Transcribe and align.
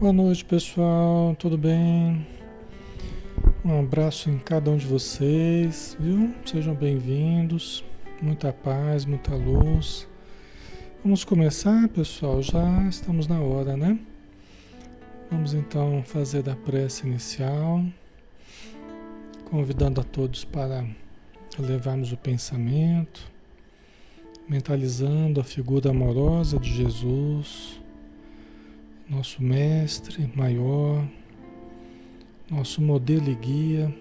Boa 0.00 0.12
noite, 0.12 0.44
pessoal. 0.44 1.34
Tudo 1.34 1.58
bem? 1.58 2.24
Um 3.64 3.80
abraço 3.80 4.30
em 4.30 4.38
cada 4.38 4.70
um 4.70 4.76
de 4.76 4.86
vocês, 4.86 5.96
viu? 5.98 6.32
Sejam 6.46 6.72
bem-vindos. 6.72 7.84
Muita 8.22 8.52
paz, 8.52 9.04
muita 9.04 9.34
luz. 9.34 10.06
Vamos 11.02 11.24
começar, 11.24 11.88
pessoal. 11.88 12.40
Já 12.40 12.86
estamos 12.88 13.26
na 13.26 13.40
hora, 13.40 13.76
né? 13.76 13.98
Vamos 15.32 15.52
então 15.52 16.00
fazer 16.04 16.48
a 16.48 16.54
prece 16.54 17.04
inicial, 17.04 17.82
convidando 19.50 20.00
a 20.00 20.04
todos 20.04 20.44
para 20.44 20.86
levarmos 21.58 22.12
o 22.12 22.16
pensamento, 22.16 23.28
mentalizando 24.48 25.40
a 25.40 25.44
figura 25.44 25.90
amorosa 25.90 26.56
de 26.56 26.72
Jesus 26.72 27.80
nosso 29.08 29.42
mestre 29.42 30.30
maior, 30.34 31.02
nosso 32.50 32.82
modelo 32.82 33.30
e 33.30 33.34
guia. 33.34 33.94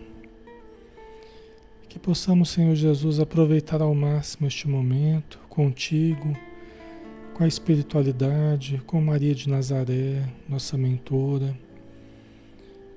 Que 1.88 1.98
possamos, 1.98 2.50
Senhor 2.50 2.76
Jesus, 2.76 3.20
aproveitar 3.20 3.82
ao 3.82 3.96
máximo 3.96 4.48
este 4.48 4.68
momento 4.68 5.40
contigo, 5.48 6.36
com 7.34 7.44
a 7.44 7.48
espiritualidade, 7.48 8.82
com 8.86 9.00
Maria 9.00 9.34
de 9.34 9.50
Nazaré, 9.50 10.24
nossa 10.50 10.78
mentora. 10.78 11.58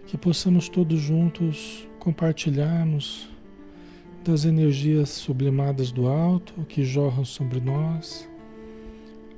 Que 0.06 0.18
possamos 0.18 0.68
todos 0.68 0.98
juntos 0.98 1.86
compartilharmos 2.00 3.28
das 4.24 4.44
energias 4.44 5.10
sublimadas 5.10 5.92
do 5.92 6.08
alto 6.08 6.64
que 6.68 6.84
jorram 6.84 7.24
sobre 7.24 7.60
nós, 7.60 8.28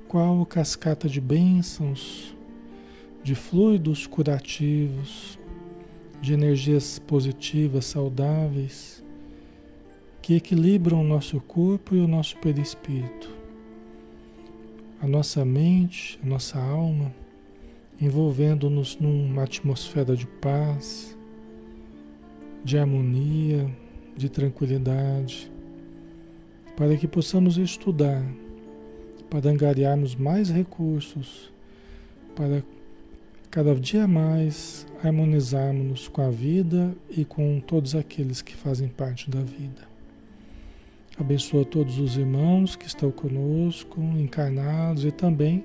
qual 0.08 0.44
cascata 0.46 1.08
de 1.08 1.20
bênçãos 1.20 2.34
de 3.22 3.34
fluidos 3.34 4.06
curativos, 4.06 5.38
de 6.20 6.34
energias 6.34 6.98
positivas, 6.98 7.84
saudáveis, 7.84 9.02
que 10.20 10.34
equilibram 10.34 11.00
o 11.00 11.04
nosso 11.04 11.40
corpo 11.40 11.94
e 11.94 12.00
o 12.00 12.08
nosso 12.08 12.36
perispírito, 12.38 13.30
a 15.00 15.06
nossa 15.06 15.44
mente, 15.44 16.18
a 16.22 16.26
nossa 16.26 16.60
alma, 16.60 17.12
envolvendo-nos 18.00 18.96
numa 18.98 19.44
atmosfera 19.44 20.16
de 20.16 20.26
paz, 20.26 21.16
de 22.64 22.78
harmonia, 22.78 23.68
de 24.16 24.28
tranquilidade, 24.28 25.50
para 26.76 26.96
que 26.96 27.08
possamos 27.08 27.56
estudar, 27.58 28.24
para 29.28 29.50
angariarmos 29.50 30.14
mais 30.14 30.50
recursos, 30.50 31.52
para 32.36 32.64
cada 33.52 33.74
dia 33.74 34.08
mais 34.08 34.86
harmonizarmos-nos 35.04 36.08
com 36.08 36.22
a 36.22 36.30
vida 36.30 36.96
e 37.10 37.22
com 37.22 37.60
todos 37.60 37.94
aqueles 37.94 38.40
que 38.40 38.56
fazem 38.56 38.88
parte 38.88 39.28
da 39.28 39.40
vida. 39.40 39.82
Abençoa 41.20 41.62
todos 41.62 41.98
os 41.98 42.16
irmãos 42.16 42.74
que 42.74 42.86
estão 42.86 43.10
conosco, 43.10 44.00
encarnados 44.00 45.04
e 45.04 45.10
também 45.10 45.64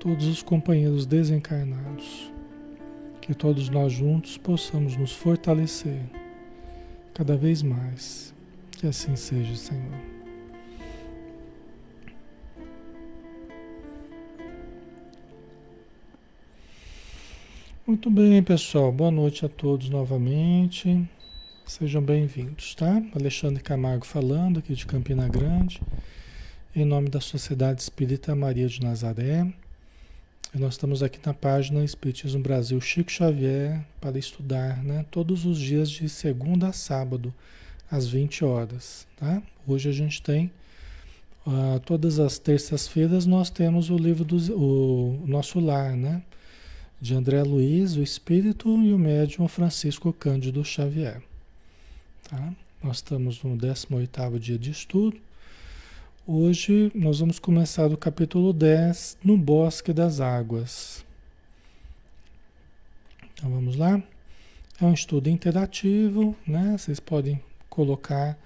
todos 0.00 0.26
os 0.26 0.42
companheiros 0.42 1.06
desencarnados. 1.06 2.32
Que 3.20 3.32
todos 3.32 3.68
nós 3.68 3.92
juntos 3.92 4.36
possamos 4.36 4.96
nos 4.96 5.12
fortalecer 5.12 6.02
cada 7.14 7.36
vez 7.36 7.62
mais. 7.62 8.34
Que 8.72 8.88
assim 8.88 9.14
seja, 9.14 9.54
Senhor. 9.54 10.15
Muito 17.86 18.10
bem, 18.10 18.42
pessoal. 18.42 18.90
Boa 18.90 19.12
noite 19.12 19.46
a 19.46 19.48
todos 19.48 19.88
novamente. 19.88 21.08
Sejam 21.64 22.02
bem-vindos, 22.02 22.74
tá? 22.74 23.00
Alexandre 23.14 23.62
Camargo 23.62 24.04
falando 24.04 24.58
aqui 24.58 24.74
de 24.74 24.84
Campina 24.84 25.28
Grande, 25.28 25.80
em 26.74 26.84
nome 26.84 27.08
da 27.08 27.20
Sociedade 27.20 27.80
Espírita 27.80 28.34
Maria 28.34 28.66
de 28.66 28.82
Nazaré. 28.82 29.46
E 30.52 30.58
nós 30.58 30.74
estamos 30.74 31.00
aqui 31.00 31.20
na 31.24 31.32
página 31.32 31.84
Espiritismo 31.84 32.42
Brasil 32.42 32.80
Chico 32.80 33.08
Xavier 33.08 33.86
para 34.00 34.18
estudar, 34.18 34.82
né? 34.82 35.06
Todos 35.08 35.46
os 35.46 35.56
dias 35.56 35.88
de 35.88 36.08
segunda 36.08 36.70
a 36.70 36.72
sábado, 36.72 37.32
às 37.88 38.08
20 38.08 38.44
horas, 38.44 39.06
tá? 39.16 39.40
Hoje 39.64 39.88
a 39.88 39.92
gente 39.92 40.20
tem 40.20 40.50
uh, 41.46 41.78
todas 41.86 42.18
as 42.18 42.36
terças-feiras 42.36 43.26
nós 43.26 43.48
temos 43.48 43.90
o 43.90 43.96
livro 43.96 44.24
do 44.24 44.36
o 44.60 45.24
nosso 45.24 45.60
lar, 45.60 45.96
né? 45.96 46.20
De 47.00 47.14
André 47.14 47.42
Luiz, 47.42 47.96
o 47.96 48.02
Espírito 48.02 48.68
e 48.82 48.92
o 48.92 48.98
médium 48.98 49.46
Francisco 49.46 50.12
Cândido 50.12 50.64
Xavier. 50.64 51.22
Tá? 52.28 52.52
Nós 52.82 52.96
estamos 52.96 53.42
no 53.42 53.56
18º 53.56 54.38
dia 54.38 54.58
de 54.58 54.70
estudo. 54.70 55.18
Hoje 56.26 56.90
nós 56.94 57.20
vamos 57.20 57.38
começar 57.38 57.86
o 57.92 57.96
capítulo 57.96 58.52
10, 58.52 59.18
no 59.22 59.36
Bosque 59.36 59.92
das 59.92 60.20
Águas. 60.20 61.04
Então 63.34 63.50
vamos 63.50 63.76
lá. 63.76 64.02
É 64.80 64.84
um 64.84 64.92
estudo 64.92 65.28
interativo, 65.28 66.34
né? 66.46 66.76
Vocês 66.76 66.98
podem 66.98 67.40
colocar 67.68 68.38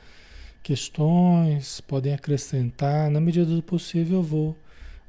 questões, 0.62 1.80
podem 1.80 2.12
acrescentar. 2.12 3.10
Na 3.10 3.20
medida 3.20 3.46
do 3.46 3.62
possível 3.62 4.18
eu 4.18 4.22
vou 4.22 4.56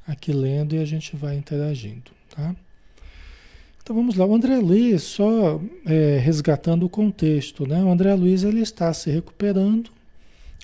aqui 0.06 0.32
lendo 0.32 0.74
e 0.74 0.78
a 0.78 0.84
gente 0.84 1.16
vai 1.16 1.36
interagindo, 1.36 2.10
tá? 2.30 2.54
Então 3.82 3.96
vamos 3.96 4.14
lá, 4.14 4.24
o 4.24 4.32
André 4.32 4.58
Luiz, 4.58 5.02
só 5.02 5.60
é, 5.84 6.16
resgatando 6.18 6.86
o 6.86 6.88
contexto, 6.88 7.66
né? 7.66 7.82
O 7.82 7.90
André 7.90 8.14
Luiz 8.14 8.44
ele 8.44 8.60
está 8.60 8.94
se 8.94 9.10
recuperando, 9.10 9.90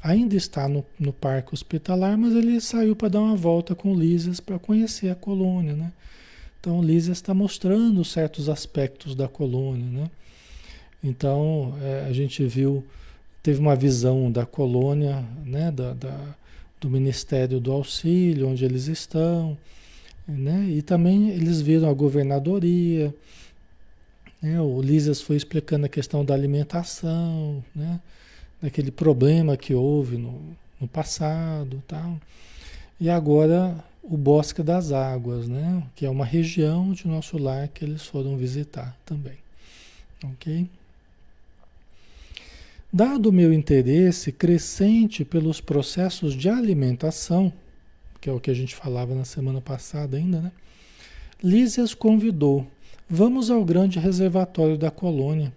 ainda 0.01 0.37
está 0.37 0.69
no, 0.69 0.87
no 0.97 1.13
parque 1.13 1.53
hospitalar, 1.53 2.17
mas 2.17 2.33
ele 2.33 2.61
saiu 2.61 2.95
para 2.95 3.09
dar 3.09 3.21
uma 3.21 3.35
volta 3.35 3.75
com 3.75 3.93
o 3.93 3.99
Lísias 3.99 4.39
para 4.39 4.57
conhecer 4.57 5.11
a 5.11 5.17
colônia, 5.17 5.75
né? 5.75 5.93
Então 6.61 6.79
o 6.79 6.83
Lísias 6.83 7.19
está 7.19 7.35
mostrando 7.35 8.05
certos 8.05 8.49
aspectos 8.49 9.17
da 9.17 9.27
colônia, 9.27 9.85
né? 9.85 10.11
Então 11.03 11.75
é, 11.83 12.07
a 12.09 12.13
gente 12.13 12.47
viu, 12.47 12.87
teve 13.43 13.59
uma 13.59 13.75
visão 13.75 14.31
da 14.31 14.47
colônia, 14.47 15.25
né? 15.45 15.73
Da, 15.73 15.93
da, 15.93 16.37
do 16.81 16.89
Ministério 16.89 17.59
do 17.59 17.73
Auxílio, 17.73 18.49
onde 18.49 18.65
eles 18.65 18.87
estão, 18.87 19.59
né? 20.29 20.67
E 20.69 20.83
também 20.83 21.31
eles 21.31 21.61
viram 21.61 21.89
a 21.89 21.95
governadoria, 21.95 23.15
né? 24.43 24.61
o 24.61 24.81
Lisas 24.81 25.21
foi 25.21 25.37
explicando 25.37 25.87
a 25.87 25.89
questão 25.89 26.25
da 26.25 26.35
alimentação, 26.35 27.65
né? 27.75 28.01
daquele 28.61 28.91
problema 28.91 29.57
que 29.57 29.75
houve 29.75 30.17
no, 30.17 30.41
no 30.81 30.87
passado 30.87 31.83
tal. 31.87 32.19
E 33.01 33.09
agora 33.09 33.83
o 34.03 34.17
Bosque 34.17 34.63
das 34.63 34.93
Águas, 34.93 35.49
né? 35.49 35.83
que 35.95 36.05
é 36.05 36.11
uma 36.11 36.25
região 36.25 36.93
de 36.93 37.09
nosso 37.09 37.39
lar 37.39 37.69
que 37.69 37.85
eles 37.85 38.05
foram 38.05 38.37
visitar 38.37 38.97
também. 39.05 39.39
Ok? 40.25 40.69
Dado 42.93 43.29
o 43.29 43.33
meu 43.33 43.53
interesse 43.53 44.33
crescente 44.33 45.25
pelos 45.25 45.61
processos 45.61 46.35
de 46.35 46.49
alimentação, 46.49 47.53
que 48.21 48.29
é 48.29 48.33
o 48.33 48.41
que 48.41 48.51
a 48.51 48.55
gente 48.55 48.75
falava 48.75 49.15
na 49.15 49.25
semana 49.25 49.61
passada 49.61 50.17
ainda, 50.17 50.41
né? 50.41 50.53
Lísias 51.43 51.95
convidou: 51.95 52.67
vamos 53.09 53.51
ao 53.51 53.65
grande 53.65 53.99
reservatório 53.99 54.77
da 54.77 54.91
colônia. 54.91 55.53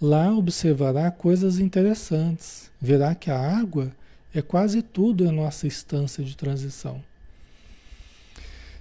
Lá 0.00 0.32
observará 0.32 1.10
coisas 1.10 1.58
interessantes. 1.58 2.70
Verá 2.80 3.14
que 3.14 3.30
a 3.30 3.38
água 3.38 3.92
é 4.34 4.40
quase 4.40 4.80
tudo 4.80 5.24
em 5.24 5.32
nossa 5.32 5.66
instância 5.66 6.22
de 6.22 6.36
transição. 6.36 7.02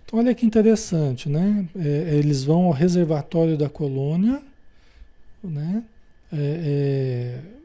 Então, 0.06 0.20
olha 0.20 0.34
que 0.34 0.46
interessante, 0.46 1.28
né? 1.28 1.68
É, 1.76 2.16
eles 2.16 2.44
vão 2.44 2.66
ao 2.66 2.72
reservatório 2.72 3.58
da 3.58 3.68
colônia, 3.68 4.42
né? 5.44 5.84
É, 6.32 6.38
é, 6.38 7.57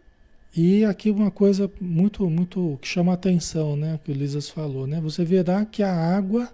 e 0.55 0.85
aqui 0.85 1.11
uma 1.11 1.31
coisa 1.31 1.71
muito, 1.81 2.29
muito 2.29 2.79
que 2.83 2.87
chama 2.87 3.15
atenção, 3.15 3.75
né? 3.75 3.99
Que 4.05 4.11
o 4.13 4.15
Lisas 4.15 4.51
falou, 4.51 4.87
né? 4.87 5.01
Você 5.01 5.25
verá 5.25 5.65
que 5.65 5.83
a 5.83 5.95
água 5.95 6.53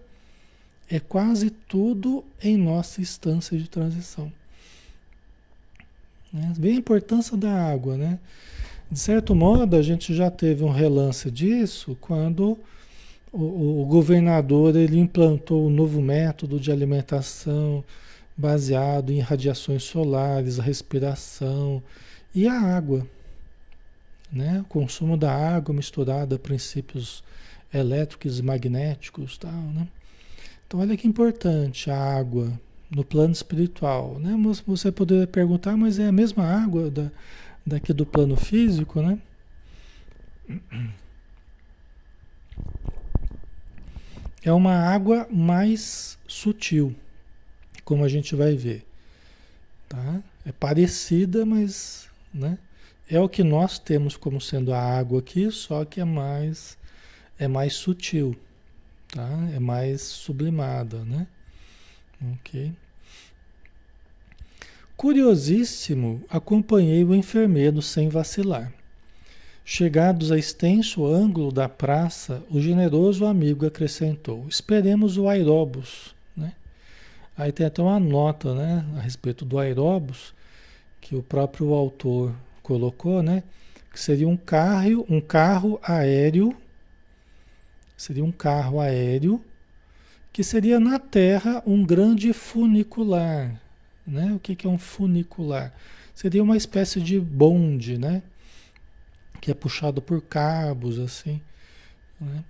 é 0.88 1.00
quase 1.00 1.50
tudo 1.50 2.24
em 2.40 2.56
nossa 2.56 3.00
instância 3.00 3.58
de 3.58 3.68
transição. 3.68 4.32
Né? 6.32 6.52
Vê 6.56 6.70
a 6.70 6.74
importância 6.74 7.36
da 7.36 7.52
água, 7.52 7.96
né? 7.96 8.20
De 8.90 8.98
certo 8.98 9.34
modo, 9.34 9.74
a 9.76 9.82
gente 9.82 10.14
já 10.14 10.30
teve 10.30 10.62
um 10.62 10.70
relance 10.70 11.28
disso 11.30 11.96
quando 12.00 12.56
o, 13.32 13.82
o 13.82 13.84
governador 13.84 14.76
ele 14.76 14.98
implantou 14.98 15.66
um 15.66 15.70
novo 15.70 16.00
método 16.00 16.60
de 16.60 16.70
alimentação 16.70 17.84
baseado 18.36 19.10
em 19.10 19.18
radiações 19.18 19.82
solares, 19.82 20.60
a 20.60 20.62
respiração 20.62 21.82
e 22.32 22.46
a 22.46 22.54
água 22.54 23.04
né? 24.32 24.60
O 24.60 24.64
consumo 24.64 25.16
da 25.16 25.32
água 25.32 25.74
misturada 25.74 26.36
a 26.36 26.38
princípios 26.38 27.22
elétricos 27.72 28.38
e 28.38 28.42
magnéticos, 28.42 29.36
tal, 29.38 29.52
né? 29.52 29.88
Então 30.66 30.80
olha 30.80 30.96
que 30.96 31.08
importante 31.08 31.90
a 31.90 31.96
água, 31.98 32.52
no 32.90 33.04
plano 33.04 33.32
espiritual, 33.32 34.18
né? 34.18 34.34
Você 34.66 34.90
poderia 34.90 35.26
perguntar, 35.26 35.76
mas 35.76 35.98
é 35.98 36.06
a 36.08 36.12
mesma 36.12 36.44
água 36.44 36.90
da, 36.90 37.10
daqui 37.64 37.92
do 37.92 38.06
plano 38.06 38.36
físico, 38.36 39.02
né? 39.02 39.18
É 44.44 44.52
uma 44.52 44.72
água 44.72 45.26
mais 45.30 46.16
sutil, 46.26 46.94
como 47.84 48.04
a 48.04 48.08
gente 48.08 48.36
vai 48.36 48.54
ver, 48.54 48.86
tá? 49.88 50.22
É 50.46 50.52
parecida, 50.52 51.44
mas, 51.44 52.08
né? 52.32 52.56
É 53.10 53.18
o 53.18 53.28
que 53.28 53.42
nós 53.42 53.78
temos 53.78 54.16
como 54.16 54.40
sendo 54.40 54.72
a 54.72 54.78
água 54.78 55.20
aqui, 55.20 55.50
só 55.50 55.84
que 55.84 56.00
é 56.00 56.04
mais 56.04 56.76
é 57.38 57.48
mais 57.48 57.74
sutil, 57.74 58.36
tá? 59.08 59.28
É 59.54 59.58
mais 59.58 60.02
sublimada, 60.02 61.04
né? 61.04 61.26
Ok. 62.34 62.72
Curiosíssimo, 64.96 66.24
acompanhei 66.28 67.04
o 67.04 67.14
enfermeiro 67.14 67.80
sem 67.80 68.08
vacilar. 68.08 68.72
Chegados 69.64 70.32
a 70.32 70.38
extenso 70.38 71.06
ângulo 71.06 71.52
da 71.52 71.68
praça, 71.68 72.42
o 72.50 72.60
generoso 72.60 73.24
amigo 73.24 73.64
acrescentou: 73.64 74.44
Esperemos 74.48 75.16
o 75.16 75.28
aeróbus. 75.28 76.14
Né? 76.36 76.52
Aí 77.36 77.52
tem 77.52 77.64
até 77.64 77.80
uma 77.80 78.00
nota 78.00 78.54
né, 78.54 78.84
a 78.96 79.00
respeito 79.00 79.44
do 79.44 79.58
aeróbus, 79.58 80.34
que 81.00 81.14
o 81.14 81.22
próprio 81.22 81.72
autor 81.72 82.34
colocou, 82.68 83.22
né? 83.22 83.42
Que 83.90 83.98
seria 83.98 84.28
um 84.28 84.36
carro, 84.36 85.06
um 85.08 85.22
carro 85.22 85.80
aéreo, 85.82 86.54
seria 87.96 88.22
um 88.22 88.30
carro 88.30 88.78
aéreo 88.78 89.42
que 90.30 90.44
seria 90.44 90.78
na 90.78 90.98
Terra 90.98 91.62
um 91.66 91.82
grande 91.82 92.34
funicular. 92.34 93.58
Né? 94.06 94.34
O 94.34 94.38
que, 94.38 94.54
que 94.54 94.66
é 94.66 94.70
um 94.70 94.78
funicular? 94.78 95.72
Seria 96.14 96.42
uma 96.42 96.56
espécie 96.56 97.00
de 97.00 97.18
bonde, 97.18 97.96
né? 97.96 98.22
que 99.40 99.50
é 99.50 99.54
puxado 99.54 100.02
por 100.02 100.20
cabos, 100.20 100.98
assim. 100.98 101.40
Né? 102.20 102.44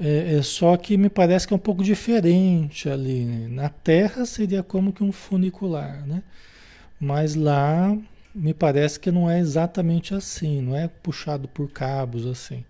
É, 0.00 0.34
é, 0.34 0.42
só 0.42 0.76
que 0.76 0.96
me 0.96 1.08
parece 1.08 1.46
que 1.46 1.54
é 1.54 1.56
um 1.56 1.60
pouco 1.60 1.84
diferente 1.84 2.88
ali. 2.88 3.24
Né? 3.24 3.48
Na 3.48 3.68
Terra 3.68 4.26
seria 4.26 4.64
como 4.64 4.92
que 4.92 5.04
um 5.04 5.12
funicular, 5.12 6.04
né? 6.06 6.22
Mas 7.00 7.34
lá 7.34 7.96
me 8.34 8.52
parece 8.52 8.98
que 8.98 9.12
não 9.12 9.30
é 9.30 9.38
exatamente 9.38 10.14
assim, 10.14 10.60
não 10.60 10.76
é 10.76 10.88
puxado 10.88 11.46
por 11.46 11.70
cabos 11.70 12.26
assim. 12.26 12.64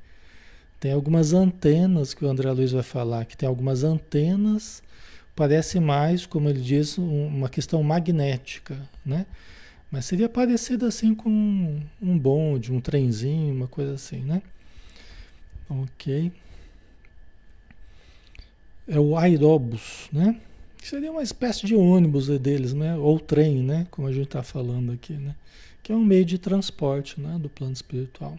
Tem 0.79 0.93
algumas 0.93 1.33
antenas 1.33 2.13
que 2.13 2.25
o 2.25 2.29
André 2.29 2.51
Luiz 2.53 2.73
vai 2.73 2.83
falar, 2.83 3.25
que 3.25 3.37
tem 3.37 3.49
algumas 3.49 3.83
antenas, 3.83 4.83
parece 5.35 5.81
mais, 5.81 6.27
como 6.27 6.49
ele 6.49 6.61
diz, 6.61 6.99
uma 6.99 7.49
questão 7.49 7.83
magnética, 7.83 8.77
né? 9.05 9.25
Mas 9.91 10.05
seria 10.05 10.29
parecido 10.29 10.87
assim 10.87 11.15
com 11.15 11.31
um 12.03 12.19
bonde, 12.19 12.73
um 12.73 12.81
trenzinho, 12.81 13.55
uma 13.55 13.69
coisa 13.69 13.95
assim, 13.95 14.19
né? 14.19 14.43
Ok. 15.71 16.33
É 18.87 19.01
o 19.01 19.17
aeróbus, 19.17 20.09
né? 20.13 20.39
Seria 20.85 21.11
uma 21.11 21.23
espécie 21.23 21.65
de 21.65 21.75
ônibus 21.75 22.29
deles, 22.39 22.75
né? 22.75 22.95
Ou 22.95 23.19
trem, 23.19 23.63
né? 23.63 23.87
Como 23.91 24.07
a 24.07 24.13
gente 24.13 24.27
está 24.27 24.43
falando 24.43 24.93
aqui, 24.93 25.15
né? 25.15 25.35
Que 25.83 25.93
é 25.93 25.95
um 25.97 26.05
meio 26.05 26.27
de 26.27 26.37
transporte, 26.37 27.19
né? 27.19 27.39
Do 27.41 27.49
plano 27.49 27.73
espiritual. 27.73 28.39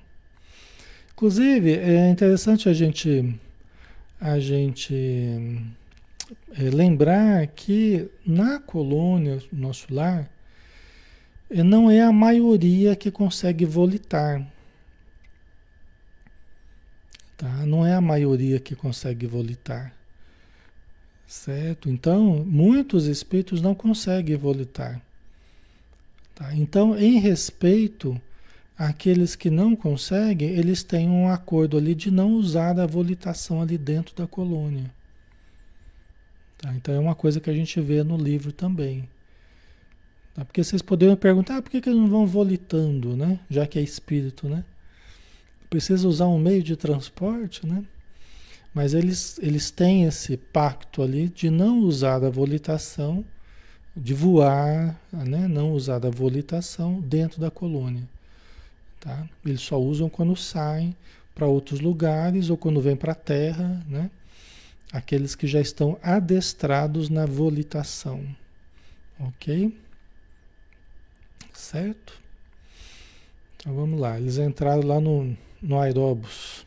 Inclusive, 1.11 1.73
é 1.73 2.07
interessante 2.07 2.69
a 2.69 2.73
gente, 2.73 3.35
a 4.21 4.39
gente 4.39 4.93
é, 6.51 6.69
lembrar 6.69 7.47
que 7.47 8.11
na 8.23 8.59
colônia, 8.59 9.41
nosso 9.51 9.91
lar, 9.91 10.29
é, 11.49 11.63
não 11.63 11.89
é 11.89 12.01
a 12.01 12.11
maioria 12.11 12.95
que 12.95 13.09
consegue 13.09 13.65
volitar. 13.65 14.45
Tá? 17.35 17.65
Não 17.65 17.83
é 17.83 17.95
a 17.95 18.01
maioria 18.01 18.59
que 18.59 18.75
consegue 18.75 19.25
volitar. 19.25 20.04
Certo? 21.27 21.89
Então, 21.89 22.45
muitos 22.45 23.07
espíritos 23.07 23.61
não 23.61 23.73
conseguem 23.73 24.35
volitar. 24.35 25.01
Tá? 26.35 26.53
Então, 26.55 26.97
em 26.97 27.19
respeito 27.19 28.19
Aqueles 28.77 29.37
que 29.37 29.49
não 29.49 29.73
conseguem, 29.73 30.49
eles 30.49 30.83
têm 30.83 31.09
um 31.09 31.29
acordo 31.29 31.77
ali 31.77 31.95
de 31.95 32.11
não 32.11 32.33
usar 32.33 32.77
a 32.77 32.85
volitação 32.85 33.61
ali 33.61 33.77
dentro 33.77 34.13
da 34.13 34.27
colônia. 34.27 34.91
Tá? 36.57 36.73
Então 36.75 36.93
é 36.93 36.99
uma 36.99 37.15
coisa 37.15 37.39
que 37.39 37.49
a 37.49 37.53
gente 37.53 37.79
vê 37.79 38.03
no 38.03 38.17
livro 38.17 38.51
também. 38.51 39.07
Tá? 40.33 40.43
Porque 40.43 40.61
vocês 40.61 40.81
poderiam 40.81 41.15
perguntar 41.15 41.55
ah, 41.55 41.61
por 41.61 41.71
que, 41.71 41.79
que 41.79 41.87
eles 41.87 41.99
não 41.99 42.09
vão 42.09 42.27
volitando, 42.27 43.15
né? 43.15 43.39
Já 43.49 43.65
que 43.65 43.79
é 43.79 43.81
espírito, 43.81 44.49
né? 44.49 44.65
Precisa 45.69 46.05
usar 46.05 46.27
um 46.27 46.37
meio 46.37 46.61
de 46.61 46.75
transporte, 46.75 47.65
né? 47.65 47.81
Mas 48.75 48.93
eles, 48.93 49.39
eles 49.41 49.71
têm 49.71 50.03
esse 50.03 50.35
pacto 50.35 51.01
ali 51.01 51.29
de 51.29 51.49
não 51.49 51.79
usar 51.79 52.21
a 52.25 52.29
volitação, 52.29 53.23
de 53.95 54.13
voar, 54.13 54.99
né? 55.13 55.47
não 55.47 55.71
usar 55.71 56.05
a 56.05 56.09
volitação 56.09 56.99
dentro 56.99 57.39
da 57.39 57.49
colônia. 57.49 58.03
Tá? 58.99 59.25
Eles 59.45 59.61
só 59.61 59.79
usam 59.79 60.09
quando 60.09 60.35
saem 60.35 60.93
para 61.33 61.47
outros 61.47 61.79
lugares 61.79 62.49
ou 62.49 62.57
quando 62.57 62.81
vêm 62.81 62.97
para 62.97 63.13
a 63.13 63.15
Terra, 63.15 63.81
né? 63.87 64.11
Aqueles 64.91 65.35
que 65.35 65.47
já 65.47 65.61
estão 65.61 65.97
adestrados 66.03 67.09
na 67.09 67.25
volitação. 67.25 68.25
Ok? 69.19 69.77
Certo? 71.53 72.19
Então 73.55 73.73
vamos 73.73 73.99
lá. 73.99 74.19
Eles 74.19 74.37
entraram 74.37 74.85
lá 74.85 74.99
no, 74.99 75.35
no 75.61 75.79
aeróbus. 75.79 76.64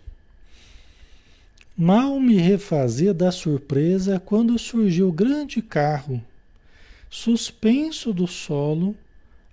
Mal 1.80 2.18
me 2.18 2.36
refazia 2.36 3.14
da 3.14 3.30
surpresa 3.30 4.18
quando 4.18 4.58
surgiu 4.58 5.10
o 5.10 5.12
grande 5.12 5.62
carro, 5.62 6.20
suspenso 7.08 8.12
do 8.12 8.26
solo 8.26 8.96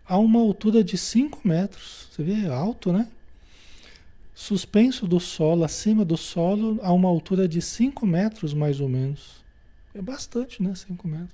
a 0.03 0.17
uma 0.17 0.39
altura 0.39 0.84
de 0.84 0.98
5 0.98 1.48
metros. 1.48 2.08
Você 2.10 2.24
vê, 2.24 2.34
é 2.34 2.48
alto, 2.48 2.91
né? 2.91 3.08
Suspenso 4.34 5.05
do 5.05 5.20
solo, 5.20 5.63
acima 5.63 6.03
do 6.03 6.17
solo, 6.17 6.79
a 6.82 6.91
uma 6.91 7.08
altura 7.08 7.48
de 7.48 7.62
5 7.62 8.08
metros 8.08 8.55
mais 8.55 8.79
ou 8.79 8.89
menos. 8.89 9.44
É 9.94 10.01
bastante, 10.01 10.63
né? 10.63 10.74
5 10.74 11.08
metros. 11.08 11.29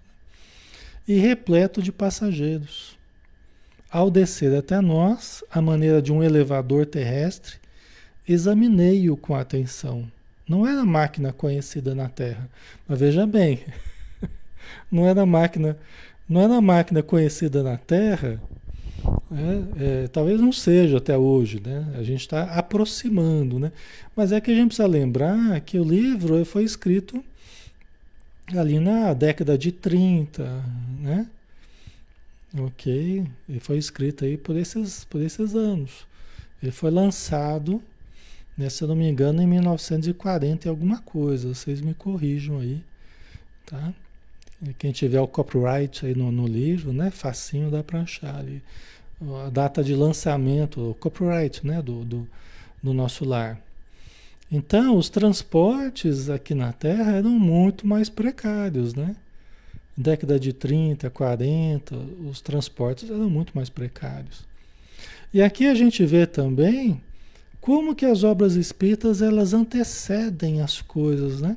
E 1.07 1.13
repleto 1.13 1.81
de 1.81 1.93
passageiros. 1.93 2.97
Ao 3.89 4.11
descer 4.11 4.53
até 4.53 4.81
nós, 4.81 5.41
à 5.49 5.61
maneira 5.61 6.01
de 6.01 6.11
um 6.11 6.21
elevador 6.21 6.85
terrestre, 6.85 7.55
examinei-o 8.27 9.15
com 9.15 9.33
atenção. 9.33 10.11
Não 10.51 10.67
era 10.67 10.83
máquina 10.83 11.31
conhecida 11.31 11.95
na 11.95 12.09
Terra. 12.09 12.49
Mas 12.87 12.99
veja 12.99 13.25
bem, 13.25 13.61
não 14.91 15.07
era 15.07 15.25
máquina, 15.25 15.77
não 16.27 16.41
era 16.41 16.59
máquina 16.59 17.01
conhecida 17.01 17.63
na 17.63 17.77
Terra 17.77 18.41
é, 19.31 20.03
é, 20.03 20.07
talvez 20.07 20.39
não 20.39 20.51
seja 20.51 20.97
até 20.97 21.17
hoje, 21.17 21.61
né? 21.63 21.93
A 21.97 22.03
gente 22.03 22.21
está 22.21 22.43
aproximando, 22.43 23.57
né? 23.57 23.71
Mas 24.15 24.31
é 24.31 24.41
que 24.41 24.51
a 24.51 24.53
gente 24.53 24.67
precisa 24.67 24.87
lembrar 24.87 25.59
que 25.61 25.79
o 25.79 25.83
livro 25.83 26.43
foi 26.45 26.63
escrito 26.63 27.23
ali 28.55 28.79
na 28.79 29.13
década 29.13 29.57
de 29.57 29.71
30, 29.71 30.43
né? 30.99 31.27
Ok? 32.59 33.25
Ele 33.47 33.59
foi 33.59 33.77
escrito 33.77 34.25
aí 34.25 34.37
por 34.37 34.57
esses, 34.57 35.05
por 35.05 35.21
esses 35.21 35.55
anos. 35.55 36.05
Ele 36.61 36.71
foi 36.71 36.91
lançado, 36.91 37.81
né, 38.61 38.69
se 38.69 38.83
eu 38.83 38.87
não 38.87 38.95
me 38.95 39.09
engano, 39.09 39.41
em 39.41 39.47
1940 39.47 40.67
e 40.67 40.69
alguma 40.69 40.99
coisa. 40.99 41.53
Vocês 41.53 41.81
me 41.81 41.93
corrijam 41.93 42.59
aí, 42.59 42.81
tá? 43.65 43.93
Quem 44.77 44.91
tiver 44.91 45.19
o 45.19 45.27
copyright 45.27 46.05
aí 46.05 46.13
no, 46.13 46.31
no 46.31 46.47
livro, 46.47 46.93
né? 46.93 47.09
Facinho 47.09 47.71
dá 47.71 47.83
para 47.83 48.01
achar 48.01 48.35
ali 48.35 48.61
a 49.45 49.49
data 49.49 49.83
de 49.83 49.95
lançamento, 49.95 50.91
o 50.91 50.93
copyright 50.95 51.65
né, 51.65 51.81
do, 51.81 52.03
do, 52.03 52.27
do 52.81 52.93
nosso 52.93 53.25
lar. 53.25 53.59
Então, 54.51 54.97
os 54.97 55.09
transportes 55.09 56.29
aqui 56.29 56.53
na 56.53 56.73
Terra 56.73 57.13
eram 57.13 57.31
muito 57.31 57.87
mais 57.87 58.09
precários, 58.09 58.93
né? 58.93 59.15
Década 59.95 60.39
de 60.39 60.53
30, 60.53 61.09
40, 61.09 61.95
os 62.29 62.41
transportes 62.41 63.09
eram 63.09 63.29
muito 63.29 63.53
mais 63.53 63.69
precários. 63.69 64.45
E 65.33 65.41
aqui 65.41 65.67
a 65.67 65.73
gente 65.73 66.05
vê 66.05 66.25
também 66.25 67.01
como 67.61 67.95
que 67.95 68.05
as 68.05 68.23
obras 68.23 68.55
espíritas 68.55 69.21
elas 69.21 69.53
antecedem 69.53 70.61
as 70.61 70.81
coisas, 70.81 71.39
né? 71.39 71.55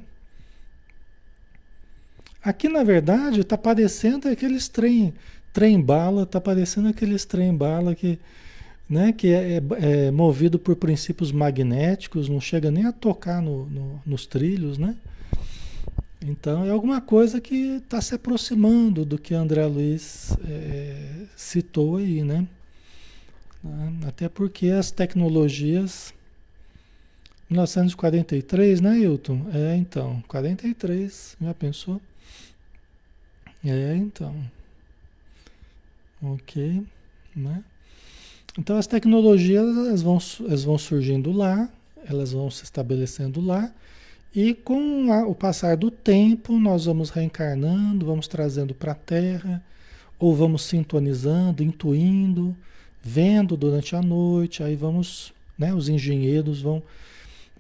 Aqui, 2.43 2.69
na 2.69 2.85
verdade, 2.85 3.41
está 3.41 3.57
parecendo 3.57 4.29
aqueles 4.29 4.69
trem, 4.69 5.15
trem-bala, 5.51 6.25
está 6.25 6.39
parecendo 6.39 6.89
aqueles 6.89 7.25
trem-bala 7.25 7.95
que, 7.95 8.19
né, 8.87 9.13
que 9.13 9.29
é, 9.29 9.57
é, 9.57 9.63
é, 9.81 10.11
movido 10.11 10.59
por 10.59 10.77
princípios 10.77 11.33
magnéticos, 11.33 12.29
não 12.29 12.43
chega 12.43 12.71
nem 12.71 12.85
a 12.85 12.93
tocar 12.93 13.41
no, 13.41 13.65
no, 13.65 14.03
nos 14.05 14.27
trilhos, 14.27 14.77
né? 14.77 14.95
Então 16.21 16.67
é 16.67 16.71
alguma 16.71 17.01
coisa 17.01 17.41
que 17.41 17.77
está 17.77 18.01
se 18.01 18.15
aproximando 18.15 19.07
do 19.07 19.19
que 19.19 19.35
André 19.35 19.65
Luiz 19.67 20.37
é, 20.47 21.25
citou 21.35 21.97
aí, 21.97 22.23
né? 22.23 22.47
Até 24.07 24.29
porque 24.29 24.69
as 24.69 24.91
tecnologias 24.91 26.13
1943, 27.49 28.81
né, 28.81 28.99
Hilton? 28.99 29.47
É, 29.53 29.77
então, 29.77 30.23
43, 30.29 31.37
já 31.41 31.55
pensou? 31.55 32.01
É, 33.65 33.97
então. 33.97 34.35
Ok, 36.23 36.83
né? 37.35 37.65
Então 38.59 38.77
as 38.77 38.87
tecnologias 38.87 39.65
elas 39.65 40.03
vão, 40.03 40.19
elas 40.41 40.65
vão 40.65 40.79
surgindo 40.79 41.33
lá, 41.33 41.69
elas 42.07 42.33
vão 42.33 42.51
se 42.51 42.65
estabelecendo 42.65 43.41
lá, 43.41 43.73
e 44.35 44.55
com 44.55 45.13
a, 45.13 45.27
o 45.27 45.35
passar 45.35 45.77
do 45.77 45.91
tempo 45.91 46.59
nós 46.59 46.85
vamos 46.85 47.11
reencarnando, 47.11 48.07
vamos 48.07 48.29
trazendo 48.29 48.75
para 48.75 48.93
a 48.93 48.97
Terra, 48.97 49.63
ou 50.19 50.35
vamos 50.35 50.63
sintonizando, 50.63 51.63
intuindo, 51.63 52.57
vendo 53.05 53.57
durante 53.57 53.95
a 53.95 54.01
noite, 54.01 54.63
aí 54.63 54.75
vamos, 54.75 55.33
né, 55.59 55.75
os 55.75 55.91
engenheiros 55.91 56.63
vão 56.63 56.83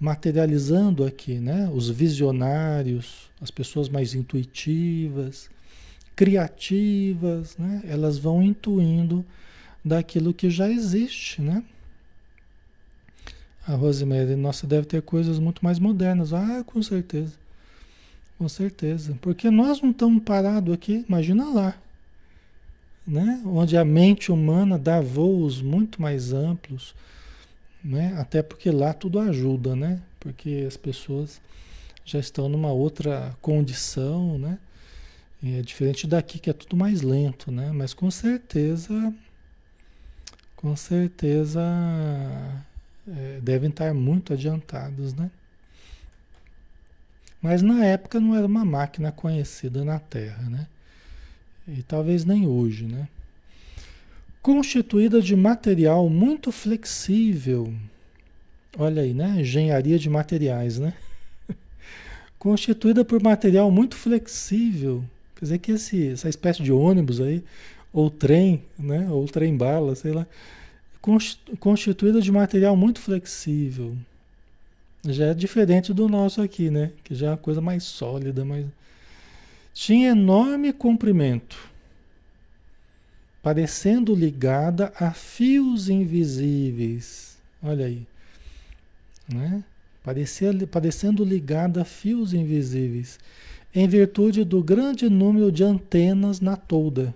materializando 0.00 1.04
aqui, 1.04 1.34
né? 1.34 1.70
Os 1.72 1.88
visionários, 1.88 3.30
as 3.40 3.50
pessoas 3.50 3.88
mais 3.88 4.14
intuitivas, 4.14 5.48
criativas, 6.16 7.56
né? 7.56 7.82
Elas 7.86 8.18
vão 8.18 8.42
intuindo 8.42 9.24
daquilo 9.84 10.34
que 10.34 10.50
já 10.50 10.68
existe, 10.68 11.40
né? 11.40 11.62
A 13.66 13.74
Rosemary, 13.74 14.34
nossa, 14.36 14.66
deve 14.66 14.86
ter 14.86 15.02
coisas 15.02 15.38
muito 15.38 15.64
mais 15.64 15.78
modernas. 15.78 16.32
Ah, 16.32 16.62
com 16.66 16.82
certeza. 16.82 17.32
Com 18.36 18.48
certeza. 18.48 19.16
Porque 19.22 19.50
nós 19.50 19.80
não 19.80 19.90
estamos 19.90 20.22
parados 20.22 20.74
aqui, 20.74 21.04
imagina 21.08 21.46
lá. 21.50 21.74
Né? 23.06 23.42
Onde 23.44 23.76
a 23.76 23.84
mente 23.84 24.32
humana 24.32 24.78
dá 24.78 25.00
voos 25.00 25.61
muito 25.61 26.00
mais 26.00 26.32
amplos, 26.32 26.94
né? 27.84 28.14
Até 28.18 28.42
porque 28.42 28.70
lá 28.70 28.94
tudo 28.94 29.18
ajuda, 29.20 29.76
né? 29.76 30.00
Porque 30.18 30.64
as 30.66 30.76
pessoas 30.76 31.40
já 32.04 32.18
estão 32.18 32.49
numa 32.49 32.73
outra 32.73 33.37
condição, 33.42 34.38
né? 34.38 34.58
E 35.42 35.58
é 35.58 35.62
diferente 35.62 36.06
daqui 36.06 36.38
que 36.38 36.49
é 36.49 36.52
tudo 36.54 36.76
mais 36.76 37.02
lento, 37.02 37.52
né? 37.52 37.70
Mas 37.73 37.92
com 37.92 38.11
certeza, 38.11 39.12
com 40.56 40.75
certeza 40.75 41.61
é, 43.06 43.40
devem 43.42 43.68
estar 43.68 43.92
muito 43.92 44.32
adiantados, 44.32 45.12
né? 45.12 45.30
Mas 47.42 47.61
na 47.61 47.84
época 47.84 48.18
não 48.18 48.34
era 48.34 48.46
uma 48.46 48.64
máquina 48.64 49.12
conhecida 49.12 49.84
na 49.84 49.99
Terra, 49.99 50.49
né? 50.49 50.66
E 51.66 51.83
talvez 51.83 52.25
nem 52.25 52.47
hoje, 52.47 52.85
né? 52.85 53.09
constituída 54.44 55.23
de 55.23 55.35
material 55.35 56.06
muito 56.11 56.52
flexível. 56.52 57.73
Olha 58.76 59.00
aí, 59.00 59.14
né? 59.14 59.40
Engenharia 59.40 59.99
de 59.99 60.11
materiais, 60.11 60.78
né? 60.78 60.92
constituída 62.38 63.02
por 63.06 63.23
material 63.23 63.71
muito 63.71 63.97
flexível. 63.97 65.02
Quer 65.35 65.44
dizer 65.47 65.59
que 65.61 65.73
esse, 65.73 66.09
essa 66.09 66.28
espécie 66.28 66.62
de 66.62 66.71
ônibus 66.71 67.23
aí, 67.23 67.42
ou 67.90 68.11
trem, 68.11 68.62
né? 68.78 69.09
Ou 69.11 69.25
trem-bala, 69.25 69.94
sei 69.94 70.12
lá, 70.12 70.26
constituída 71.59 72.21
de 72.21 72.30
material 72.30 72.76
muito 72.76 73.00
flexível. 73.00 73.97
Já 75.09 75.28
é 75.28 75.35
diferente 75.35 75.94
do 75.94 76.06
nosso 76.06 76.42
aqui, 76.42 76.68
né? 76.68 76.90
Que 77.02 77.14
já 77.14 77.28
é 77.28 77.30
uma 77.30 77.38
coisa 77.38 77.62
mais 77.62 77.83
sólida, 77.85 78.44
mas 78.44 78.66
tinha 79.75 80.11
enorme 80.11 80.73
comprimento 80.73 81.75
parecendo 83.45 84.14
ligada 84.14 84.90
a 84.99 85.12
fios 85.12 85.90
invisíveis. 85.90 87.37
Olha 87.62 87.85
aí. 87.85 88.07
Né? 89.28 89.62
Parecia, 90.02 90.50
parecendo 90.66 91.23
ligada 91.23 91.83
a 91.83 91.85
fios 91.85 92.33
invisíveis, 92.33 93.19
em 93.75 93.87
virtude 93.87 94.45
do 94.45 94.62
grande 94.62 95.11
número 95.11 95.52
de 95.52 95.62
antenas 95.62 96.40
na 96.40 96.57
tolda. 96.57 97.14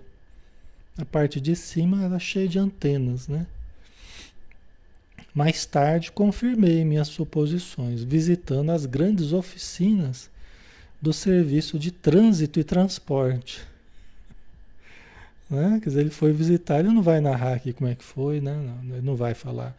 A 0.99 1.03
parte 1.05 1.41
de 1.41 1.55
cima 1.55 2.03
era 2.03 2.19
cheia 2.19 2.47
de 2.47 2.59
antenas, 2.59 3.27
né? 3.27 3.47
Mais 5.33 5.65
tarde 5.65 6.11
confirmei 6.11 6.85
minhas 6.85 7.07
suposições, 7.07 8.03
visitando 8.03 8.71
as 8.71 8.85
grandes 8.85 9.33
oficinas 9.33 10.29
do 11.01 11.13
serviço 11.13 11.79
de 11.79 11.91
trânsito 11.91 12.59
e 12.59 12.63
transporte. 12.63 13.61
Né? 15.49 15.79
Quer 15.81 15.89
dizer, 15.89 16.01
ele 16.01 16.09
foi 16.09 16.31
visitar, 16.31 16.79
ele 16.79 16.89
não 16.89 17.01
vai 17.01 17.19
narrar 17.19 17.53
aqui 17.53 17.73
como 17.73 17.89
é 17.89 17.95
que 17.95 18.03
foi, 18.03 18.39
né? 18.39 18.55
Não, 18.55 18.95
ele 18.95 19.05
não 19.05 19.15
vai 19.15 19.33
falar 19.33 19.75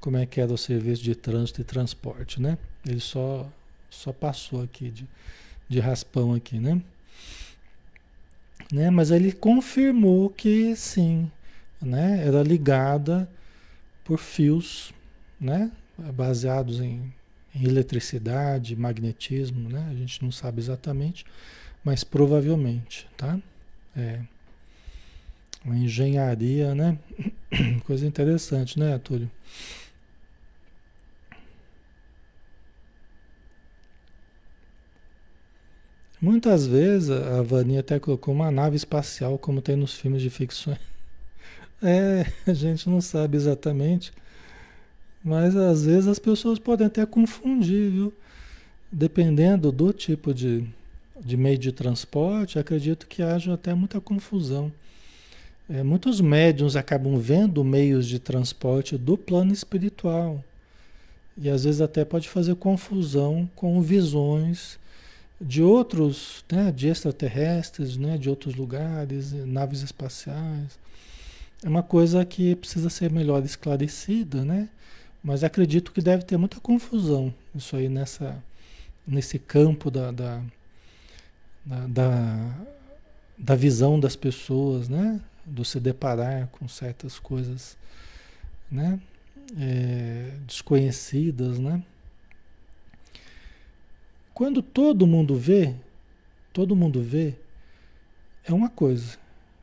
como 0.00 0.16
é 0.16 0.26
que 0.26 0.40
era 0.40 0.52
o 0.52 0.58
serviço 0.58 1.02
de 1.02 1.14
trânsito 1.14 1.60
e 1.60 1.64
transporte, 1.64 2.40
né? 2.40 2.56
Ele 2.86 3.00
só, 3.00 3.50
só 3.90 4.12
passou 4.12 4.62
aqui 4.62 4.90
de, 4.90 5.06
de 5.68 5.80
raspão 5.80 6.34
aqui, 6.34 6.58
né? 6.58 6.80
né? 8.72 8.90
Mas 8.90 9.10
ele 9.10 9.32
confirmou 9.32 10.30
que 10.30 10.76
sim, 10.76 11.30
né? 11.80 12.24
Era 12.24 12.42
ligada 12.42 13.28
por 14.04 14.18
fios, 14.18 14.92
né? 15.40 15.70
Baseados 16.14 16.80
em 16.80 17.12
eletricidade, 17.66 18.76
magnetismo, 18.76 19.68
né? 19.68 19.88
A 19.90 19.94
gente 19.94 20.22
não 20.22 20.30
sabe 20.30 20.60
exatamente, 20.60 21.24
mas 21.84 22.04
provavelmente, 22.04 23.08
tá? 23.16 23.38
É. 23.96 24.20
Uma 25.64 25.76
engenharia, 25.76 26.74
né? 26.74 26.98
Coisa 27.84 28.06
interessante, 28.06 28.78
né, 28.78 28.98
Túlio? 28.98 29.30
Muitas 36.20 36.66
vezes 36.66 37.10
a 37.10 37.42
Vania 37.42 37.80
até 37.80 37.98
colocou 38.00 38.34
uma 38.34 38.50
nave 38.50 38.76
espacial, 38.76 39.38
como 39.38 39.62
tem 39.62 39.76
nos 39.76 39.94
filmes 39.94 40.22
de 40.22 40.30
ficção. 40.30 40.76
É, 41.80 42.26
a 42.44 42.52
gente 42.52 42.90
não 42.90 43.00
sabe 43.00 43.36
exatamente, 43.36 44.12
mas 45.28 45.54
às 45.54 45.84
vezes 45.84 46.08
as 46.08 46.18
pessoas 46.18 46.58
podem 46.58 46.86
até 46.86 47.04
confundir, 47.04 47.90
viu? 47.90 48.12
Dependendo 48.90 49.70
do 49.70 49.92
tipo 49.92 50.32
de, 50.32 50.64
de 51.20 51.36
meio 51.36 51.58
de 51.58 51.70
transporte, 51.70 52.58
acredito 52.58 53.06
que 53.06 53.22
haja 53.22 53.52
até 53.52 53.74
muita 53.74 54.00
confusão. 54.00 54.72
É, 55.68 55.82
muitos 55.82 56.18
médiums 56.20 56.76
acabam 56.76 57.18
vendo 57.18 57.62
meios 57.62 58.06
de 58.06 58.18
transporte 58.18 58.96
do 58.96 59.18
plano 59.18 59.52
espiritual. 59.52 60.42
E 61.36 61.50
às 61.50 61.64
vezes 61.64 61.82
até 61.82 62.04
pode 62.04 62.28
fazer 62.28 62.54
confusão 62.54 63.48
com 63.54 63.80
visões 63.82 64.78
de 65.38 65.62
outros, 65.62 66.44
né, 66.50 66.72
de 66.72 66.88
extraterrestres, 66.88 67.96
né, 67.96 68.16
de 68.16 68.30
outros 68.30 68.54
lugares, 68.54 69.32
naves 69.46 69.82
espaciais. 69.82 70.78
É 71.62 71.68
uma 71.68 71.82
coisa 71.82 72.24
que 72.24 72.56
precisa 72.56 72.88
ser 72.88 73.10
melhor 73.10 73.44
esclarecida, 73.44 74.44
né? 74.44 74.68
Mas 75.22 75.42
acredito 75.42 75.92
que 75.92 76.00
deve 76.00 76.24
ter 76.24 76.36
muita 76.36 76.60
confusão 76.60 77.34
isso 77.54 77.76
aí 77.76 77.88
nessa, 77.88 78.42
nesse 79.06 79.38
campo 79.38 79.90
da, 79.90 80.10
da, 80.12 80.42
da, 81.64 82.54
da, 83.36 83.54
visão 83.54 83.98
das 83.98 84.14
pessoas, 84.14 84.88
né? 84.88 85.20
do 85.44 85.64
se 85.64 85.80
deparar 85.80 86.46
com 86.48 86.68
certas 86.68 87.18
coisas, 87.18 87.76
né? 88.70 89.00
É, 89.58 90.34
desconhecidas, 90.46 91.58
né? 91.58 91.82
Quando 94.34 94.62
todo 94.62 95.06
mundo 95.06 95.34
vê, 95.34 95.74
todo 96.52 96.76
mundo 96.76 97.02
vê, 97.02 97.34
é 98.44 98.52
uma 98.52 98.68
coisa. 98.68 99.18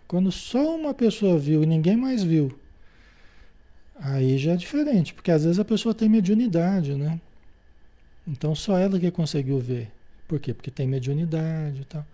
Quando 0.08 0.32
só 0.32 0.76
uma 0.76 0.94
pessoa 0.94 1.38
viu 1.38 1.64
e 1.64 1.66
ninguém 1.66 1.96
mais 1.96 2.24
viu, 2.24 2.60
aí 4.00 4.38
já 4.38 4.54
é 4.54 4.56
diferente, 4.58 5.14
porque 5.14 5.32
às 5.32 5.44
vezes 5.44 5.60
a 5.60 5.66
pessoa 5.66 5.94
tem 5.94 6.10
mediunidade, 6.10 6.96
né? 6.96 7.20
Então 8.28 8.56
só 8.56 8.78
ela 8.78 9.00
que 9.00 9.10
conseguiu 9.12 9.60
ver. 9.60 9.92
Por 10.28 10.40
quê? 10.40 10.54
Porque 10.54 10.72
tem 10.72 10.88
mediunidade 10.88 11.82
e 11.82 11.86
tal. 11.86 12.06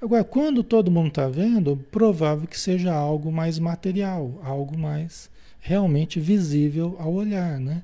Agora, 0.00 0.22
quando 0.22 0.62
todo 0.62 0.90
mundo 0.90 1.08
está 1.08 1.28
vendo, 1.28 1.76
provável 1.90 2.46
que 2.46 2.58
seja 2.58 2.92
algo 2.92 3.32
mais 3.32 3.58
material, 3.58 4.38
algo 4.42 4.76
mais 4.76 5.30
realmente 5.60 6.20
visível 6.20 6.94
ao 6.98 7.12
olhar, 7.14 7.58
né? 7.58 7.82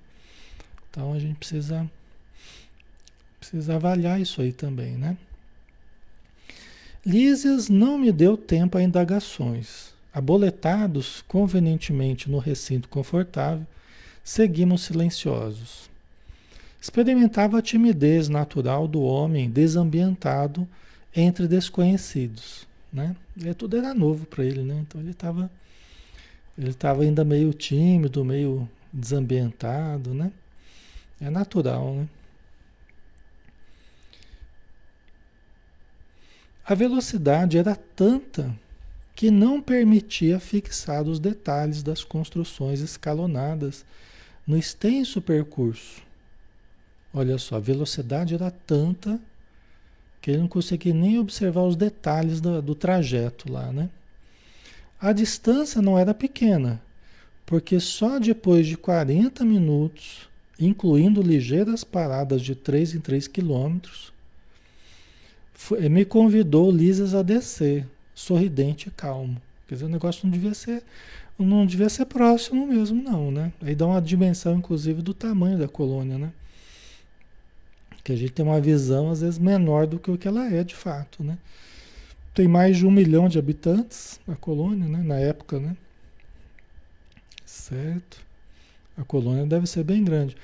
Então 0.91 1.15
a 1.15 1.19
gente 1.19 1.37
precisa, 1.37 1.91
precisa 3.39 3.77
avaliar 3.77 4.21
isso 4.21 4.43
aí 4.43 4.53
também, 4.53 4.99
né? 4.99 5.17
Lísias 7.07 7.71
não 7.71 7.97
me 7.97 8.13
deu 8.13 8.37
tempo 8.37 8.77
a 8.77 8.83
indagações. 8.83 9.95
Aboletados 10.13 11.23
convenientemente 11.29 12.31
no 12.31 12.39
recinto 12.39 12.89
confortável, 12.89 13.67
seguimos 14.25 14.83
silenciosos. 14.83 15.89
Experimentava 16.81 17.59
a 17.59 17.63
timidez 17.63 18.29
natural 18.29 18.89
do 18.89 19.03
homem 19.03 19.51
desambientado 19.51 20.67
entre 21.15 21.47
desconhecidos, 21.47 22.67
né? 22.93 23.15
E 23.37 23.53
tudo 23.55 23.77
era 23.77 23.93
novo 23.93 24.27
para 24.27 24.45
ele, 24.45 24.63
né? 24.63 24.79
Então 24.81 25.01
ele 25.01 25.11
estava 25.11 25.51
ele 26.59 26.71
estava 26.71 27.03
ainda 27.03 27.25
meio 27.25 27.53
tímido, 27.53 28.25
meio 28.25 28.69
desambientado, 28.93 30.13
né? 30.13 30.33
É 31.21 31.31
natural, 31.31 31.95
né? 31.95 32.09
A 36.65 36.75
velocidade 36.75 37.59
era 37.59 37.75
tanta 37.75 38.55
que 39.21 39.31
não 39.31 39.61
permitia 39.61 40.41
fixar 40.41 41.07
os 41.07 41.21
detalhes 41.21 41.83
das 41.83 42.03
construções 42.03 42.81
escalonadas 42.81 43.85
no 44.47 44.57
extenso 44.57 45.21
percurso. 45.21 46.01
Olha 47.13 47.37
só, 47.37 47.57
a 47.57 47.61
velocidade 47.61 48.35
era 48.35 48.51
tanta 48.51 49.21
que 50.23 50.31
ele 50.31 50.41
não 50.41 50.49
conseguia 50.49 50.95
nem 50.95 51.19
observar 51.19 51.65
os 51.65 51.77
detalhes 51.77 52.41
do, 52.41 52.63
do 52.63 52.75
trajeto 52.75 53.53
lá, 53.53 53.71
né? 53.71 53.91
A 54.99 55.13
distância 55.13 55.83
não 55.83 55.99
era 55.99 56.15
pequena, 56.15 56.81
porque 57.45 57.79
só 57.79 58.19
depois 58.19 58.67
de 58.67 58.79
40 58.79 59.45
minutos, 59.45 60.31
incluindo 60.59 61.21
ligeiras 61.21 61.85
paradas 61.85 62.41
de 62.41 62.55
3 62.55 62.95
em 62.95 63.01
3 63.01 63.29
quilômetros, 63.29 64.15
me 65.91 66.07
convidou 66.07 66.71
Lisas 66.71 67.15
a 67.15 67.21
descer, 67.21 67.87
sorridente 68.21 68.89
e 68.89 68.91
calmo. 68.91 69.41
Quer 69.67 69.75
dizer, 69.77 69.87
o 69.87 69.89
negócio 69.89 70.21
não 70.25 70.31
devia 70.31 70.53
ser, 70.53 70.83
não 71.39 71.65
devia 71.65 71.89
ser 71.89 72.05
próximo 72.05 72.67
mesmo, 72.67 73.03
não, 73.03 73.31
né? 73.31 73.53
Aí 73.63 73.75
dá 73.75 73.87
uma 73.87 74.01
dimensão, 74.01 74.57
inclusive, 74.57 75.01
do 75.01 75.15
tamanho 75.15 75.59
da 75.59 75.67
colônia, 75.67 76.19
né? 76.19 76.33
Que 78.05 78.13
a 78.13 78.17
gente 78.17 78.33
tem 78.33 78.45
uma 78.45 78.61
visão, 78.61 79.11
às 79.11 79.21
vezes, 79.23 79.39
menor 79.39 79.87
do 79.87 79.99
que 79.99 80.11
o 80.11 80.19
que 80.19 80.29
ela 80.29 80.53
é 80.53 80.63
de 80.63 80.75
fato, 80.75 81.25
né? 81.25 81.39
Tem 82.35 82.47
mais 82.47 82.77
de 82.77 82.87
um 82.87 82.91
milhão 82.91 83.29
de 83.29 83.39
habitantes 83.39 84.21
a 84.29 84.37
colônia, 84.37 84.87
né? 84.87 85.03
Na 85.03 85.17
época, 85.17 85.59
né? 85.59 85.77
Certo? 87.45 88.19
A 88.97 89.05
colônia 89.05 89.47
deve 89.47 89.67
ser 89.67 89.83
bem 89.83 90.05
grande. 90.05 90.37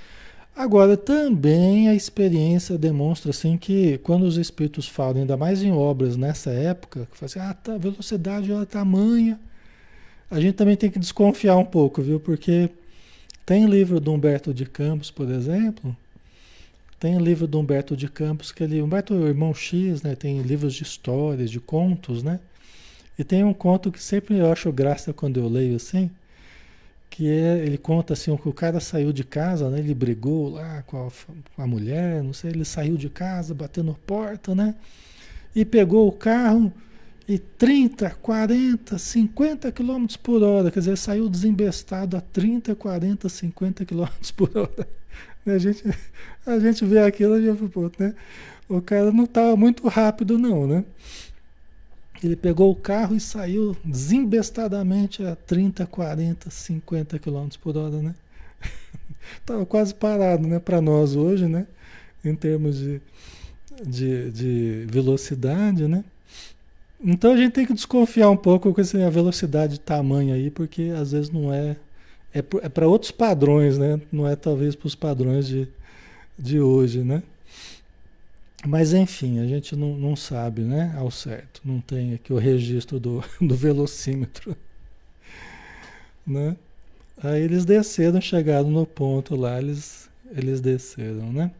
Agora, 0.56 0.96
também 0.96 1.86
a 1.86 1.94
experiência 1.94 2.78
demonstra 2.78 3.30
assim 3.30 3.58
que 3.58 3.98
quando 3.98 4.22
os 4.22 4.38
espíritos 4.38 4.88
falam, 4.88 5.20
ainda 5.20 5.36
mais 5.36 5.62
em 5.62 5.70
obras 5.70 6.16
nessa 6.16 6.50
época, 6.50 7.06
que 7.12 7.18
fazem, 7.18 7.42
assim, 7.42 7.50
ah, 7.50 7.54
tá, 7.54 7.74
a 7.74 7.78
velocidade 7.78 8.50
é 8.50 8.64
tamanha, 8.64 9.38
a 10.30 10.40
gente 10.40 10.54
também 10.54 10.74
tem 10.74 10.90
que 10.90 10.98
desconfiar 10.98 11.56
um 11.56 11.64
pouco, 11.64 12.00
viu? 12.00 12.18
Porque 12.18 12.70
tem 13.44 13.66
livro 13.66 14.00
do 14.00 14.10
Humberto 14.10 14.54
de 14.54 14.64
Campos, 14.64 15.10
por 15.10 15.30
exemplo, 15.30 15.94
tem 16.98 17.18
livro 17.18 17.46
do 17.46 17.60
Humberto 17.60 17.94
de 17.94 18.08
Campos, 18.08 18.50
que 18.50 18.64
ele, 18.64 18.80
Humberto 18.80 19.12
é 19.12 19.28
irmão 19.28 19.52
X, 19.52 20.02
né? 20.02 20.14
Tem 20.14 20.40
livros 20.40 20.72
de 20.72 20.82
histórias, 20.82 21.50
de 21.50 21.60
contos, 21.60 22.22
né? 22.22 22.40
E 23.18 23.24
tem 23.24 23.44
um 23.44 23.52
conto 23.52 23.92
que 23.92 24.02
sempre 24.02 24.38
eu 24.38 24.50
acho 24.50 24.72
graça 24.72 25.12
quando 25.12 25.38
eu 25.38 25.48
leio 25.48 25.76
assim, 25.76 26.10
que 27.10 27.28
é, 27.28 27.64
ele 27.64 27.78
conta 27.78 28.12
assim, 28.12 28.36
que 28.36 28.48
o 28.48 28.52
cara 28.52 28.80
saiu 28.80 29.12
de 29.12 29.24
casa, 29.24 29.70
né? 29.70 29.78
Ele 29.78 29.94
brigou 29.94 30.50
lá 30.50 30.82
com 30.82 31.06
a, 31.06 31.10
com 31.54 31.62
a 31.62 31.66
mulher, 31.66 32.22
não 32.22 32.32
sei, 32.32 32.50
ele 32.50 32.64
saiu 32.64 32.96
de 32.96 33.08
casa, 33.08 33.54
batendo 33.54 33.96
porta, 34.06 34.54
né? 34.54 34.74
E 35.54 35.64
pegou 35.64 36.06
o 36.08 36.12
carro 36.12 36.72
e 37.28 37.38
30, 37.38 38.10
40, 38.10 38.98
50 38.98 39.72
km 39.72 40.06
por 40.22 40.42
hora, 40.42 40.70
quer 40.70 40.80
dizer, 40.80 40.96
saiu 40.96 41.28
desembestado 41.28 42.16
a 42.16 42.20
30, 42.20 42.74
40, 42.74 43.28
50 43.28 43.84
km 43.84 44.06
por 44.36 44.50
hora. 44.56 44.88
A 45.46 45.58
gente, 45.58 45.84
a 46.44 46.58
gente 46.58 46.84
vê 46.84 46.98
aquilo 46.98 47.38
e 47.38 47.46
já, 47.46 47.52
né? 48.00 48.16
O 48.68 48.82
cara 48.82 49.12
não 49.12 49.22
estava 49.22 49.56
muito 49.56 49.86
rápido 49.86 50.36
não, 50.36 50.66
né? 50.66 50.84
Ele 52.22 52.36
pegou 52.36 52.70
o 52.70 52.76
carro 52.76 53.14
e 53.14 53.20
saiu 53.20 53.76
desembestadamente 53.84 55.22
a 55.24 55.36
30, 55.36 55.86
40, 55.86 56.50
50 56.50 57.18
km 57.18 57.48
por 57.60 57.76
hora, 57.76 58.00
né? 58.00 58.14
Tava 59.44 59.66
quase 59.66 59.94
parado, 59.94 60.46
né? 60.46 60.58
Para 60.58 60.80
nós 60.80 61.14
hoje, 61.14 61.46
né? 61.46 61.66
Em 62.24 62.34
termos 62.34 62.78
de, 62.78 63.00
de, 63.84 64.30
de 64.30 64.86
velocidade, 64.88 65.86
né? 65.86 66.04
Então 67.02 67.32
a 67.32 67.36
gente 67.36 67.52
tem 67.52 67.66
que 67.66 67.74
desconfiar 67.74 68.30
um 68.30 68.36
pouco 68.36 68.72
com 68.72 68.80
essa 68.80 69.10
velocidade 69.10 69.74
de 69.74 69.80
tamanho 69.80 70.34
aí, 70.34 70.50
porque 70.50 70.92
às 70.96 71.12
vezes 71.12 71.30
não 71.30 71.52
é. 71.52 71.76
É, 72.34 72.38
é 72.38 72.68
para 72.68 72.88
outros 72.88 73.10
padrões, 73.10 73.78
né? 73.78 74.00
Não 74.10 74.26
é 74.26 74.34
talvez 74.36 74.74
para 74.74 74.86
os 74.86 74.94
padrões 74.94 75.46
de, 75.46 75.68
de 76.38 76.60
hoje, 76.60 77.02
né? 77.02 77.22
Mas 78.66 78.92
enfim, 78.92 79.38
a 79.38 79.46
gente 79.46 79.76
não, 79.76 79.96
não 79.96 80.16
sabe, 80.16 80.62
né? 80.62 80.94
Ao 80.98 81.10
certo. 81.10 81.60
Não 81.64 81.80
tem 81.80 82.14
aqui 82.14 82.32
o 82.32 82.38
registro 82.38 82.98
do, 82.98 83.22
do 83.40 83.54
velocímetro. 83.54 84.56
Né? 86.28 86.56
Aí 87.22 87.40
eles 87.40 87.64
desceram, 87.64 88.20
chegaram 88.20 88.68
no 88.68 88.84
ponto 88.84 89.36
lá, 89.36 89.60
eles, 89.60 90.10
eles 90.32 90.60
desceram, 90.60 91.32
né? 91.32 91.52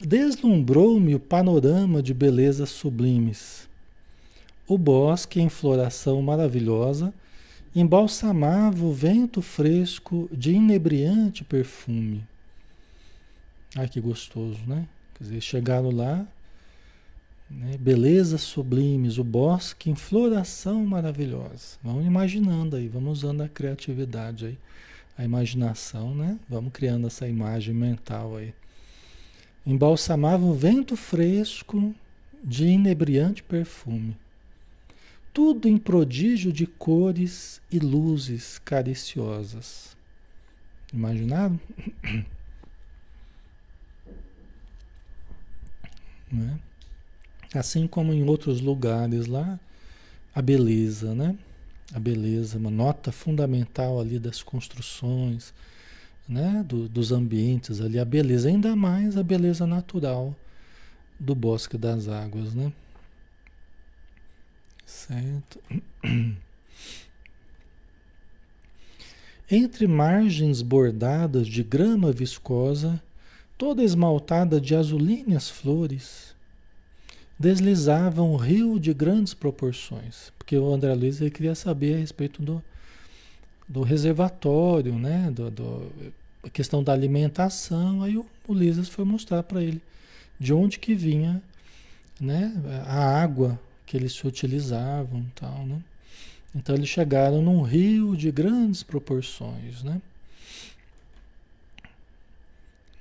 Deslumbrou-me 0.00 1.14
o 1.14 1.20
panorama 1.20 2.02
de 2.02 2.12
belezas 2.12 2.70
sublimes. 2.70 3.68
O 4.66 4.76
bosque 4.76 5.40
em 5.40 5.48
floração 5.48 6.20
maravilhosa 6.20 7.14
embalsamava 7.72 8.84
o 8.84 8.92
vento 8.92 9.40
fresco 9.40 10.28
de 10.32 10.50
inebriante 10.50 11.44
perfume. 11.44 12.26
Ai, 13.76 13.88
que 13.88 14.00
gostoso, 14.00 14.58
né? 14.66 14.88
Quer 15.14 15.24
dizer, 15.24 15.40
chegaram 15.40 15.90
lá, 15.90 16.26
né? 17.48 17.76
belezas 17.78 18.40
sublimes, 18.40 19.16
o 19.16 19.24
bosque 19.24 19.90
em 19.90 19.94
floração 19.94 20.84
maravilhosa. 20.84 21.78
Vamos 21.82 22.04
imaginando 22.04 22.76
aí, 22.76 22.88
vamos 22.88 23.18
usando 23.18 23.42
a 23.42 23.48
criatividade 23.48 24.46
aí, 24.46 24.58
a 25.16 25.24
imaginação, 25.24 26.14
né? 26.14 26.38
Vamos 26.48 26.72
criando 26.72 27.06
essa 27.06 27.28
imagem 27.28 27.72
mental 27.72 28.36
aí. 28.36 28.52
Embalsamava 29.64 30.44
o 30.44 30.54
vento 30.54 30.96
fresco 30.96 31.94
de 32.42 32.64
inebriante 32.64 33.42
perfume. 33.42 34.16
Tudo 35.32 35.68
em 35.68 35.78
prodígio 35.78 36.52
de 36.52 36.66
cores 36.66 37.60
e 37.70 37.78
luzes 37.78 38.58
cariciosas. 38.58 39.96
Imaginaram? 40.92 41.60
Né? 46.30 46.58
Assim 47.54 47.86
como 47.86 48.12
em 48.12 48.22
outros 48.22 48.60
lugares 48.60 49.26
lá, 49.26 49.58
a 50.34 50.40
beleza, 50.40 51.14
né? 51.14 51.36
A 51.92 51.98
beleza, 51.98 52.58
uma 52.58 52.70
nota 52.70 53.10
fundamental 53.10 54.00
ali 54.00 54.18
das 54.18 54.42
construções, 54.42 55.52
né? 56.28 56.64
Do, 56.66 56.88
dos 56.88 57.10
ambientes 57.10 57.80
ali, 57.80 57.98
a 57.98 58.04
beleza, 58.04 58.48
ainda 58.48 58.76
mais 58.76 59.16
a 59.16 59.22
beleza 59.22 59.66
natural 59.66 60.36
do 61.18 61.34
bosque 61.34 61.76
das 61.76 62.06
águas, 62.08 62.54
né? 62.54 62.72
Certo. 64.86 65.60
Entre 69.50 69.88
margens 69.88 70.62
bordadas 70.62 71.48
de 71.48 71.64
grama 71.64 72.12
viscosa, 72.12 73.02
toda 73.60 73.84
esmaltada 73.84 74.58
de 74.58 74.74
azulíneas 74.74 75.50
flores, 75.50 76.34
deslizava 77.38 78.22
um 78.22 78.34
rio 78.34 78.80
de 78.80 78.94
grandes 78.94 79.34
proporções. 79.34 80.32
Porque 80.38 80.56
o 80.56 80.72
André 80.72 80.94
Luiz 80.94 81.20
ele 81.20 81.30
queria 81.30 81.54
saber 81.54 81.94
a 81.94 81.98
respeito 81.98 82.40
do, 82.40 82.62
do 83.68 83.82
reservatório, 83.82 84.98
né? 84.98 85.30
Do, 85.30 85.50
do, 85.50 85.92
a 86.42 86.48
questão 86.48 86.82
da 86.82 86.94
alimentação. 86.94 88.02
Aí 88.02 88.16
o 88.16 88.24
Ulisses 88.48 88.88
foi 88.88 89.04
mostrar 89.04 89.42
para 89.42 89.62
ele 89.62 89.82
de 90.38 90.54
onde 90.54 90.78
que 90.78 90.94
vinha 90.94 91.42
né? 92.18 92.54
a 92.86 93.20
água 93.22 93.60
que 93.84 93.94
eles 93.94 94.14
se 94.14 94.26
utilizavam 94.26 95.22
tal, 95.34 95.66
né? 95.66 95.82
Então 96.54 96.74
eles 96.74 96.88
chegaram 96.88 97.42
num 97.42 97.60
rio 97.60 98.16
de 98.16 98.30
grandes 98.30 98.82
proporções, 98.82 99.82
né? 99.82 100.00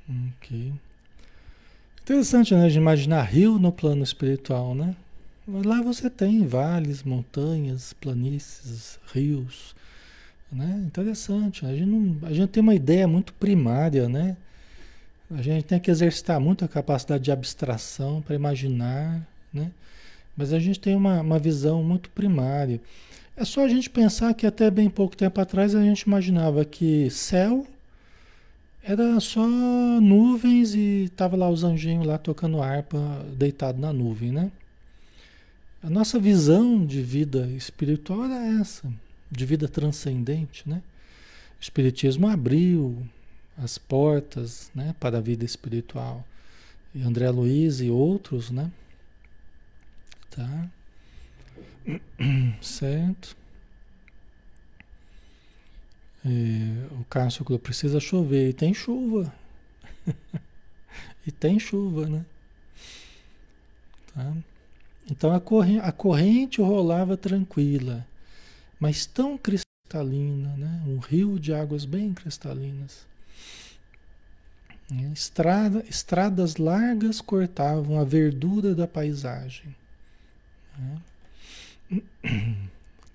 Ok. 0.10 0.74
Interessante, 2.02 2.56
né? 2.56 2.68
De 2.68 2.78
imaginar 2.78 3.22
rio 3.24 3.60
no 3.60 3.72
plano 3.72 4.04
espiritual, 4.04 4.74
né? 4.74 4.96
Mas 5.48 5.64
lá 5.64 5.82
você 5.82 6.10
tem 6.10 6.46
vales, 6.46 7.04
montanhas, 7.04 7.94
planícies, 7.94 9.00
rios, 9.14 9.76
né? 10.52 10.82
Interessante. 10.86 11.66
A 11.66 11.70
gente, 11.70 11.86
não, 11.86 12.28
a 12.28 12.34
gente 12.34 12.50
tem 12.50 12.64
uma 12.64 12.74
ideia 12.74 13.08
muito 13.08 13.34
primária, 13.34 14.10
né? 14.10 14.36
A 15.30 15.42
gente 15.44 15.66
tem 15.66 15.80
que 15.80 15.92
exercitar 15.92 16.40
muito 16.40 16.66
a 16.66 16.68
capacidade 16.68 17.24
de 17.24 17.32
abstração 17.32 18.22
para 18.22 18.36
imaginar, 18.36 19.22
né? 19.54 19.72
Mas 20.36 20.52
a 20.54 20.60
gente 20.60 20.80
tem 20.80 20.96
uma, 20.96 21.22
uma 21.22 21.38
visão 21.38 21.84
muito 21.84 22.10
primária. 22.10 22.82
É 23.38 23.46
só 23.46 23.64
a 23.64 23.68
gente 23.70 23.90
pensar 23.90 24.34
que 24.34 24.48
até 24.48 24.72
bem 24.72 24.90
pouco 24.90 25.16
tempo 25.16 25.40
atrás 25.40 25.76
a 25.76 25.84
gente 25.84 26.02
imaginava 26.02 26.66
que 26.66 27.10
céu 27.12 27.68
era 28.84 29.20
só 29.20 29.46
nuvens 29.46 30.74
e 30.74 31.12
tava 31.16 31.36
lá 31.36 31.50
os 31.50 31.64
anjinhos 31.64 32.06
lá 32.06 32.18
tocando 32.18 32.62
harpa, 32.62 32.98
deitado 33.38 33.80
na 33.80 33.92
nuvem, 33.92 34.32
né? 34.32 34.52
A 35.82 35.90
nossa 35.90 36.20
visão 36.20 36.86
de 36.86 37.02
vida 37.02 37.48
espiritual 37.48 38.26
era 38.26 38.60
essa, 38.60 38.92
de 39.32 39.46
vida 39.46 39.68
transcendente, 39.68 40.68
né? 40.68 40.82
O 41.60 41.62
Espiritismo 41.62 42.28
abriu 42.28 43.06
as 43.58 43.78
portas, 43.78 44.72
né, 44.74 44.96
para 45.00 45.18
a 45.18 45.22
vida 45.22 45.44
espiritual. 45.44 46.26
E 46.96 47.02
André 47.02 47.30
Luiz 47.30 47.82
e 47.82 47.90
outros, 47.90 48.50
né? 48.50 48.72
Tá? 50.32 50.70
Certo? 52.62 53.36
É, 56.26 56.94
o 57.00 57.04
Cássio 57.06 57.46
falou, 57.46 57.60
precisa 57.60 58.00
chover. 58.00 58.50
E 58.50 58.54
tem 58.54 58.74
chuva. 58.74 59.34
e 61.26 61.32
tem 61.32 61.60
chuva, 61.60 62.08
né? 62.08 62.26
Tá? 64.14 64.34
Então 65.10 65.34
a 65.34 65.40
corrente, 65.40 65.80
a 65.80 65.92
corrente 65.92 66.62
rolava 66.62 67.18
tranquila, 67.18 68.06
mas 68.80 69.06
tão 69.06 69.38
cristalina, 69.38 70.56
né? 70.56 70.84
Um 70.86 71.00
rio 71.00 71.40
de 71.40 71.54
águas 71.54 71.86
bem 71.86 72.14
cristalinas. 72.14 73.08
Estrada, 75.14 75.84
estradas 75.88 76.58
largas 76.58 77.22
cortavam 77.22 78.00
a 78.00 78.04
verdura 78.04 78.74
da 78.74 78.88
paisagem. 78.88 79.76
Né? 80.78 82.02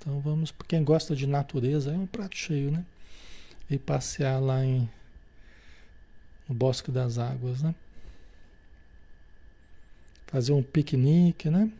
Então 0.04 0.20
vamos, 0.20 0.52
para 0.52 0.66
quem 0.66 0.84
gosta 0.84 1.16
de 1.16 1.26
natureza, 1.26 1.90
é 1.90 1.96
um 1.96 2.06
prato 2.06 2.36
cheio, 2.36 2.70
né? 2.70 2.84
E 3.68 3.78
passear 3.78 4.40
lá 4.40 4.64
em, 4.64 4.88
no 6.48 6.54
Bosque 6.54 6.90
das 6.90 7.18
Águas, 7.18 7.62
né? 7.62 7.74
Fazer 10.26 10.52
um 10.52 10.62
piquenique, 10.62 11.48
né? 11.48 11.70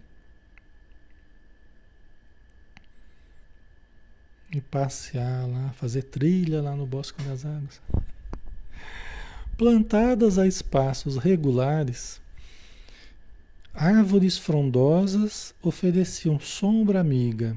E 4.51 4.61
passear 4.61 5.47
lá, 5.49 5.73
fazer 5.73 6.03
trilha 6.03 6.63
lá 6.63 6.77
no 6.77 6.87
Bosque 6.87 7.23
das 7.23 7.45
Águas. 7.45 7.83
Plantadas 9.57 10.39
a 10.39 10.47
espaços 10.47 11.17
regulares, 11.17 12.21
árvores 13.73 14.39
frondosas 14.39 15.55
ofereciam 15.63 16.39
sombra 16.39 17.01
amiga, 17.01 17.57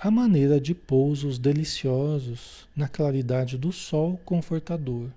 à 0.00 0.10
maneira 0.10 0.60
de 0.60 0.74
pousos 0.74 1.38
deliciosos 1.38 2.68
na 2.74 2.88
claridade 2.88 3.58
do 3.58 3.72
sol 3.72 4.18
confortador. 4.24 5.08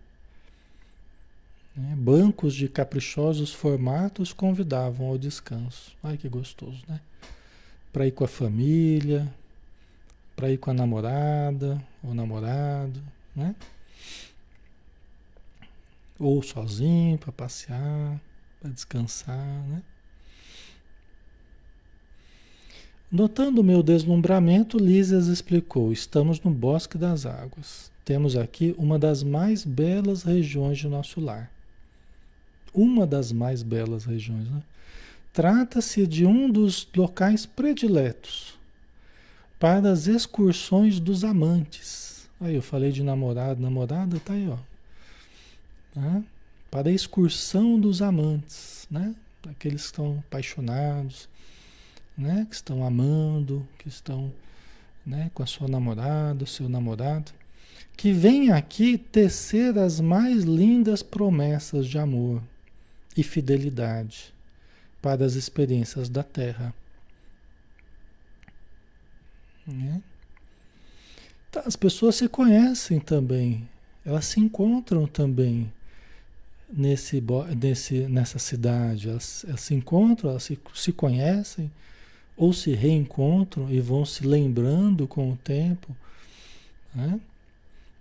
Né? 1.75 1.95
Bancos 1.95 2.55
de 2.55 2.67
caprichosos 2.67 3.53
formatos 3.53 4.33
convidavam 4.33 5.07
ao 5.07 5.17
descanso. 5.17 5.95
Ai 6.01 6.17
que 6.17 6.27
gostoso, 6.27 6.83
né? 6.87 6.99
Para 7.93 8.07
ir 8.07 8.11
com 8.11 8.23
a 8.23 8.27
família, 8.27 9.31
para 10.35 10.49
ir 10.49 10.57
com 10.57 10.71
a 10.71 10.73
namorada 10.73 11.81
ou 12.01 12.13
namorado, 12.13 13.01
né? 13.35 13.55
Ou 16.17 16.41
sozinho 16.41 17.17
para 17.17 17.31
passear, 17.31 18.19
para 18.59 18.71
descansar, 18.71 19.63
né? 19.67 19.83
Notando 23.11 23.63
meu 23.63 23.83
deslumbramento, 23.83 24.77
Lísias 24.77 25.27
explicou: 25.27 25.91
Estamos 25.91 26.39
no 26.41 26.51
Bosque 26.51 26.97
das 26.97 27.25
Águas. 27.25 27.91
Temos 28.05 28.35
aqui 28.35 28.73
uma 28.77 28.97
das 28.97 29.21
mais 29.23 29.65
belas 29.65 30.23
regiões 30.23 30.77
de 30.77 30.87
nosso 30.87 31.19
lar. 31.19 31.51
Uma 32.73 33.05
das 33.05 33.31
mais 33.31 33.63
belas 33.63 34.05
regiões, 34.05 34.49
né? 34.49 34.63
Trata-se 35.33 36.07
de 36.07 36.25
um 36.25 36.49
dos 36.49 36.87
locais 36.95 37.45
prediletos 37.45 38.57
para 39.59 39.91
as 39.91 40.07
excursões 40.07 40.99
dos 40.99 41.23
amantes. 41.23 42.29
Aí 42.39 42.55
eu 42.55 42.61
falei 42.61 42.91
de 42.91 43.03
namorado, 43.03 43.61
namorada, 43.61 44.19
tá 44.19 44.33
aí, 44.33 44.47
ó 44.47 44.57
né? 45.95 46.23
para 46.69 46.89
a 46.89 46.93
excursão 46.93 47.79
dos 47.79 48.01
amantes, 48.01 48.87
né? 48.89 49.13
aqueles 49.49 49.81
que 49.81 49.87
estão 49.87 50.23
apaixonados, 50.27 51.27
né? 52.17 52.45
que 52.49 52.55
estão 52.55 52.85
amando, 52.85 53.67
que 53.79 53.87
estão 53.87 54.31
né? 55.05 55.31
com 55.33 55.43
a 55.43 55.45
sua 55.45 55.67
namorada, 55.67 56.45
seu 56.45 56.69
namorado, 56.69 57.31
que 57.95 58.11
vem 58.11 58.51
aqui 58.51 58.97
tecer 58.97 59.77
as 59.77 59.99
mais 59.99 60.43
lindas 60.43 61.03
promessas 61.03 61.87
de 61.87 61.97
amor 61.97 62.41
e 63.15 63.23
fidelidade 63.23 64.33
para 65.01 65.25
as 65.25 65.33
experiências 65.33 66.09
da 66.09 66.23
Terra. 66.23 66.73
Né? 69.65 70.01
Tá, 71.51 71.63
as 71.65 71.75
pessoas 71.75 72.15
se 72.15 72.27
conhecem 72.27 72.99
também, 72.99 73.67
elas 74.05 74.25
se 74.25 74.39
encontram 74.39 75.05
também 75.05 75.71
nesse, 76.71 77.23
nesse, 77.59 78.07
nessa 78.07 78.39
cidade. 78.39 79.09
Elas, 79.09 79.45
elas 79.47 79.61
se 79.61 79.73
encontram, 79.73 80.31
elas 80.31 80.43
se, 80.43 80.59
se 80.73 80.91
conhecem 80.91 81.71
ou 82.41 82.51
se 82.51 82.71
reencontram 82.71 83.69
e 83.69 83.79
vão 83.79 84.03
se 84.03 84.25
lembrando 84.25 85.07
com 85.07 85.31
o 85.31 85.35
tempo. 85.37 85.95
Né? 86.91 87.19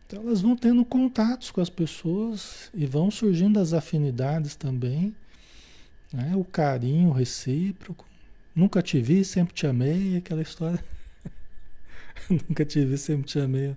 Então 0.07 0.23
elas 0.23 0.41
vão 0.41 0.57
tendo 0.57 0.83
contatos 0.83 1.51
com 1.51 1.61
as 1.61 1.69
pessoas 1.69 2.71
e 2.73 2.87
vão 2.87 3.11
surgindo 3.11 3.61
as 3.61 3.75
afinidades 3.75 4.57
também, 4.57 5.15
né? 6.11 6.33
o 6.35 6.43
carinho 6.43 7.13
recíproco. 7.13 8.07
Nunca 8.57 8.81
te 8.81 8.99
vi, 8.99 9.27
sempre 9.27 9.53
te 9.53 9.67
amei, 9.67 10.17
aquela 10.17 10.41
história. 10.41 10.83
Nunca 12.31 12.65
te 12.65 12.83
vi, 12.83 12.97
sempre 12.97 13.27
te 13.27 13.39
amei. 13.39 13.77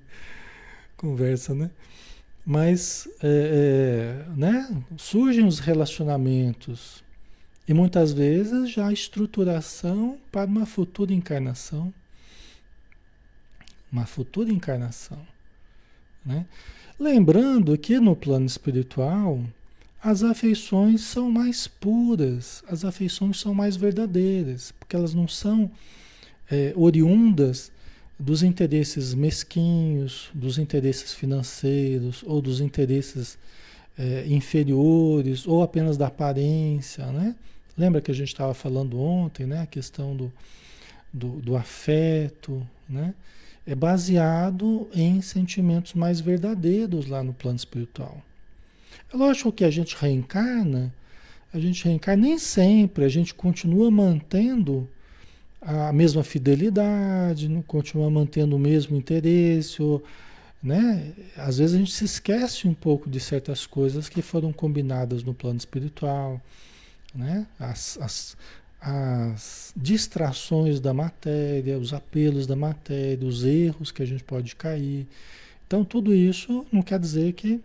Conversa, 0.96 1.54
né? 1.54 1.70
Mas 2.46 3.06
é, 3.22 4.26
é, 4.30 4.34
né, 4.34 4.82
surgem 4.96 5.46
os 5.46 5.60
relacionamentos 5.60 7.03
e 7.68 7.74
muitas 7.74 8.12
vezes 8.12 8.72
já 8.72 8.88
a 8.88 8.94
estruturação 8.94 10.18
para 10.32 10.50
uma 10.50 10.66
futura 10.66 11.14
encarnação. 11.14 11.94
Uma 13.92 14.06
futura 14.06 14.52
encarnação. 14.52 15.20
Né? 16.26 16.46
Lembrando 17.00 17.78
que 17.78 18.00
no 18.00 18.16
plano 18.16 18.46
espiritual 18.46 19.42
as 20.02 20.22
afeições 20.24 21.02
são 21.02 21.32
mais 21.32 21.66
puras, 21.66 22.62
as 22.68 22.84
afeições 22.84 23.40
são 23.40 23.54
mais 23.54 23.78
verdadeiras, 23.78 24.74
porque 24.78 24.96
elas 24.96 25.14
não 25.14 25.30
são 25.30 25.72
é, 26.52 26.74
oriundas 26.76 27.72
dos 28.20 28.44
interesses 28.44 29.14
mesquinhos, 29.14 30.30
dos 30.34 30.58
interesses 30.58 31.14
financeiros 31.14 32.24
ou 32.26 32.42
dos 32.42 32.60
interesses 32.60 33.38
é, 33.98 34.26
inferiores 34.28 35.48
ou 35.48 35.64
apenas 35.64 35.98
da 35.98 36.08
aparência, 36.08 37.06
né? 37.08 37.36
Lembra 37.78 38.02
que 38.02 38.12
a 38.12 38.14
gente 38.14 38.28
estava 38.28 38.54
falando 38.54 39.00
ontem, 39.00 39.46
né? 39.46 39.62
A 39.62 39.66
questão 39.66 40.16
do, 40.16 40.32
do, 41.12 41.42
do 41.42 41.56
afeto, 41.56 42.66
né? 42.88 43.14
É 43.66 43.74
baseado 43.74 44.88
em 44.94 45.22
sentimentos 45.22 45.94
mais 45.94 46.20
verdadeiros 46.20 47.08
lá 47.08 47.24
no 47.24 47.34
plano 47.34 47.58
espiritual. 47.58 48.22
É 49.14 49.18
lógico 49.18 49.52
que 49.52 49.64
a 49.64 49.72
gente 49.72 49.96
reencarna, 49.96 50.94
a 51.54 51.60
gente 51.60 51.86
reencarna 51.86 52.24
nem 52.24 52.38
sempre, 52.38 53.06
a 53.06 53.10
gente 53.10 53.34
continua 53.34 53.90
mantendo 53.90 54.88
a 55.62 55.94
mesma 55.94 56.24
fidelidade, 56.24 57.48
continua 57.66 58.10
mantendo 58.10 58.56
o 58.56 58.60
mesmo 58.60 58.98
interesse, 58.98 59.82
ou, 59.82 60.04
né? 60.62 61.14
Às 61.38 61.58
vezes 61.58 61.76
a 61.76 61.80
gente 61.80 61.92
se 61.92 62.04
esquece 62.06 62.68
um 62.68 62.74
pouco 62.74 63.10
de 63.10 63.20
certas 63.20 63.66
coisas 63.66 64.10
que 64.10 64.22
foram 64.22 64.52
combinadas 64.52 65.24
no 65.24 65.34
plano 65.34 65.58
espiritual, 65.58 66.42
né? 67.14 67.48
As, 67.60 67.98
as, 68.02 68.38
as 68.82 69.74
distrações 69.76 70.80
da 70.80 70.94
matéria, 70.94 71.78
os 71.78 71.94
apelos 71.94 72.46
da 72.48 72.56
matéria, 72.56 73.28
os 73.28 73.44
erros 73.44 73.92
que 73.92 74.04
a 74.04 74.06
gente 74.06 74.24
pode 74.24 74.56
cair. 74.56 75.08
Então 75.68 75.84
tudo 75.84 76.14
isso 76.14 76.66
não 76.72 76.82
quer 76.82 77.00
dizer 77.00 77.34
que 77.34 77.62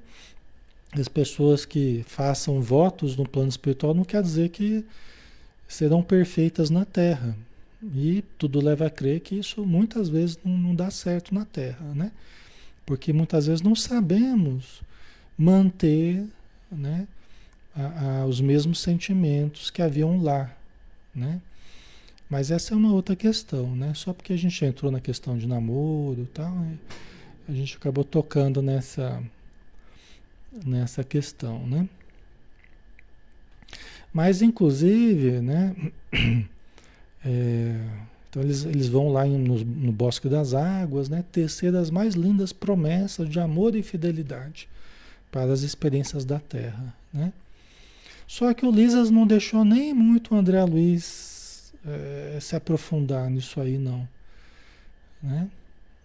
as 0.92 1.08
pessoas 1.08 1.64
que 1.64 2.04
façam 2.06 2.60
votos 2.60 3.16
no 3.16 3.28
plano 3.28 3.48
espiritual 3.48 3.94
não 3.94 4.04
quer 4.04 4.22
dizer 4.22 4.48
que 4.48 4.84
serão 5.66 6.02
perfeitas 6.02 6.70
na 6.70 6.84
Terra. 6.84 7.36
E 7.94 8.24
tudo 8.36 8.60
leva 8.60 8.86
a 8.86 8.90
crer 8.90 9.20
que 9.20 9.36
isso 9.36 9.64
muitas 9.64 10.08
vezes 10.08 10.38
não, 10.44 10.56
não 10.56 10.74
dá 10.74 10.90
certo 10.90 11.34
na 11.34 11.44
Terra, 11.44 11.84
né? 11.94 12.10
Porque 12.84 13.12
muitas 13.12 13.46
vezes 13.46 13.60
não 13.60 13.74
sabemos 13.74 14.82
manter 15.36 16.24
né, 16.72 17.06
a, 17.78 18.22
a, 18.22 18.26
os 18.26 18.40
mesmos 18.40 18.80
sentimentos 18.80 19.70
que 19.70 19.80
haviam 19.80 20.20
lá, 20.20 20.50
né? 21.14 21.40
Mas 22.28 22.50
essa 22.50 22.74
é 22.74 22.76
uma 22.76 22.92
outra 22.92 23.16
questão, 23.16 23.74
né? 23.74 23.94
Só 23.94 24.12
porque 24.12 24.32
a 24.32 24.36
gente 24.36 24.62
entrou 24.64 24.92
na 24.92 25.00
questão 25.00 25.38
de 25.38 25.46
namoro 25.46 26.22
e 26.22 26.26
tal, 26.26 26.50
né? 26.50 26.76
a 27.48 27.52
gente 27.52 27.76
acabou 27.76 28.04
tocando 28.04 28.60
nessa, 28.60 29.22
nessa 30.66 31.02
questão, 31.02 31.66
né? 31.66 31.88
Mas, 34.12 34.42
inclusive, 34.42 35.40
né, 35.40 35.74
é, 37.24 37.80
então 38.28 38.42
eles, 38.42 38.64
eles 38.64 38.88
vão 38.88 39.10
lá 39.10 39.24
no, 39.24 39.64
no, 39.64 39.92
Bosque 39.92 40.28
das 40.28 40.52
Águas, 40.52 41.08
né, 41.08 41.24
tecer 41.32 41.74
as 41.74 41.90
mais 41.90 42.14
lindas 42.14 42.52
promessas 42.52 43.28
de 43.28 43.40
amor 43.40 43.74
e 43.74 43.82
fidelidade 43.82 44.68
para 45.30 45.52
as 45.52 45.62
experiências 45.62 46.24
da 46.24 46.38
Terra. 46.38 46.94
Né? 47.12 47.32
Só 48.28 48.52
que 48.52 48.66
o 48.66 48.70
Lisas 48.70 49.10
não 49.10 49.26
deixou 49.26 49.64
nem 49.64 49.94
muito 49.94 50.34
o 50.34 50.38
André 50.38 50.62
Luiz 50.62 51.72
é, 51.84 52.38
se 52.38 52.54
aprofundar 52.54 53.30
nisso 53.30 53.58
aí, 53.58 53.78
não. 53.78 54.06
Né? 55.22 55.48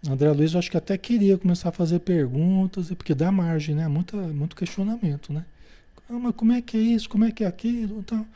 André 0.08 0.32
Luiz, 0.32 0.54
eu 0.54 0.58
acho 0.58 0.70
que 0.70 0.76
até 0.76 0.96
queria 0.96 1.36
começar 1.36 1.68
a 1.68 1.72
fazer 1.72 1.98
perguntas, 1.98 2.88
porque 2.88 3.14
dá 3.14 3.30
margem, 3.30 3.74
né? 3.74 3.86
Muito, 3.88 4.16
muito 4.16 4.56
questionamento, 4.56 5.34
né? 5.34 5.44
Ah, 6.08 6.14
mas 6.14 6.34
como 6.34 6.52
é 6.52 6.62
que 6.62 6.78
é 6.78 6.80
isso? 6.80 7.08
Como 7.10 7.26
é 7.26 7.30
que 7.30 7.44
é 7.44 7.46
aquilo? 7.46 7.98
Então, 8.00 8.26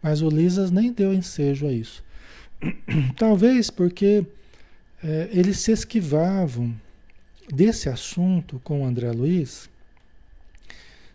mas 0.00 0.22
o 0.22 0.28
Lisas 0.28 0.70
nem 0.70 0.92
deu 0.92 1.12
ensejo 1.12 1.66
a 1.66 1.72
isso. 1.72 2.02
Talvez 3.18 3.70
porque 3.70 4.24
é, 5.02 5.28
eles 5.32 5.58
se 5.58 5.72
esquivavam 5.72 6.72
desse 7.52 7.88
assunto 7.88 8.60
com 8.62 8.82
o 8.82 8.86
André 8.86 9.10
Luiz. 9.10 9.68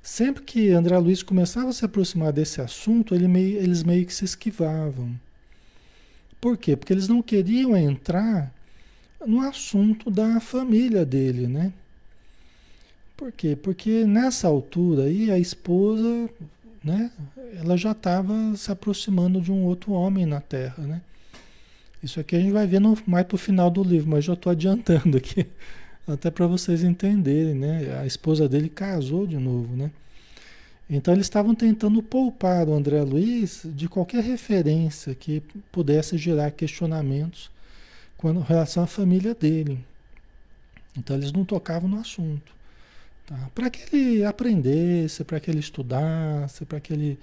Sempre 0.08 0.42
que 0.44 0.70
André 0.70 0.98
Luiz 0.98 1.22
começava 1.22 1.68
a 1.68 1.74
se 1.74 1.84
aproximar 1.84 2.32
desse 2.32 2.62
assunto, 2.62 3.14
ele 3.14 3.28
meio, 3.28 3.58
eles 3.58 3.84
meio 3.84 4.06
que 4.06 4.14
se 4.14 4.24
esquivavam. 4.24 5.14
Por 6.40 6.58
quê? 6.58 6.78
Porque 6.78 6.94
eles 6.94 7.10
não 7.10 7.22
queriam 7.22 7.76
entrar 7.76 8.50
no 9.26 9.42
assunto 9.42 10.10
da 10.10 10.40
família 10.40 11.06
dele, 11.06 11.46
né? 11.46 11.74
Por 13.18 13.34
quê? 13.34 13.54
Porque 13.54 14.06
nessa 14.06 14.48
altura 14.48 15.04
aí 15.04 15.30
a 15.30 15.38
esposa, 15.38 16.30
né, 16.82 17.12
ela 17.58 17.76
já 17.76 17.92
estava 17.92 18.34
se 18.56 18.72
aproximando 18.72 19.42
de 19.42 19.52
um 19.52 19.66
outro 19.66 19.92
homem 19.92 20.26
na 20.26 20.40
Terra, 20.40 20.88
né? 20.88 21.02
Isso 22.02 22.18
aqui 22.18 22.38
a 22.38 22.40
gente 22.40 22.54
vai 22.54 22.66
ver 22.66 22.80
no, 22.80 22.98
mais 23.06 23.28
para 23.28 23.36
o 23.36 23.38
final 23.38 23.70
do 23.70 23.84
livro, 23.84 24.10
mas 24.10 24.24
já 24.24 24.34
estou 24.34 24.54
adiantando 24.54 25.18
aqui, 25.18 25.46
até 26.08 26.32
para 26.32 26.48
vocês 26.48 26.84
entenderem, 26.84 27.54
né? 27.54 28.00
A 28.00 28.06
esposa 28.06 28.48
dele 28.48 28.70
casou 28.70 29.28
de 29.28 29.38
novo, 29.38 29.76
né? 29.76 29.92
Então 30.90 31.14
eles 31.14 31.26
estavam 31.26 31.54
tentando 31.54 32.02
poupar 32.02 32.68
o 32.70 32.74
André 32.74 33.02
Luiz 33.02 33.64
de 33.66 33.90
qualquer 33.90 34.24
referência 34.24 35.14
que 35.14 35.42
pudesse 35.72 36.18
gerar 36.18 36.52
questionamentos 36.52 37.52
com 38.16 38.40
relação 38.40 38.84
à 38.84 38.88
família 38.88 39.36
dele. 39.36 39.84
Então 40.98 41.16
eles 41.18 41.32
não 41.34 41.44
tocavam 41.44 41.90
no 41.90 42.00
assunto. 42.00 42.54
Tá? 43.26 43.50
Para 43.54 43.70
que 43.70 43.94
ele 43.94 44.24
aprendesse, 44.24 45.26
para 45.26 45.40
que 45.40 45.52
ele 45.52 45.60
estudasse, 45.60 46.64
para 46.66 46.80
que 46.80 46.94
ele 46.94 47.20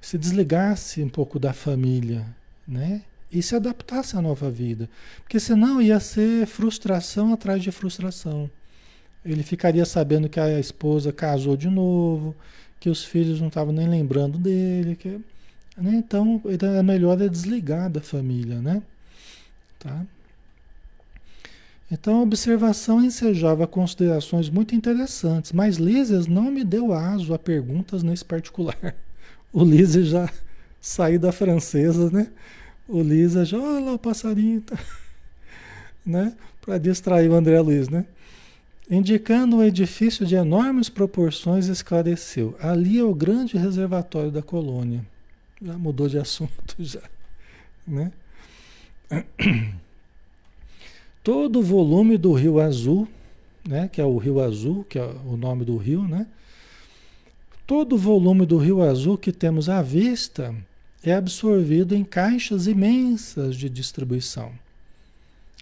se 0.00 0.16
desligasse 0.16 1.02
um 1.02 1.08
pouco 1.08 1.38
da 1.38 1.52
família, 1.52 2.24
né? 2.66 3.02
E 3.34 3.42
se 3.42 3.56
adaptasse 3.56 4.16
à 4.16 4.22
nova 4.22 4.48
vida. 4.48 4.88
Porque 5.22 5.40
senão 5.40 5.82
ia 5.82 5.98
ser 5.98 6.46
frustração 6.46 7.32
atrás 7.32 7.62
de 7.62 7.72
frustração. 7.72 8.48
Ele 9.24 9.42
ficaria 9.42 9.84
sabendo 9.84 10.28
que 10.28 10.38
a 10.38 10.60
esposa 10.60 11.12
casou 11.12 11.56
de 11.56 11.68
novo, 11.68 12.34
que 12.78 12.88
os 12.88 13.04
filhos 13.04 13.40
não 13.40 13.48
estavam 13.48 13.72
nem 13.72 13.88
lembrando 13.88 14.38
dele. 14.38 14.94
Que, 14.94 15.20
né? 15.76 15.96
Então, 15.96 16.40
é 16.46 16.82
melhor 16.82 17.20
é 17.20 17.28
desligar 17.28 17.90
da 17.90 18.00
família, 18.00 18.60
né? 18.60 18.80
Tá? 19.80 20.06
Então 21.90 22.18
a 22.18 22.22
observação 22.22 23.04
ensejava 23.04 23.66
considerações 23.66 24.48
muito 24.48 24.74
interessantes, 24.74 25.52
mas 25.52 25.76
Lísias 25.76 26.26
não 26.26 26.50
me 26.50 26.64
deu 26.64 26.92
aso 26.92 27.34
a 27.34 27.38
perguntas 27.38 28.02
nesse 28.02 28.24
particular. 28.24 28.76
O 29.52 29.62
Lísias 29.62 30.08
já 30.08 30.28
saiu 30.80 31.20
da 31.20 31.30
francesa, 31.30 32.10
né? 32.10 32.26
O 32.88 33.02
Lísias 33.02 33.48
já, 33.48 33.58
olha 33.58 33.84
lá 33.84 33.92
o 33.94 33.98
passarinho, 33.98 34.60
tá? 34.60 34.78
né? 36.04 36.34
Para 36.60 36.78
distrair 36.78 37.28
o 37.28 37.34
André 37.34 37.60
Luiz, 37.60 37.88
né? 37.88 38.04
Indicando 38.90 39.56
um 39.56 39.62
edifício 39.62 40.26
de 40.26 40.34
enormes 40.34 40.88
proporções, 40.88 41.68
esclareceu. 41.68 42.54
Ali 42.60 42.98
é 42.98 43.04
o 43.04 43.14
grande 43.14 43.56
reservatório 43.56 44.30
da 44.30 44.42
colônia. 44.42 45.04
Já 45.62 45.78
mudou 45.78 46.08
de 46.08 46.18
assunto, 46.18 46.74
já. 46.78 47.00
Né? 47.86 48.12
todo 51.24 51.60
o 51.60 51.62
volume 51.62 52.18
do 52.18 52.34
Rio 52.34 52.60
Azul, 52.60 53.08
né, 53.66 53.88
que 53.88 54.00
é 54.00 54.04
o 54.04 54.18
Rio 54.18 54.40
Azul, 54.40 54.84
que 54.84 54.98
é 54.98 55.10
o 55.26 55.36
nome 55.38 55.64
do 55.64 55.78
rio, 55.78 56.06
né? 56.06 56.26
Todo 57.66 57.94
o 57.94 57.98
volume 57.98 58.44
do 58.44 58.58
Rio 58.58 58.82
Azul 58.82 59.16
que 59.16 59.32
temos 59.32 59.70
à 59.70 59.80
vista 59.80 60.54
é 61.10 61.14
absorvido 61.14 61.94
em 61.94 62.04
caixas 62.04 62.66
imensas 62.66 63.56
de 63.56 63.68
distribuição. 63.68 64.52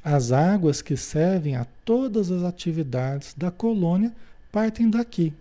As 0.04 0.32
águas 0.32 0.82
que 0.82 0.96
servem 0.96 1.56
a 1.56 1.64
todas 1.84 2.30
as 2.30 2.42
atividades 2.42 3.34
da 3.34 3.50
colônia 3.50 4.12
partem 4.50 4.90
daqui. 4.90 5.32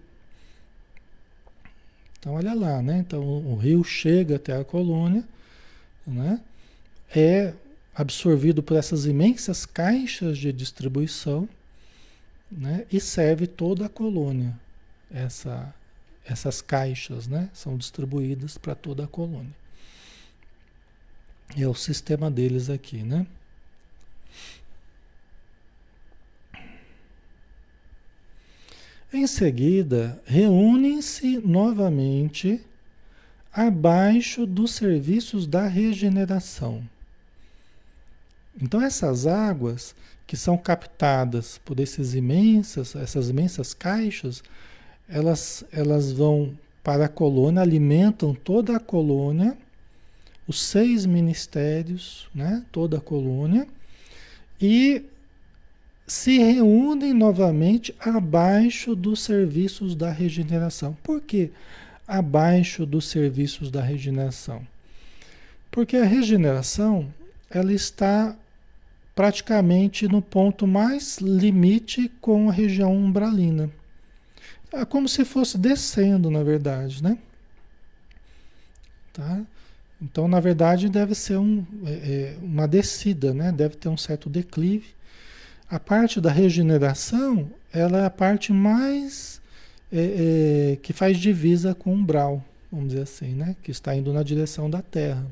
Então 2.19 2.33
olha 2.33 2.53
lá, 2.53 2.81
né? 2.81 2.99
Então 2.99 3.21
o 3.21 3.55
rio 3.55 3.83
chega 3.83 4.35
até 4.35 4.55
a 4.55 4.63
colônia, 4.63 5.23
né? 6.05 6.39
É 7.13 7.53
absorvido 7.93 8.63
por 8.63 8.77
essas 8.77 9.05
imensas 9.05 9.65
caixas 9.65 10.37
de 10.37 10.53
distribuição 10.53 11.47
né, 12.51 12.85
e 12.91 12.99
serve 12.99 13.47
toda 13.47 13.85
a 13.85 13.89
colônia. 13.89 14.57
Essa, 15.09 15.73
essas 16.25 16.61
caixas 16.61 17.27
né, 17.27 17.49
são 17.53 17.77
distribuídas 17.77 18.57
para 18.57 18.75
toda 18.75 19.03
a 19.03 19.07
colônia. 19.07 19.60
É 21.57 21.67
o 21.67 21.73
sistema 21.73 22.31
deles 22.31 22.69
aqui, 22.69 23.03
né? 23.03 23.25
Em 29.13 29.27
seguida, 29.27 30.21
reúnem-se 30.25 31.37
novamente 31.39 32.61
abaixo 33.51 34.45
dos 34.45 34.71
serviços 34.71 35.45
da 35.45 35.67
regeneração 35.67 36.83
então 38.59 38.81
essas 38.81 39.27
águas 39.27 39.95
que 40.25 40.35
são 40.35 40.57
captadas 40.57 41.59
por 41.63 41.79
esses 41.79 42.13
imensas, 42.13 42.95
essas 42.95 43.29
imensas 43.29 43.73
caixas, 43.73 44.43
elas, 45.07 45.63
elas 45.71 46.11
vão 46.11 46.57
para 46.83 47.05
a 47.05 47.09
colônia, 47.09 47.61
alimentam 47.61 48.33
toda 48.33 48.77
a 48.77 48.79
colônia, 48.79 49.57
os 50.47 50.61
seis 50.61 51.05
ministérios, 51.05 52.29
né, 52.33 52.65
toda 52.71 52.97
a 52.97 53.01
colônia, 53.01 53.67
e 54.59 55.03
se 56.05 56.37
reúnem 56.39 57.13
novamente 57.13 57.95
abaixo 57.99 58.95
dos 58.95 59.21
serviços 59.21 59.95
da 59.95 60.11
regeneração. 60.11 60.97
Por 61.01 61.21
que 61.21 61.51
abaixo 62.07 62.85
dos 62.85 63.05
serviços 63.05 63.71
da 63.71 63.81
regeneração? 63.81 64.67
Porque 65.71 65.95
a 65.95 66.03
regeneração 66.03 67.11
ela 67.49 67.71
está 67.71 68.35
praticamente 69.15 70.07
no 70.07 70.21
ponto 70.21 70.67
mais 70.67 71.17
limite 71.19 72.09
com 72.19 72.49
a 72.49 72.51
região 72.51 72.93
umbralina. 72.93 73.69
É 74.73 74.85
como 74.85 75.07
se 75.07 75.25
fosse 75.25 75.57
descendo, 75.57 76.29
na 76.29 76.43
verdade, 76.43 77.03
né? 77.03 77.17
Tá? 79.13 79.41
Então, 80.01 80.27
na 80.27 80.39
verdade, 80.39 80.89
deve 80.89 81.13
ser 81.13 81.37
um, 81.37 81.63
é, 81.85 81.91
é, 81.91 82.37
uma 82.41 82.67
descida, 82.67 83.33
né? 83.33 83.51
Deve 83.51 83.75
ter 83.75 83.87
um 83.87 83.97
certo 83.97 84.29
declive. 84.29 84.87
A 85.69 85.79
parte 85.79 86.19
da 86.19 86.31
regeneração, 86.31 87.49
ela 87.71 87.99
é 87.99 88.05
a 88.05 88.09
parte 88.09 88.51
mais 88.51 89.39
é, 89.91 90.73
é, 90.73 90.75
que 90.77 90.91
faz 90.91 91.17
divisa 91.17 91.75
com 91.75 91.91
o 91.91 91.93
umbral, 91.93 92.43
vamos 92.71 92.89
dizer 92.89 93.03
assim, 93.03 93.33
né? 93.35 93.55
Que 93.61 93.71
está 93.71 93.95
indo 93.95 94.11
na 94.11 94.23
direção 94.23 94.69
da 94.69 94.81
Terra. 94.81 95.25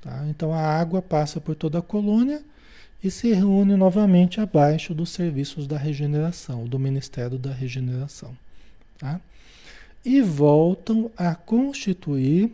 Tá? 0.00 0.24
Então 0.28 0.52
a 0.52 0.60
água 0.60 1.02
passa 1.02 1.40
por 1.40 1.54
toda 1.54 1.78
a 1.78 1.82
colônia 1.82 2.42
e 3.02 3.10
se 3.10 3.32
reúne 3.32 3.76
novamente 3.76 4.40
abaixo 4.40 4.94
dos 4.94 5.10
serviços 5.10 5.66
da 5.66 5.76
regeneração, 5.76 6.64
do 6.66 6.78
Ministério 6.78 7.38
da 7.38 7.52
Regeneração. 7.52 8.36
Tá? 8.98 9.20
E 10.04 10.20
voltam 10.20 11.10
a 11.16 11.34
constituir 11.34 12.52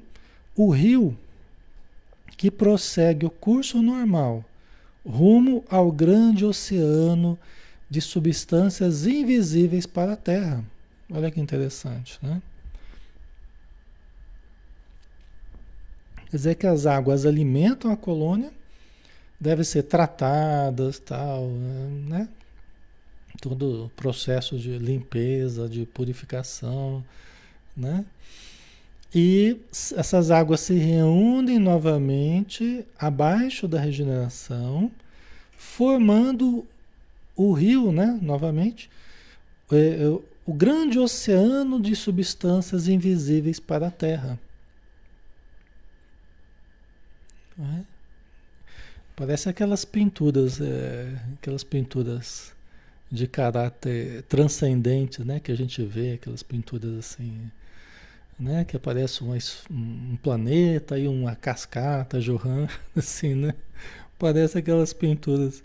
o 0.63 0.69
rio 0.69 1.17
que 2.37 2.51
prossegue 2.51 3.25
o 3.25 3.31
curso 3.31 3.81
normal 3.81 4.45
rumo 5.03 5.65
ao 5.71 5.91
grande 5.91 6.45
oceano 6.45 7.39
de 7.89 8.03
substâncias 8.03 9.07
invisíveis 9.07 9.87
para 9.87 10.13
a 10.13 10.17
Terra. 10.17 10.63
Olha 11.11 11.31
que 11.31 11.41
interessante, 11.41 12.19
né? 12.23 12.43
Quer 16.29 16.37
dizer 16.37 16.55
que 16.57 16.67
as 16.67 16.85
águas 16.85 17.25
alimentam 17.25 17.91
a 17.91 17.97
colônia, 17.97 18.53
devem 19.41 19.65
ser 19.65 19.85
tratadas, 19.85 20.99
tal, 20.99 21.49
né? 21.49 22.29
Todo 23.41 23.87
o 23.87 23.89
processo 23.91 24.59
de 24.59 24.77
limpeza, 24.77 25.67
de 25.67 25.87
purificação, 25.87 27.03
né? 27.75 28.05
E 29.15 29.61
essas 29.97 30.31
águas 30.31 30.61
se 30.61 30.75
reúnem 30.75 31.59
novamente 31.59 32.87
abaixo 32.97 33.67
da 33.67 33.81
regeneração, 33.81 34.91
formando 35.57 36.65
o 37.35 37.53
rio, 37.53 37.91
né? 37.91 38.19
Novamente, 38.23 38.89
é, 39.73 39.77
é, 39.77 40.09
o 40.47 40.55
grande 40.55 40.99
oceano 40.99 41.81
de 41.81 41.97
substâncias 41.97 42.87
invisíveis 42.87 43.59
para 43.59 43.89
a 43.89 43.91
Terra. 43.91 44.39
É? 47.59 47.81
Parece 49.17 49.49
aquelas 49.49 49.85
pinturas, 49.85 50.61
é, 50.61 51.21
aquelas 51.35 51.65
pinturas 51.65 52.53
de 53.11 53.27
caráter 53.27 54.23
transcendente, 54.23 55.25
né? 55.25 55.41
Que 55.41 55.51
a 55.51 55.57
gente 55.57 55.85
vê, 55.85 56.13
aquelas 56.13 56.45
pinturas 56.45 56.97
assim 56.97 57.51
né? 58.41 58.65
Que 58.65 58.77
aparece 58.77 59.23
um, 59.23 59.37
um 59.71 60.17
planeta 60.23 60.99
e 60.99 61.07
uma 61.07 61.37
cascata 61.37 62.21
jorrando, 62.21 62.73
assim, 62.97 63.35
né? 63.35 63.55
Parece 64.19 64.59
aquelas 64.59 64.93
pinturas, 64.93 65.63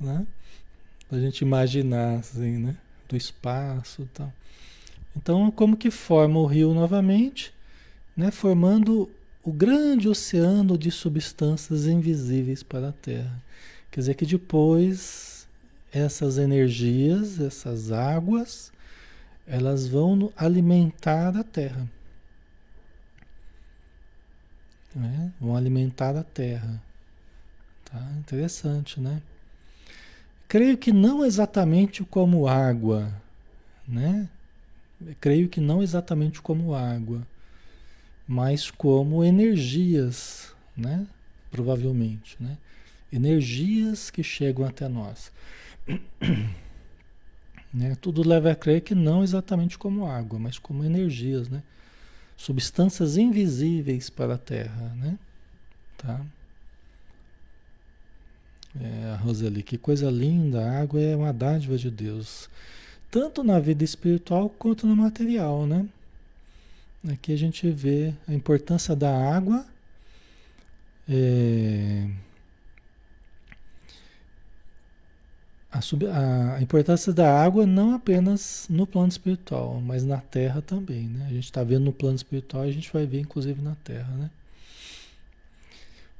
né? 0.00 0.26
Pra 1.08 1.18
gente 1.18 1.42
imaginar, 1.42 2.18
assim, 2.18 2.58
né? 2.58 2.76
Do 3.08 3.16
espaço 3.16 4.02
e 4.02 4.06
tal. 4.06 4.32
Então, 5.16 5.50
como 5.50 5.76
que 5.76 5.90
forma 5.90 6.38
o 6.38 6.46
rio 6.46 6.72
novamente? 6.72 7.52
Né? 8.16 8.30
Formando 8.30 9.10
o 9.42 9.52
grande 9.52 10.08
oceano 10.08 10.76
de 10.76 10.90
substâncias 10.90 11.86
invisíveis 11.86 12.62
para 12.62 12.90
a 12.90 12.92
Terra. 12.92 13.42
Quer 13.90 14.00
dizer 14.00 14.14
que 14.14 14.26
depois 14.26 15.48
essas 15.92 16.36
energias, 16.36 17.40
essas 17.40 17.90
águas, 17.90 18.70
elas 19.46 19.86
vão 19.86 20.30
alimentar 20.36 21.36
a 21.36 21.42
Terra. 21.42 21.88
Né? 24.98 25.32
vão 25.40 25.56
alimentar 25.56 26.16
a 26.16 26.22
terra. 26.22 26.82
Tá? 27.84 28.00
Interessante, 28.18 29.00
né? 29.00 29.22
Creio 30.46 30.76
que 30.76 30.92
não 30.92 31.24
exatamente 31.24 32.02
como 32.02 32.48
água, 32.48 33.12
né? 33.86 34.28
Creio 35.20 35.48
que 35.48 35.60
não 35.60 35.82
exatamente 35.82 36.40
como 36.40 36.74
água, 36.74 37.26
mas 38.26 38.70
como 38.70 39.24
energias, 39.24 40.54
né? 40.76 41.06
Provavelmente, 41.50 42.36
né? 42.40 42.58
Energias 43.12 44.10
que 44.10 44.22
chegam 44.22 44.66
até 44.66 44.88
nós. 44.88 45.30
né? 47.72 47.94
Tudo 48.00 48.26
leva 48.26 48.52
a 48.52 48.56
crer 48.56 48.80
que 48.80 48.94
não 48.94 49.22
exatamente 49.22 49.78
como 49.78 50.06
água, 50.06 50.38
mas 50.38 50.58
como 50.58 50.84
energias, 50.84 51.48
né? 51.48 51.62
Substâncias 52.38 53.16
invisíveis 53.16 54.08
para 54.08 54.34
a 54.36 54.38
Terra, 54.38 54.94
né? 54.96 55.18
Tá? 55.98 56.24
É, 58.80 59.16
Roseli, 59.20 59.62
que 59.62 59.76
coisa 59.76 60.08
linda, 60.08 60.64
a 60.64 60.80
água 60.80 61.00
é 61.00 61.16
uma 61.16 61.32
dádiva 61.32 61.76
de 61.76 61.90
Deus, 61.90 62.48
tanto 63.10 63.42
na 63.42 63.58
vida 63.58 63.82
espiritual 63.82 64.48
quanto 64.48 64.86
no 64.86 64.94
material, 64.94 65.66
né? 65.66 65.86
Aqui 67.12 67.32
a 67.32 67.36
gente 67.36 67.68
vê 67.70 68.14
a 68.28 68.32
importância 68.32 68.94
da 68.94 69.10
água, 69.34 69.66
é, 71.08 72.08
a, 75.70 75.80
sub, 75.80 76.06
a, 76.06 76.60
importância 76.60 77.12
da 77.12 77.42
água 77.42 77.66
não 77.66 77.94
apenas 77.94 78.66
no 78.70 78.86
plano 78.86 79.08
espiritual, 79.08 79.80
mas 79.80 80.04
na 80.04 80.18
Terra 80.18 80.62
também, 80.62 81.02
né? 81.02 81.26
A 81.26 81.32
gente 81.32 81.44
está 81.44 81.62
vendo 81.62 81.84
no 81.84 81.92
plano 81.92 82.16
espiritual, 82.16 82.62
a 82.62 82.70
gente 82.70 82.92
vai 82.92 83.06
ver 83.06 83.20
inclusive 83.20 83.60
na 83.60 83.74
Terra, 83.76 84.12
né? 84.14 84.30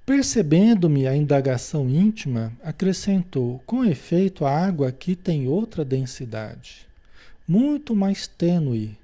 Percebendo-me 0.04 1.06
a 1.06 1.14
indagação 1.14 1.88
íntima, 1.88 2.52
acrescentou: 2.62 3.62
com 3.66 3.84
efeito, 3.84 4.44
a 4.44 4.50
água 4.50 4.88
aqui 4.88 5.14
tem 5.14 5.48
outra 5.48 5.84
densidade, 5.84 6.86
muito 7.46 7.94
mais 7.94 8.26
tênue, 8.26 8.96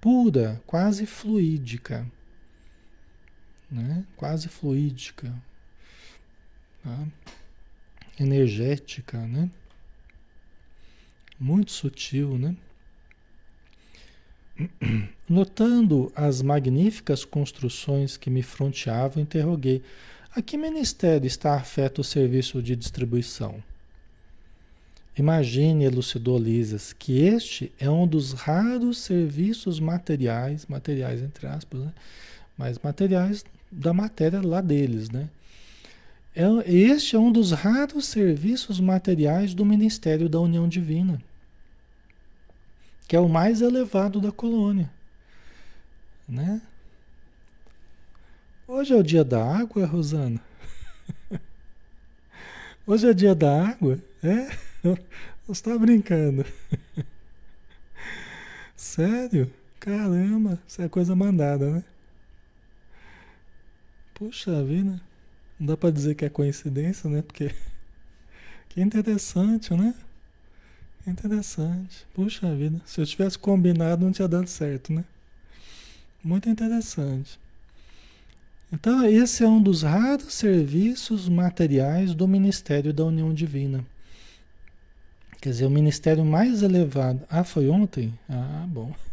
pura, 0.00 0.60
quase 0.66 1.06
fluídica. 1.06 2.06
Né? 3.70 4.04
Quase 4.16 4.48
fluídica. 4.48 5.32
Tá? 6.82 7.06
Energética, 8.18 9.18
né? 9.26 9.50
Muito 11.40 11.70
sutil, 11.70 12.36
né? 12.36 12.56
Notando 15.28 16.12
as 16.16 16.42
magníficas 16.42 17.24
construções 17.24 18.16
que 18.16 18.28
me 18.28 18.42
fronteavam, 18.42 19.22
interroguei: 19.22 19.82
a 20.34 20.42
que 20.42 20.56
ministério 20.56 21.26
está 21.26 21.54
afeto 21.54 22.00
o 22.00 22.04
serviço 22.04 22.60
de 22.60 22.74
distribuição? 22.74 23.62
Imagine, 25.16 25.84
elucidou 25.84 26.38
Lisas, 26.38 26.92
que 26.92 27.18
este 27.20 27.72
é 27.78 27.90
um 27.90 28.06
dos 28.06 28.32
raros 28.32 28.98
serviços 28.98 29.80
materiais, 29.80 30.66
materiais 30.66 31.22
entre 31.22 31.46
aspas, 31.46 31.80
né? 31.80 31.92
mas 32.56 32.78
materiais 32.78 33.44
da 33.70 33.92
matéria 33.92 34.40
lá 34.40 34.60
deles, 34.60 35.10
né? 35.10 35.28
É, 36.36 36.44
este 36.70 37.16
é 37.16 37.18
um 37.18 37.32
dos 37.32 37.50
raros 37.50 38.06
serviços 38.06 38.78
materiais 38.78 39.54
do 39.54 39.64
Ministério 39.64 40.28
da 40.28 40.38
União 40.38 40.68
Divina 40.68 41.20
que 43.08 43.16
é 43.16 43.20
o 43.20 43.28
mais 43.28 43.62
elevado 43.62 44.20
da 44.20 44.30
colônia, 44.30 44.90
né? 46.28 46.60
Hoje 48.66 48.92
é 48.92 48.96
o 48.96 49.02
dia 49.02 49.24
da 49.24 49.42
água, 49.42 49.86
Rosana. 49.86 50.38
Hoje 52.86 53.08
é 53.08 53.14
dia 53.14 53.34
da 53.34 53.70
água? 53.70 53.98
É? 54.22 54.50
Você 55.46 55.52
está 55.52 55.78
brincando. 55.78 56.44
Sério? 58.76 59.50
Caramba, 59.80 60.60
isso 60.68 60.82
é 60.82 60.88
coisa 60.88 61.16
mandada, 61.16 61.70
né? 61.70 61.84
Puxa 64.12 64.62
vida. 64.62 65.00
Não 65.58 65.66
dá 65.66 65.76
para 65.78 65.90
dizer 65.90 66.14
que 66.14 66.26
é 66.26 66.28
coincidência, 66.28 67.08
né? 67.08 67.22
Porque 67.22 67.54
que 68.68 68.82
interessante, 68.82 69.72
né? 69.72 69.94
Interessante. 71.06 72.06
Puxa 72.14 72.54
vida. 72.54 72.80
Se 72.84 73.00
eu 73.00 73.06
tivesse 73.06 73.38
combinado, 73.38 74.04
não 74.04 74.12
tinha 74.12 74.28
dado 74.28 74.46
certo, 74.46 74.92
né? 74.92 75.04
Muito 76.22 76.48
interessante. 76.48 77.38
Então, 78.70 79.04
esse 79.06 79.42
é 79.42 79.48
um 79.48 79.62
dos 79.62 79.82
raros 79.82 80.34
serviços 80.34 81.28
materiais 81.28 82.14
do 82.14 82.28
Ministério 82.28 82.92
da 82.92 83.04
União 83.04 83.32
Divina. 83.32 83.84
Quer 85.40 85.50
dizer, 85.50 85.66
o 85.66 85.70
ministério 85.70 86.24
mais 86.24 86.62
elevado. 86.62 87.22
Ah, 87.30 87.44
foi 87.44 87.68
ontem? 87.68 88.12
Ah, 88.28 88.66
bom. 88.68 88.92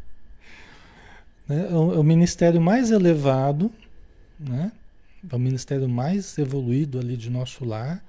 Né? 1.47 1.67
O, 1.67 1.99
o 1.99 2.03
ministério 2.03 2.59
mais 2.59 2.89
elevado, 2.89 3.71
né? 4.39 4.71
É 5.31 5.35
o 5.35 5.37
ministério 5.37 5.87
mais 5.87 6.39
evoluído 6.39 6.97
ali 6.97 7.15
de 7.15 7.29
nosso 7.29 7.63
lar 7.63 8.03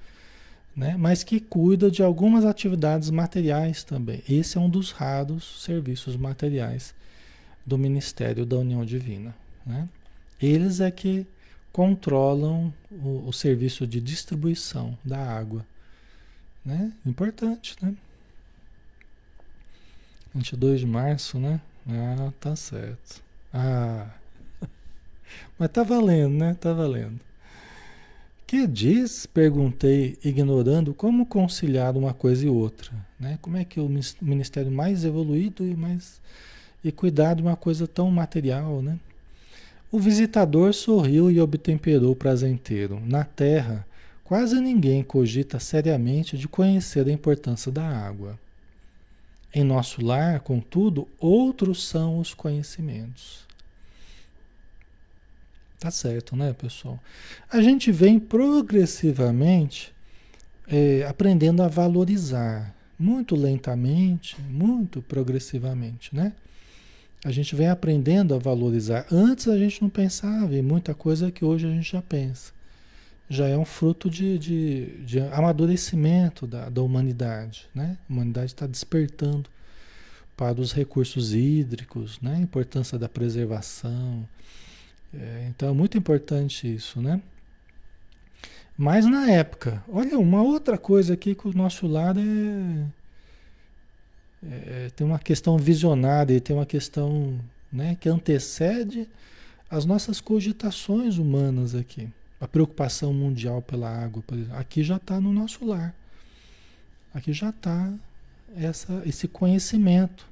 né? 0.77 0.95
mas 0.99 1.25
que 1.25 1.41
cuida 1.41 1.91
de 1.91 2.03
algumas 2.03 2.45
atividades 2.45 3.09
materiais 3.11 3.83
também. 3.83 4.23
Esse 4.29 4.59
é 4.59 4.61
um 4.61 4.69
dos 4.69 4.91
raros 4.91 5.63
serviços 5.65 6.17
materiais 6.17 6.95
do 7.65 7.79
Ministério 7.79 8.45
da 8.45 8.59
União 8.59 8.85
Divina. 8.85 9.35
Né? 9.65 9.89
Eles 10.41 10.81
é 10.81 10.91
que 10.91 11.27
controlam 11.73 12.73
o, 12.91 13.29
o, 13.29 13.33
serviço 13.33 13.87
de 13.87 14.01
distribuição 14.01 14.97
da 15.03 15.19
água. 15.19 15.67
Né? 16.65 16.93
Importante, 17.05 17.77
né? 17.81 17.95
22 20.35 20.81
de 20.81 20.87
março, 20.87 21.39
né? 21.39 21.61
Ah, 21.89 22.33
tá 22.41 22.55
certo. 22.55 23.23
Ah. 23.53 24.11
Mas 25.59 25.71
tá 25.71 25.83
valendo, 25.83 26.35
né? 26.35 26.55
Tá 26.55 26.73
valendo. 26.73 27.21
Que 28.47 28.65
diz? 28.65 29.27
Perguntei, 29.27 30.17
ignorando 30.25 30.95
como 30.95 31.27
conciliar 31.27 31.97
uma 31.97 32.15
coisa 32.15 32.47
e 32.47 32.49
outra. 32.49 32.93
Né? 33.19 33.39
Como 33.43 33.57
é 33.57 33.65
que 33.65 33.81
o 33.81 33.91
ministério 34.23 34.71
mais 34.71 35.05
evoluído 35.05 35.67
e 35.67 35.75
mais 35.75 36.21
e 36.85 36.93
cuidar 36.93 37.35
de 37.35 37.43
uma 37.43 37.57
coisa 37.57 37.89
tão 37.89 38.09
material, 38.09 38.81
né? 38.81 39.01
O 39.91 39.99
visitador 39.99 40.73
sorriu 40.73 41.29
e 41.29 41.41
obtemperou 41.41 42.15
prazenteiro. 42.15 43.03
Na 43.05 43.25
Terra, 43.25 43.85
quase 44.23 44.61
ninguém 44.61 45.03
cogita 45.03 45.59
seriamente 45.59 46.39
de 46.39 46.47
conhecer 46.47 47.09
a 47.09 47.13
importância 47.13 47.73
da 47.73 47.85
água. 47.85 48.39
Em 49.53 49.65
nosso 49.65 50.05
lar, 50.05 50.39
contudo, 50.41 51.09
outros 51.19 51.89
são 51.89 52.21
os 52.21 52.33
conhecimentos. 52.35 53.46
Tá 55.79 55.91
certo, 55.91 56.35
né, 56.35 56.53
pessoal? 56.55 56.99
A 57.51 57.61
gente 57.61 57.93
vem 57.93 58.19
progressivamente 58.19 59.93
é, 60.67 61.07
aprendendo 61.09 61.63
a 61.63 61.69
valorizar, 61.69 62.75
muito 62.99 63.37
lentamente, 63.37 64.41
muito 64.49 65.03
progressivamente, 65.03 66.15
né? 66.15 66.33
A 67.25 67.31
gente 67.31 67.55
vem 67.55 67.69
aprendendo 67.69 68.35
a 68.35 68.39
valorizar. 68.39 69.07
Antes 69.11 69.49
a 69.49 69.59
gente 69.59 69.83
não 69.83 69.89
pensava 69.89 70.55
em 70.55 70.63
muita 70.63 70.95
coisa 70.95 71.31
que 71.31 71.45
hoje 71.45 71.67
a 71.67 71.71
gente 71.71 71.91
já 71.91 72.01
pensa. 72.01 72.53
Já 73.29 73.49
é 73.49 73.59
um 73.59 73.65
fruto 73.65 74.09
de, 74.09 74.39
de, 74.39 74.87
de 75.05 75.21
amadurecimento 75.21 76.47
da, 76.47 76.69
da 76.69 76.81
humanidade. 76.83 77.69
Né? 77.75 77.99
A 78.09 78.13
humanidade 78.13 78.53
está 78.53 78.67
despertando 78.67 79.51
para 80.37 80.61
os 80.61 80.73
recursos 80.73 81.35
hídricos, 81.35 82.21
né? 82.21 82.37
a 82.37 82.41
importância 82.41 82.99
da 82.99 83.09
preservação. 83.09 84.27
É, 85.15 85.47
então 85.49 85.69
é 85.69 85.73
muito 85.73 85.97
importante 85.97 86.73
isso, 86.73 87.01
né? 87.01 87.21
Mas 88.77 89.07
na 89.07 89.31
época, 89.31 89.83
olha, 89.89 90.19
uma 90.19 90.43
outra 90.43 90.77
coisa 90.77 91.15
aqui 91.15 91.35
que 91.35 91.49
o 91.49 91.57
nosso 91.57 91.87
lado 91.87 92.21
é, 92.21 92.87
é, 94.43 94.91
tem 94.95 95.07
uma 95.07 95.19
questão 95.19 95.57
visionária, 95.57 96.39
tem 96.41 96.55
uma 96.55 96.67
questão 96.67 97.41
né, 97.73 97.97
que 97.99 98.09
antecede 98.09 99.09
as 99.71 99.87
nossas 99.87 100.21
cogitações 100.21 101.17
humanas 101.17 101.75
aqui. 101.75 102.09
A 102.39 102.47
preocupação 102.47 103.15
mundial 103.15 103.63
pela 103.63 103.89
água, 103.89 104.23
por 104.27 104.37
exemplo, 104.37 104.57
aqui 104.57 104.83
já 104.83 104.97
está 104.97 105.19
no 105.19 105.33
nosso 105.33 105.65
lar. 105.65 105.95
Aqui 107.15 107.33
já 107.33 107.49
está 107.49 107.95
esse 109.07 109.27
conhecimento. 109.27 110.27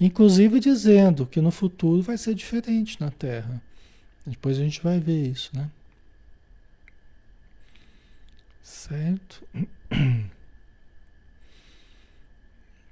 Inclusive 0.00 0.58
dizendo 0.58 1.24
que 1.24 1.40
no 1.40 1.52
futuro 1.52 2.02
vai 2.02 2.18
ser 2.18 2.34
diferente 2.34 3.00
na 3.00 3.10
Terra. 3.10 3.62
Depois 4.30 4.58
a 4.58 4.62
gente 4.62 4.80
vai 4.80 5.00
ver 5.00 5.26
isso, 5.26 5.50
né? 5.52 5.68
Certo? 8.62 9.42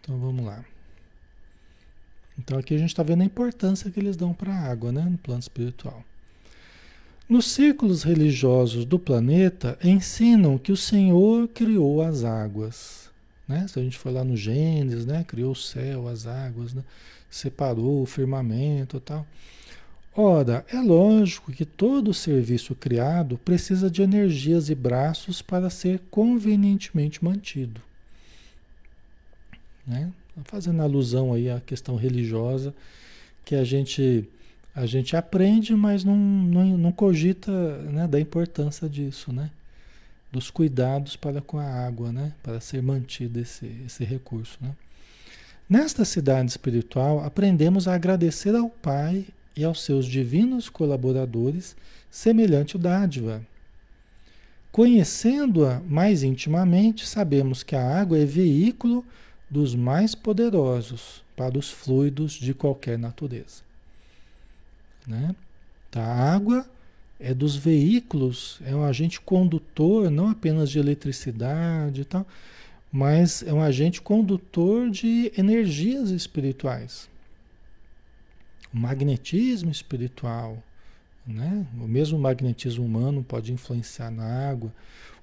Então 0.01 0.19
vamos 0.19 0.45
lá. 0.45 0.65
Então 2.39 2.59
aqui 2.59 2.75
a 2.75 2.79
gente 2.79 2.89
está 2.89 3.03
vendo 3.03 3.21
a 3.21 3.27
importância 3.27 3.91
que 3.91 4.01
eles 4.01 4.17
dão 4.17 4.33
para 4.33 4.53
a 4.53 4.71
água, 4.71 4.91
né? 4.91 5.03
No 5.03 5.19
plano 5.19 5.41
espiritual. 5.41 6.03
Nos 7.29 7.47
círculos 7.47 8.05
religiosos 8.05 8.87
do 8.87 8.99
planeta, 8.99 9.79
ensinam 9.85 10.57
que 10.57 10.73
o 10.73 10.77
Senhor 10.77 11.47
criou 11.49 12.01
as 12.01 12.25
águas. 12.25 13.11
Né? 13.47 13.69
Se 13.69 13.79
a 13.79 13.83
gente 13.83 13.99
for 13.99 14.11
lá 14.11 14.25
no 14.25 14.35
Gênesis, 14.35 15.05
né? 15.05 15.25
criou 15.25 15.53
o 15.53 15.57
céu, 15.57 16.09
as 16.09 16.27
águas, 16.27 16.73
né? 16.73 16.83
separou 17.31 18.03
o 18.03 18.07
firmamento 18.07 18.99
tal. 18.99 19.27
Ora, 20.15 20.65
é 20.73 20.81
lógico 20.81 21.53
que 21.53 21.65
todo 21.65 22.13
serviço 22.13 22.75
criado 22.75 23.39
precisa 23.39 23.91
de 23.91 24.03
energias 24.03 24.69
e 24.69 24.75
braços 24.75 25.41
para 25.41 25.71
ser 25.71 26.01
convenientemente 26.11 27.25
mantido. 27.25 27.81
Né? 29.87 30.11
Fazendo 30.45 30.83
alusão 30.83 31.33
aí 31.33 31.51
à 31.51 31.61
questão 31.61 31.97
religiosa 31.97 32.75
que 33.45 33.55
a 33.55 33.65
gente 33.65 34.29
a 34.75 34.87
gente 34.87 35.17
aprende, 35.17 35.75
mas 35.75 36.05
não, 36.05 36.17
não, 36.17 36.79
não 36.79 36.93
cogita 36.93 37.51
né, 37.83 38.07
da 38.07 38.21
importância 38.21 38.89
disso, 38.89 39.33
né? 39.33 39.51
Dos 40.31 40.53
cuidados 40.53 41.17
para 41.17 41.41
com 41.41 41.59
a 41.59 41.65
água, 41.65 42.13
né? 42.13 42.33
Para 42.45 42.61
ser 42.61 42.81
mantido 42.81 43.41
esse, 43.41 43.67
esse 43.85 44.05
recurso, 44.05 44.57
né? 44.61 44.71
Nesta 45.69 46.05
cidade 46.05 46.51
espiritual, 46.51 47.25
aprendemos 47.25 47.89
a 47.89 47.95
agradecer 47.95 48.55
ao 48.55 48.71
Pai 48.71 49.27
e 49.59 49.65
aos 49.65 49.83
seus 49.83 50.07
divinos 50.07 50.69
colaboradores 50.69 51.77
semelhante 52.09 52.79
dádiva. 52.79 53.45
Conhecendo-a 54.71 55.81
mais 55.81 56.23
intimamente, 56.23 57.05
sabemos 57.05 57.65
que 57.65 57.75
a 57.75 58.01
água 58.01 58.17
é 58.17 58.25
veículo 58.25 59.05
dos 59.51 59.75
mais 59.75 60.15
poderosos 60.15 61.25
para 61.35 61.59
os 61.59 61.69
fluidos 61.73 62.35
de 62.35 62.55
qualquer 62.55 62.97
natureza. 62.97 63.65
Né? 65.05 65.35
Tá, 65.91 66.05
a 66.05 66.33
água 66.33 66.65
é 67.19 67.35
dos 67.35 67.57
veículos, 67.57 68.61
é 68.65 68.73
um 68.77 68.85
agente 68.85 69.21
condutor, 69.21 70.09
não 70.09 70.29
apenas 70.29 70.71
de 70.71 70.79
eletricidade 70.79 72.03
e 72.03 72.05
tal, 72.05 72.25
mas 72.93 73.43
é 73.43 73.53
um 73.53 73.61
agente 73.61 74.01
condutor 74.01 74.89
de 74.89 75.33
energias 75.37 76.11
espirituais 76.11 77.09
o 78.73 78.79
magnetismo 78.79 79.71
espiritual, 79.71 80.63
né? 81.27 81.67
O 81.75 81.87
mesmo 81.87 82.19
magnetismo 82.19 82.85
humano 82.85 83.23
pode 83.23 83.53
influenciar 83.53 84.11
na 84.11 84.51
água. 84.51 84.73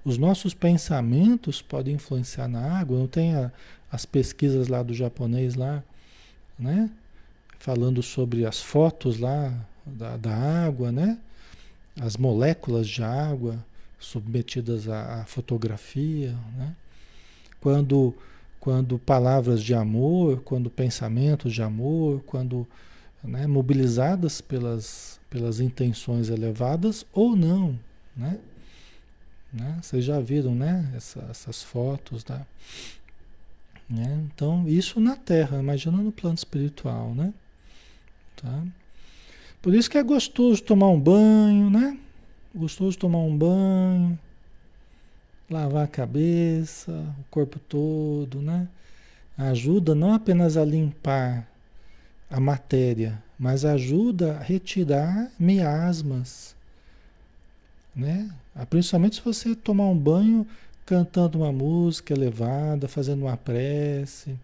Os 0.04 0.18
nossos 0.18 0.54
pensamentos 0.54 1.62
podem 1.62 1.96
influenciar 1.96 2.48
na 2.48 2.80
água. 2.80 3.00
Não 3.00 3.08
tem 3.08 3.36
a, 3.36 3.52
as 3.92 4.06
pesquisas 4.06 4.68
lá 4.68 4.84
do 4.84 4.94
japonês 4.94 5.56
lá, 5.56 5.84
né? 6.58 6.90
Falando 7.58 8.04
sobre 8.04 8.46
as 8.46 8.62
fotos 8.62 9.20
lá 9.20 9.54
da, 9.86 10.16
da 10.18 10.36
água, 10.36 10.92
né? 10.92 11.18
As 12.00 12.18
moléculas 12.18 12.88
de 12.88 13.04
água 13.04 13.64
submetidas 13.98 14.88
à, 14.88 15.22
à 15.22 15.26
fotografia, 15.26 16.36
né? 16.56 16.76
Quando, 17.60 18.14
quando 18.60 19.00
palavras 19.00 19.64
de 19.64 19.74
amor, 19.74 20.42
quando 20.42 20.70
pensamentos 20.70 21.52
de 21.52 21.64
amor, 21.64 22.22
quando 22.28 22.68
né, 23.28 23.48
mobilizadas 23.48 24.42
pelas, 24.42 25.20
pelas 25.30 25.60
intenções 25.60 26.30
elevadas 26.30 27.06
ou 27.14 27.36
não, 27.36 27.80
né? 28.16 28.40
né? 29.56 29.80
Vocês 29.82 30.04
já 30.04 30.20
viram, 30.20 30.54
né? 30.54 30.92
Essa, 30.96 31.26
essas 31.30 31.64
fotos, 31.64 32.24
tá? 32.24 32.46
Né? 33.90 34.26
Então, 34.34 34.68
isso 34.68 35.00
na 35.00 35.16
Terra, 35.16 35.60
imagina 35.60 35.98
no 35.98 36.12
plano 36.12 36.36
espiritual, 36.36 37.14
né? 37.16 37.34
Tá? 38.36 38.64
Por 39.62 39.74
isso 39.74 39.90
que 39.90 39.98
é 39.98 40.04
gostoso 40.04 40.62
tomar 40.62 40.90
um 40.90 41.00
banho, 41.00 41.70
né? 41.70 41.98
Gostoso 42.54 42.98
tomar 42.98 43.20
um 43.20 43.36
banho, 43.36 44.20
lavar 45.50 45.86
a 45.86 45.88
cabeça, 45.88 46.92
o 47.20 47.24
corpo 47.30 47.60
todo, 47.60 48.42
né? 48.42 48.68
Ajuda 49.38 49.94
não 49.96 50.14
apenas 50.14 50.58
a 50.58 50.66
limpar 50.66 51.48
a 52.30 52.40
matéria, 52.40 53.22
mas 53.38 53.66
ajuda 53.66 54.38
a 54.38 54.44
retirar 54.44 55.32
miasmas, 55.40 56.56
né? 57.96 58.30
Ah, 58.56 58.66
principalmente 58.66 59.18
se 59.18 59.22
você 59.22 59.56
tomar 59.56 59.86
um 59.86 59.98
banho 59.98 60.48
cantando 60.86 61.40
uma 61.40 61.52
música 61.52 62.14
elevada, 62.14 62.88
fazendo 62.88 63.24
uma 63.24 63.38
prece, 63.38 64.38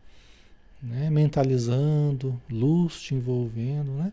né? 0.81 1.09
mentalizando, 1.09 2.39
luz 2.49 3.01
te 3.01 3.13
envolvendo, 3.13 3.91
né? 3.91 4.11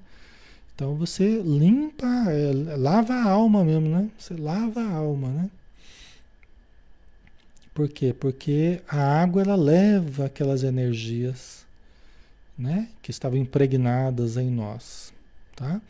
Então 0.75 0.95
você 0.95 1.41
limpa, 1.43 2.07
é, 2.31 2.77
lava 2.77 3.15
a 3.15 3.25
alma 3.25 3.65
mesmo, 3.65 3.89
né? 3.89 4.09
Você 4.17 4.35
lava 4.35 4.81
a 4.81 4.93
alma, 4.93 5.29
né? 5.29 5.51
Por 7.75 7.89
quê? 7.89 8.13
Porque 8.13 8.81
a 8.89 9.23
água 9.23 9.43
ela 9.43 9.57
leva 9.57 10.27
aquelas 10.27 10.63
energias 10.63 11.67
né? 12.59 12.89
que 13.01 13.11
estavam 13.11 13.39
impregnadas 13.39 14.37
em 14.37 14.51
nós. 14.51 15.13
Tá? 15.55 15.81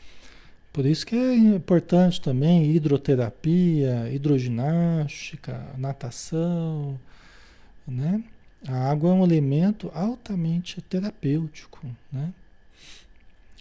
Por 0.72 0.84
isso 0.84 1.06
que 1.06 1.16
é 1.16 1.34
importante 1.34 2.20
também 2.20 2.70
hidroterapia, 2.70 4.10
hidroginástica, 4.12 5.60
natação. 5.76 6.98
Né? 7.86 8.22
A 8.66 8.90
água 8.90 9.10
é 9.10 9.14
um 9.14 9.24
elemento 9.24 9.90
altamente 9.94 10.80
terapêutico. 10.82 11.86
Né? 12.12 12.32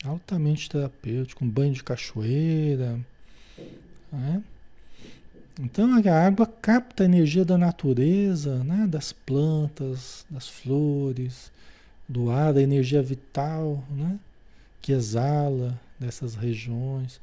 Altamente 0.03 0.69
terapêutico, 0.69 1.43
um 1.45 1.49
banho 1.49 1.73
de 1.73 1.83
cachoeira. 1.83 2.99
Né? 4.11 4.43
Então 5.59 5.89
a 5.95 6.25
água 6.27 6.45
capta 6.45 7.03
a 7.03 7.05
energia 7.05 7.43
da 7.43 7.57
natureza, 7.57 8.63
né? 8.63 8.85
das 8.87 9.11
plantas, 9.11 10.25
das 10.29 10.47
flores, 10.47 11.51
do 12.07 12.31
ar, 12.31 12.53
da 12.53 12.61
energia 12.61 13.01
vital, 13.01 13.83
né? 13.89 14.19
Que 14.81 14.91
exala 14.91 15.79
dessas 15.99 16.35
regiões. 16.35 17.19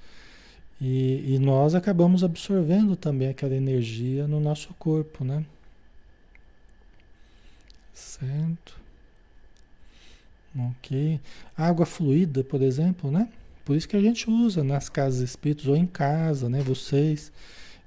E, 0.80 1.34
e 1.34 1.38
nós 1.38 1.74
acabamos 1.74 2.24
absorvendo 2.24 2.96
também 2.96 3.28
aquela 3.28 3.54
energia 3.54 4.26
no 4.26 4.40
nosso 4.40 4.74
corpo, 4.74 5.24
né? 5.24 5.44
Certo? 7.92 8.76
Ok. 10.56 11.20
Água 11.56 11.86
fluida, 11.86 12.44
por 12.44 12.60
exemplo, 12.60 13.10
né? 13.10 13.28
Por 13.64 13.76
isso 13.76 13.88
que 13.88 13.96
a 13.96 14.00
gente 14.00 14.28
usa 14.28 14.62
nas 14.62 14.88
casas 14.88 15.20
espíritas 15.20 15.66
ou 15.66 15.76
em 15.76 15.86
casa, 15.86 16.48
né? 16.48 16.60
Vocês, 16.60 17.32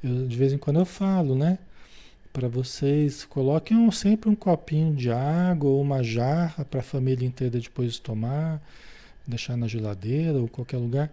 eu, 0.04 0.28
de 0.28 0.36
vez 0.36 0.52
em 0.52 0.58
quando 0.58 0.80
eu 0.80 0.86
falo, 0.86 1.36
né? 1.36 1.60
Para 2.38 2.48
vocês. 2.48 3.26
Coloquem 3.26 3.76
um, 3.76 3.92
sempre 3.92 4.30
um 4.30 4.36
copinho 4.36 4.96
de 4.96 5.10
água 5.10 5.72
ou 5.72 5.82
uma 5.82 6.04
jarra 6.04 6.64
para 6.64 6.82
a 6.82 6.84
família 6.84 7.26
inteira 7.26 7.60
depois 7.60 7.98
tomar, 7.98 8.62
deixar 9.26 9.58
na 9.58 9.68
geladeira 9.68 10.38
ou 10.38 10.48
qualquer 10.48 10.78
lugar. 10.78 11.12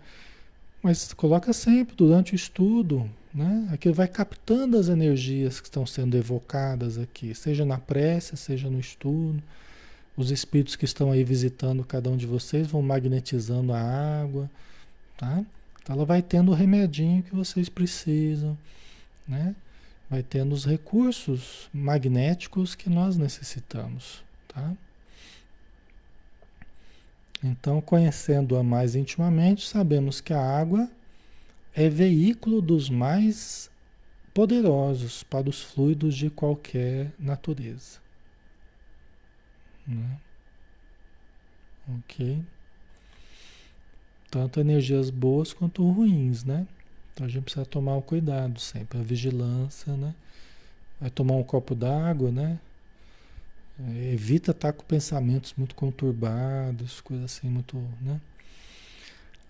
Mas 0.83 1.14
coloca 1.14 1.51
sempre 1.55 1.97
durante 1.97 2.35
o 2.35 2.37
estudo, 2.37 3.11
né? 3.35 3.66
Aquilo 3.72 3.95
vai 3.95 4.07
captando 4.07 4.77
as 4.77 4.91
energias 4.91 5.61
que 5.61 5.66
estão 5.66 5.87
sendo 5.87 6.14
evocadas 6.14 6.99
aqui, 6.99 7.35
seja 7.35 7.64
na 7.64 7.79
prece, 7.79 8.37
seja 8.37 8.68
no 8.68 8.79
estudo, 8.79 9.43
Os 10.16 10.31
espíritos 10.31 10.77
que 10.77 10.85
estão 10.85 11.11
aí 11.11 11.25
visitando 11.25 11.83
cada 11.85 12.11
um 12.11 12.16
de 12.18 12.27
vocês 12.27 12.66
vão 12.66 12.83
magnetizando 12.83 13.72
a 13.72 13.81
água, 13.81 14.49
tá? 15.16 15.43
Então 15.83 15.97
ela 15.97 16.05
vai 16.05 16.22
tendo 16.22 16.53
o 16.53 16.55
remedinho 16.55 17.22
que 17.22 17.35
vocês 17.35 17.68
precisam, 17.70 18.57
né? 19.27 19.55
Vai 20.15 20.23
tendo 20.23 20.53
os 20.53 20.65
recursos 20.65 21.69
magnéticos 21.75 22.77
que 22.77 22.89
nós 22.89 23.17
necessitamos, 23.17 24.23
tá? 24.47 24.73
Então, 27.43 27.81
conhecendo-a 27.81 28.62
mais 28.62 28.95
intimamente, 28.95 29.67
sabemos 29.67 30.21
que 30.21 30.33
a 30.33 30.41
água 30.41 30.89
é 31.75 31.89
veículo 31.89 32.62
dos 32.62 32.89
mais 32.89 33.69
poderosos 34.33 35.25
para 35.25 35.51
os 35.51 35.61
fluidos 35.61 36.15
de 36.15 36.31
qualquer 36.31 37.12
natureza. 37.19 37.99
Né? 39.85 40.21
Ok? 41.89 42.41
Tanto 44.31 44.61
energias 44.61 45.11
boas 45.11 45.53
quanto 45.53 45.91
ruins, 45.91 46.45
né? 46.45 46.69
Então 47.15 47.27
a 47.27 47.31
gente 47.31 47.45
precisa 47.45 47.65
tomar 47.65 47.97
o 47.97 48.03
cuidado 48.03 48.59
sempre, 48.59 48.99
a 48.99 49.03
vigilância, 49.03 49.97
né? 49.97 50.12
Vai 51.01 51.11
tomar 51.11 51.35
um 51.35 51.45
copo 51.45 51.75
d'água, 51.75 52.33
né? 52.33 52.59
Evita 54.12 54.51
estar 54.51 54.73
com 54.73 54.85
pensamentos 54.85 55.55
muito 55.57 55.75
conturbados, 55.75 57.01
coisas 57.01 57.25
assim 57.27 57.49
muito, 57.49 57.77
né? 58.01 58.21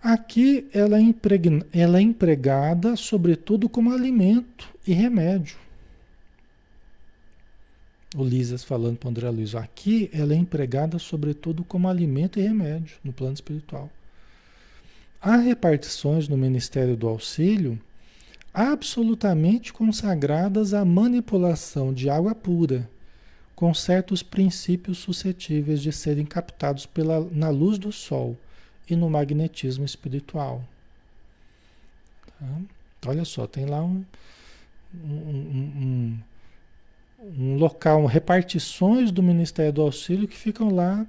Aqui 0.01 0.67
ela 0.71 0.97
é, 0.97 1.01
impregna, 1.01 1.65
ela 1.73 1.97
é 1.97 2.01
empregada 2.01 2.95
sobretudo 2.95 3.67
como 3.67 3.91
alimento 3.91 4.69
e 4.85 4.93
remédio. 4.93 5.57
O 8.15 8.23
Lisas 8.23 8.63
falando 8.63 8.97
para 8.97 9.09
André 9.09 9.29
Luiz, 9.29 9.55
aqui 9.55 10.09
ela 10.13 10.33
é 10.33 10.37
empregada 10.37 10.99
sobretudo 10.99 11.63
como 11.63 11.89
alimento 11.89 12.39
e 12.39 12.43
remédio 12.43 12.97
no 13.03 13.11
plano 13.11 13.33
espiritual. 13.33 13.89
Há 15.25 15.37
repartições 15.37 16.27
no 16.27 16.37
Ministério 16.37 16.95
do 16.95 17.07
Auxílio 17.07 17.81
absolutamente 18.53 19.73
consagradas 19.73 20.71
à 20.71 20.85
manipulação 20.85 21.91
de 21.91 22.11
água 22.11 22.35
pura, 22.35 22.87
com 23.55 23.73
certos 23.73 24.21
princípios 24.21 24.99
suscetíveis 24.99 25.81
de 25.81 25.91
serem 25.91 26.27
captados 26.27 26.85
pela, 26.85 27.27
na 27.31 27.49
luz 27.49 27.79
do 27.79 27.91
sol 27.91 28.37
e 28.87 28.95
no 28.95 29.09
magnetismo 29.09 29.83
espiritual. 29.83 30.63
Tá? 32.39 33.09
Olha 33.09 33.25
só, 33.25 33.47
tem 33.47 33.65
lá 33.65 33.83
um, 33.83 34.05
um, 34.93 35.09
um 35.09 36.19
um 37.19 37.55
local, 37.57 38.05
repartições 38.05 39.09
do 39.09 39.23
Ministério 39.23 39.73
do 39.73 39.81
Auxílio 39.81 40.27
que 40.27 40.37
ficam 40.37 40.69
lá 40.69 41.03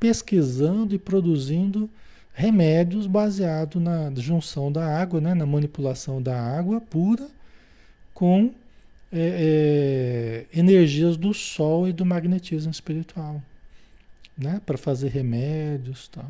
pesquisando 0.00 0.92
e 0.92 0.98
produzindo 0.98 1.88
remédios 2.34 3.06
baseados 3.06 3.80
na 3.80 4.12
junção 4.16 4.70
da 4.70 4.84
água, 4.84 5.20
né, 5.20 5.32
na 5.32 5.46
manipulação 5.46 6.20
da 6.20 6.38
água 6.38 6.80
pura 6.80 7.28
com 8.12 8.52
é, 9.12 10.44
é, 10.52 10.58
energias 10.58 11.16
do 11.16 11.32
Sol 11.32 11.86
e 11.88 11.92
do 11.92 12.04
magnetismo 12.04 12.72
espiritual, 12.72 13.40
né, 14.36 14.60
para 14.66 14.76
fazer 14.76 15.08
remédios, 15.08 16.08
tal. 16.08 16.28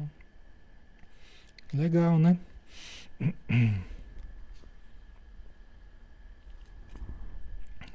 Legal, 1.72 2.18
né? 2.18 2.36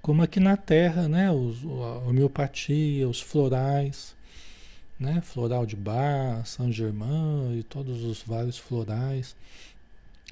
Como 0.01 0.23
aqui 0.23 0.39
na 0.39 0.57
Terra, 0.57 1.07
né? 1.07 1.31
Os, 1.31 1.63
a 1.63 2.09
homeopatia, 2.09 3.07
os 3.07 3.21
florais, 3.21 4.15
né? 4.99 5.21
Floral 5.21 5.65
de 5.65 5.75
Bar, 5.75 6.45
São 6.45 6.71
Germain 6.71 7.57
e 7.57 7.63
todos 7.63 8.03
os 8.03 8.21
vários 8.21 8.57
florais. 8.57 9.35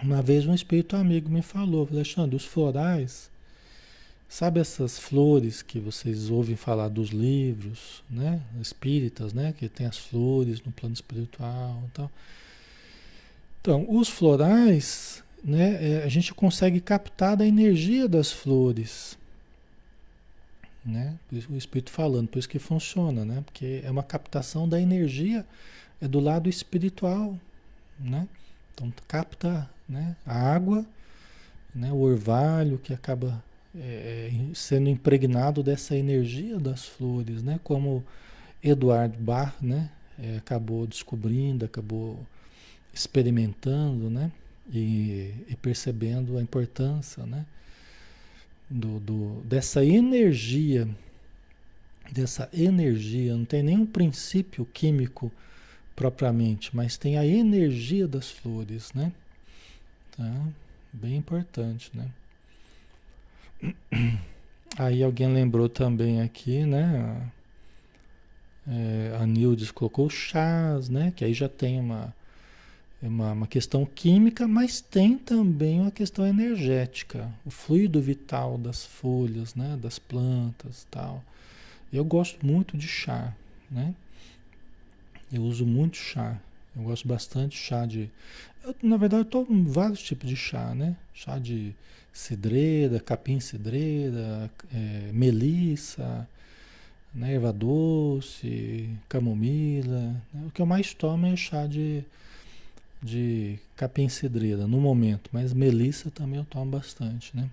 Uma 0.04 0.22
vez 0.22 0.46
um 0.46 0.54
espírito 0.54 0.96
amigo 0.96 1.30
me 1.30 1.42
falou, 1.42 1.88
Alexandre, 1.92 2.36
os 2.36 2.46
florais, 2.46 3.32
sabe 4.28 4.60
essas 4.60 5.00
flores 5.00 5.62
que 5.62 5.80
vocês 5.80 6.30
ouvem 6.30 6.56
falar 6.56 6.90
dos 6.90 7.10
livros, 7.10 8.04
né? 8.10 8.42
Espíritas, 8.62 9.34
né? 9.34 9.54
Que 9.58 9.70
tem 9.70 9.88
as 9.88 9.98
flores 9.98 10.62
no 10.62 10.72
plano 10.72 10.94
espiritual 10.94 11.84
e 11.88 11.92
tal. 11.92 12.12
Então, 13.62 13.86
os 13.90 14.10
florais, 14.10 15.24
né? 15.44 15.94
É, 15.94 16.04
a 16.04 16.10
gente 16.10 16.34
consegue 16.34 16.82
captar 16.82 17.38
da 17.38 17.48
energia 17.48 18.08
das 18.08 18.32
flores 18.32 19.18
né? 20.88 21.20
O 21.50 21.56
espírito 21.56 21.92
falando, 21.92 22.30
por 22.30 22.40
isso 22.40 22.48
que 22.48 22.58
funciona, 22.58 23.26
né? 23.26 23.44
Porque 23.46 23.82
é 23.84 23.92
uma 23.92 24.04
captação 24.04 24.68
da 24.68 24.80
energia 24.80 25.46
é 26.00 26.08
do 26.08 26.20
lado 26.20 26.48
espiritual, 26.48 27.38
né? 28.00 28.28
Então 28.74 28.92
capta, 29.08 29.70
né? 29.88 30.16
A 30.26 30.54
água, 30.54 30.86
né? 31.76 31.92
O 31.92 32.00
orvalho 32.00 32.78
que 32.78 32.94
acaba 32.94 33.44
é, 33.76 34.32
é, 34.32 34.54
sendo 34.54 34.90
impregnado 34.90 35.62
dessa 35.62 35.96
energia 35.96 36.58
das 36.58 36.86
flores, 36.86 37.44
né? 37.44 37.60
Como 37.64 38.04
Eduardo 38.64 39.18
Bach, 39.20 39.54
né? 39.62 39.90
É, 40.18 40.38
acabou 40.38 40.88
descobrindo, 40.88 41.66
acabou 41.66 42.26
experimentando, 42.94 44.10
né? 44.10 44.32
E, 44.72 45.34
e 45.48 45.56
percebendo 45.62 46.38
a 46.38 46.42
importância, 46.42 47.26
né? 47.26 47.46
Do, 48.70 49.00
do, 49.00 49.42
dessa 49.44 49.84
energia, 49.84 50.88
dessa 52.12 52.50
energia, 52.54 53.36
não 53.36 53.46
tem 53.46 53.64
nenhum 53.64 53.86
princípio 53.86 54.66
químico 54.66 55.32
propriamente, 55.96 56.76
mas 56.76 56.98
tem 56.98 57.18
a 57.18 57.26
energia 57.26 58.08
das 58.08 58.30
flores, 58.30 58.94
né? 58.94 59.12
Tá? 60.16 60.48
Bem 60.94 61.16
importante, 61.16 61.92
né? 61.94 62.10
Aí 64.78 65.02
alguém 65.02 65.34
lembrou 65.34 65.68
também 65.68 66.22
aqui, 66.22 66.66
né? 66.66 67.32
É, 68.68 69.18
a 69.20 69.26
Nildes 69.26 69.72
colocou 69.72 70.10
chás, 70.10 70.90
né? 70.90 71.12
Que 71.16 71.24
aí 71.24 71.34
já 71.34 71.48
tem 71.48 71.80
uma, 71.80 72.14
é 73.02 73.08
uma, 73.08 73.32
uma 73.32 73.48
questão 73.48 73.86
química, 73.86 74.48
mas 74.48 74.82
tem 74.82 75.18
também 75.18 75.82
uma 75.82 75.92
questão 75.92 76.26
energética, 76.26 77.32
o 77.46 77.52
fluido 77.52 78.02
vital 78.02 78.58
das 78.58 78.86
folhas, 78.86 79.54
né, 79.54 79.78
das 79.82 80.00
plantas, 80.00 80.88
tal. 80.90 81.24
Eu 81.94 82.04
gosto 82.04 82.46
muito 82.46 82.76
de 82.78 82.88
chá, 82.88 83.34
né? 83.70 83.94
Eu 85.32 85.44
uso 85.44 85.66
muito 85.66 85.98
chá. 85.98 86.40
Eu 86.76 86.84
gosto 86.84 87.08
bastante 87.08 87.52
de 87.52 87.58
chá 87.58 87.86
de. 87.86 88.10
Eu, 88.64 88.76
na 88.84 88.98
verdade, 88.98 89.22
eu 89.22 89.26
tomo 89.26 89.70
vários 89.72 90.02
tipos 90.02 90.28
de 90.28 90.36
chá, 90.36 90.74
né? 90.76 90.96
Chá 91.14 91.40
de 91.40 91.74
cidreira, 92.12 93.00
capim-cidreira, 93.00 94.52
é, 94.74 95.12
melissa, 95.14 96.28
né? 97.14 97.34
erva 97.34 97.54
doce, 97.54 98.90
camomila. 99.08 100.16
Né? 100.34 100.48
O 100.48 100.52
que 100.52 100.62
eu 100.62 100.66
mais 100.66 100.94
tomo 100.94 101.26
é 101.26 101.36
chá 101.36 101.68
de 101.68 102.04
de 103.02 103.60
capim 103.76 104.10
cedreira 104.10 104.68
no 104.68 104.80
momento, 104.80 105.30
mas 105.32 105.54
melissa 105.54 106.10
também 106.12 106.40
eu 106.40 106.46
tomo 106.46 106.72
bastante, 106.72 107.36
né? 107.36 107.50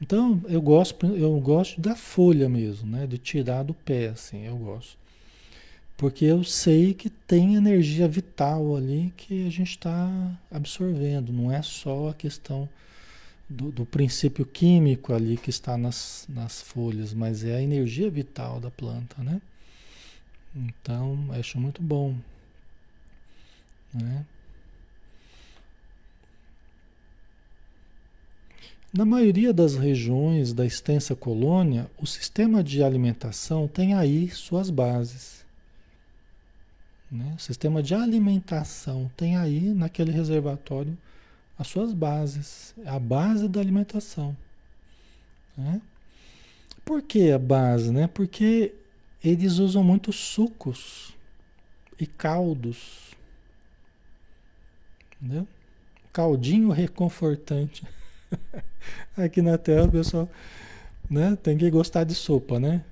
Então 0.00 0.42
eu 0.48 0.60
gosto, 0.60 1.06
eu 1.06 1.38
gosto 1.40 1.80
da 1.80 1.94
folha 1.94 2.48
mesmo, 2.48 2.90
né? 2.90 3.06
De 3.06 3.18
tirar 3.18 3.62
do 3.62 3.72
pé, 3.72 4.08
assim, 4.08 4.44
eu 4.44 4.56
gosto. 4.56 4.98
Porque 5.96 6.24
eu 6.24 6.42
sei 6.42 6.94
que 6.94 7.08
tem 7.08 7.54
energia 7.54 8.08
vital 8.08 8.74
ali 8.74 9.12
que 9.16 9.46
a 9.46 9.50
gente 9.50 9.70
está 9.70 10.10
absorvendo, 10.50 11.32
não 11.32 11.52
é 11.52 11.62
só 11.62 12.08
a 12.08 12.14
questão 12.14 12.68
do, 13.48 13.70
do, 13.70 13.86
princípio 13.86 14.44
químico 14.44 15.12
ali 15.12 15.36
que 15.36 15.50
está 15.50 15.76
nas, 15.76 16.26
nas 16.28 16.60
folhas, 16.60 17.14
mas 17.14 17.44
é 17.44 17.56
a 17.56 17.62
energia 17.62 18.10
vital 18.10 18.58
da 18.58 18.70
planta, 18.70 19.22
né? 19.22 19.40
Então, 20.56 21.28
acho 21.38 21.58
muito 21.60 21.80
bom. 21.82 22.16
Né? 23.92 24.24
Na 28.92 29.06
maioria 29.06 29.54
das 29.54 29.74
regiões 29.74 30.52
da 30.52 30.66
extensa 30.66 31.16
colônia, 31.16 31.90
o 31.98 32.06
sistema 32.06 32.62
de 32.62 32.82
alimentação 32.82 33.66
tem 33.66 33.94
aí 33.94 34.28
suas 34.28 34.68
bases. 34.68 35.46
Né? 37.10 37.34
O 37.36 37.40
sistema 37.40 37.82
de 37.82 37.94
alimentação 37.94 39.10
tem 39.16 39.36
aí, 39.36 39.72
naquele 39.72 40.12
reservatório, 40.12 40.96
as 41.58 41.68
suas 41.68 41.94
bases. 41.94 42.74
A 42.84 42.98
base 42.98 43.48
da 43.48 43.60
alimentação. 43.60 44.36
Né? 45.56 45.80
Por 46.84 47.00
que 47.00 47.30
a 47.30 47.38
base? 47.38 47.90
Né? 47.90 48.06
Porque 48.06 48.74
eles 49.24 49.58
usam 49.58 49.82
muito 49.82 50.12
sucos 50.12 51.14
e 51.98 52.06
caldos. 52.06 53.11
Entendeu? 55.22 55.46
Caldinho 56.12 56.70
reconfortante. 56.70 57.86
Aqui 59.16 59.40
na 59.40 59.56
Terra 59.56 59.86
pessoal 59.86 60.28
né, 61.08 61.36
tem 61.42 61.56
que 61.58 61.70
gostar 61.70 62.04
de 62.04 62.14
sopa, 62.14 62.58
né? 62.58 62.82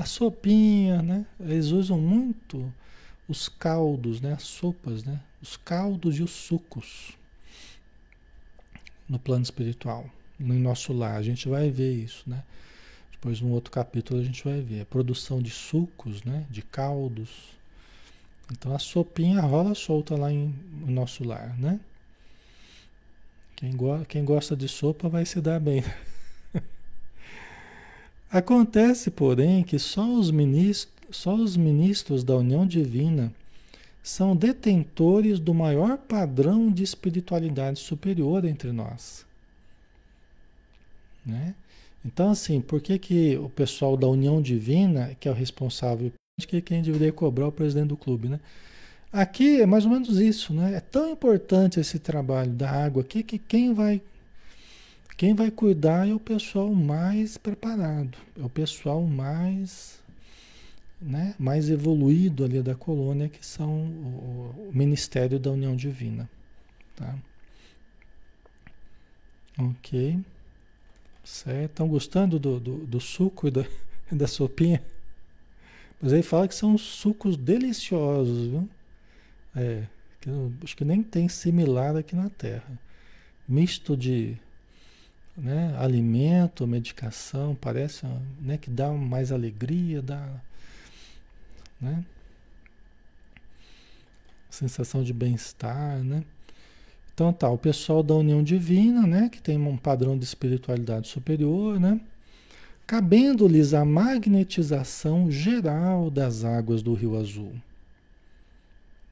A 0.00 0.04
sopinha, 0.06 1.02
né? 1.02 1.26
Eles 1.38 1.66
usam 1.66 1.98
muito 1.98 2.72
os 3.28 3.48
caldos, 3.48 4.20
né? 4.20 4.32
As 4.32 4.44
sopas, 4.44 5.04
né? 5.04 5.20
Os 5.42 5.56
caldos 5.56 6.18
e 6.18 6.22
os 6.22 6.30
sucos 6.30 7.12
no 9.08 9.18
plano 9.18 9.42
espiritual, 9.42 10.08
no 10.38 10.54
nosso 10.54 10.92
lar. 10.92 11.16
A 11.16 11.22
gente 11.22 11.48
vai 11.48 11.70
ver 11.70 11.92
isso, 11.92 12.22
né? 12.26 12.42
Depois, 13.12 13.40
no 13.40 13.50
outro 13.50 13.70
capítulo, 13.70 14.20
a 14.20 14.24
gente 14.24 14.44
vai 14.44 14.60
ver 14.60 14.82
a 14.82 14.86
produção 14.86 15.42
de 15.42 15.50
sucos, 15.50 16.22
né? 16.22 16.46
De 16.50 16.62
caldos. 16.62 17.55
Então, 18.50 18.74
a 18.74 18.78
sopinha 18.78 19.40
rola 19.40 19.74
solta 19.74 20.16
lá 20.16 20.32
em, 20.32 20.54
no 20.80 20.92
nosso 20.92 21.24
lar, 21.24 21.58
né? 21.58 21.80
Quem, 23.56 23.74
go 23.74 24.04
quem 24.06 24.24
gosta 24.24 24.54
de 24.54 24.68
sopa 24.68 25.08
vai 25.08 25.24
se 25.24 25.40
dar 25.40 25.58
bem. 25.58 25.82
Acontece, 28.30 29.10
porém, 29.10 29.62
que 29.62 29.78
só 29.78 30.06
os, 30.06 30.30
ministros, 30.30 30.94
só 31.10 31.34
os 31.34 31.56
ministros 31.56 32.22
da 32.22 32.36
união 32.36 32.66
divina 32.66 33.32
são 34.02 34.36
detentores 34.36 35.40
do 35.40 35.52
maior 35.52 35.98
padrão 35.98 36.70
de 36.70 36.84
espiritualidade 36.84 37.80
superior 37.80 38.44
entre 38.44 38.70
nós. 38.70 39.26
Né? 41.24 41.54
Então, 42.04 42.30
assim, 42.30 42.60
por 42.60 42.80
que, 42.80 43.00
que 43.00 43.36
o 43.36 43.48
pessoal 43.48 43.96
da 43.96 44.06
união 44.06 44.40
divina, 44.40 45.16
que 45.18 45.26
é 45.26 45.30
o 45.30 45.34
responsável, 45.34 46.12
que 46.44 46.60
quem 46.60 46.82
deveria 46.82 47.12
cobrar 47.12 47.48
o 47.48 47.52
presidente 47.52 47.88
do 47.88 47.96
clube, 47.96 48.28
né? 48.28 48.38
Aqui 49.10 49.62
é 49.62 49.66
mais 49.66 49.86
ou 49.86 49.90
menos 49.90 50.18
isso, 50.18 50.52
né? 50.52 50.74
É 50.74 50.80
tão 50.80 51.10
importante 51.10 51.80
esse 51.80 51.98
trabalho 51.98 52.52
da 52.52 52.70
água 52.70 53.00
aqui 53.02 53.22
que 53.22 53.38
quem 53.38 53.72
vai 53.72 54.02
quem 55.16 55.34
vai 55.34 55.50
cuidar 55.50 56.06
é 56.06 56.12
o 56.12 56.20
pessoal 56.20 56.74
mais 56.74 57.38
preparado, 57.38 58.18
é 58.38 58.44
o 58.44 58.50
pessoal 58.50 59.02
mais 59.02 59.98
né, 61.00 61.34
mais 61.38 61.70
evoluído 61.70 62.44
ali 62.44 62.60
da 62.62 62.74
colônia, 62.74 63.30
que 63.30 63.44
são 63.44 63.70
o, 63.70 64.68
o 64.68 64.70
Ministério 64.74 65.38
da 65.40 65.50
União 65.50 65.74
Divina. 65.74 66.28
Tá? 66.96 67.14
Ok. 69.58 70.18
Estão 71.24 71.88
gostando 71.88 72.38
do, 72.38 72.60
do, 72.60 72.76
do 72.86 73.00
suco 73.00 73.48
e 73.48 73.50
da, 73.50 73.64
da 74.12 74.26
sopinha? 74.26 74.82
Mas 76.00 76.12
aí 76.12 76.22
fala 76.22 76.46
que 76.46 76.54
são 76.54 76.76
sucos 76.76 77.36
deliciosos, 77.36 78.48
viu? 78.48 78.68
É, 79.54 79.84
que 80.20 80.28
eu, 80.28 80.52
acho 80.62 80.76
que 80.76 80.84
nem 80.84 81.02
tem 81.02 81.28
similar 81.28 81.96
aqui 81.96 82.14
na 82.14 82.28
Terra. 82.28 82.78
Misto 83.48 83.96
de 83.96 84.36
né, 85.36 85.74
alimento, 85.78 86.66
medicação, 86.66 87.54
parece 87.54 88.06
né, 88.40 88.56
que 88.58 88.70
dá 88.70 88.90
mais 88.90 89.32
alegria, 89.32 90.02
dá 90.02 90.40
né? 91.80 92.04
Sensação 94.50 95.02
de 95.02 95.12
bem-estar, 95.12 95.98
né? 96.02 96.24
Então 97.12 97.32
tá, 97.32 97.48
o 97.50 97.58
pessoal 97.58 98.02
da 98.02 98.14
união 98.14 98.42
divina, 98.42 99.06
né, 99.06 99.28
que 99.28 99.40
tem 99.40 99.58
um 99.58 99.76
padrão 99.76 100.18
de 100.18 100.24
espiritualidade 100.24 101.08
superior, 101.08 101.78
né? 101.80 102.00
Cabendo-lhes 102.86 103.74
a 103.74 103.84
magnetização 103.84 105.30
geral 105.30 106.10
das 106.10 106.44
águas 106.44 106.82
do 106.82 106.94
Rio 106.94 107.18
Azul 107.18 107.52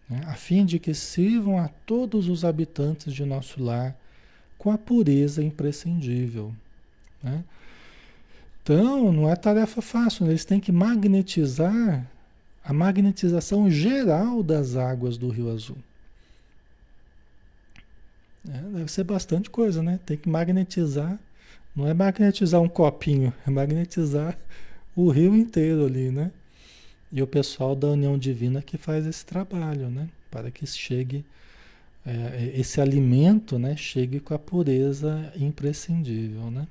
né? 0.08 0.20
a 0.26 0.34
fim 0.34 0.64
de 0.64 0.78
que 0.78 0.94
sirvam 0.94 1.58
a 1.58 1.68
todos 1.68 2.28
os 2.28 2.44
habitantes 2.44 3.12
de 3.12 3.24
nosso 3.24 3.62
lar 3.62 3.96
com 4.58 4.70
a 4.70 4.78
pureza 4.78 5.42
imprescindível. 5.42 6.54
Né? 7.22 7.44
Então, 8.62 9.12
não 9.12 9.30
é 9.30 9.36
tarefa 9.36 9.82
fácil, 9.82 10.24
né? 10.24 10.32
eles 10.32 10.44
têm 10.44 10.60
que 10.60 10.72
magnetizar 10.72 12.06
a 12.62 12.72
magnetização 12.72 13.70
geral 13.70 14.42
das 14.42 14.74
águas 14.76 15.18
do 15.18 15.28
Rio 15.28 15.50
Azul. 15.50 15.76
É, 18.48 18.58
deve 18.58 18.90
ser 18.90 19.04
bastante 19.04 19.48
coisa, 19.50 19.82
né? 19.82 19.98
Tem 20.04 20.18
que 20.18 20.28
magnetizar. 20.28 21.18
Não 21.74 21.88
é 21.88 21.94
magnetizar 21.94 22.60
um 22.60 22.68
copinho, 22.68 23.32
é 23.46 23.50
magnetizar 23.50 24.38
o 24.94 25.10
rio 25.10 25.34
inteiro 25.34 25.84
ali, 25.86 26.10
né? 26.10 26.30
E 27.10 27.22
o 27.22 27.26
pessoal 27.26 27.74
da 27.74 27.88
União 27.88 28.18
Divina 28.18 28.62
que 28.62 28.78
faz 28.78 29.06
esse 29.06 29.24
trabalho, 29.26 29.90
né? 29.90 30.08
Para 30.30 30.50
que 30.50 30.66
chegue 30.66 31.24
é, 32.06 32.52
esse 32.54 32.80
alimento, 32.80 33.58
né? 33.58 33.76
Chegue 33.76 34.20
com 34.20 34.34
a 34.34 34.38
pureza 34.38 35.32
imprescindível, 35.36 36.50
né? 36.50 36.66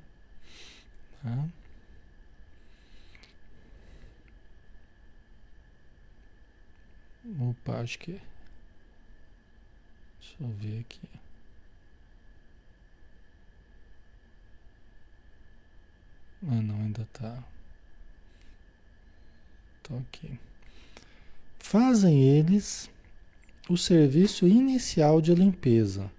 Tá? 1.22 1.46
Opa, 7.40 7.82
acho 7.82 8.00
que. 8.00 8.20
Deixa 10.20 10.36
eu 10.42 10.50
ver 10.50 10.80
aqui. 10.82 11.13
Ah, 16.48 16.62
não, 16.62 16.76
ainda 16.76 17.08
tá. 17.14 17.44
Tá 19.84 19.96
ok. 19.96 20.32
Fazem 21.60 22.22
eles 22.22 22.90
o 23.70 23.78
serviço 23.78 24.48
inicial 24.48 25.22
de 25.22 25.34
limpeza 25.34 26.12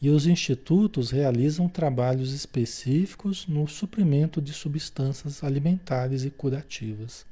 e 0.00 0.10
os 0.10 0.26
institutos 0.26 1.12
realizam 1.12 1.68
trabalhos 1.68 2.32
específicos 2.32 3.46
no 3.46 3.68
suprimento 3.68 4.42
de 4.42 4.52
substâncias 4.52 5.44
alimentares 5.44 6.24
e 6.24 6.30
curativas. 6.30 7.24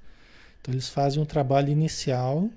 Então, 0.60 0.72
eles 0.72 0.88
fazem 0.88 1.20
um 1.20 1.26
trabalho 1.26 1.70
inicial 1.70 2.48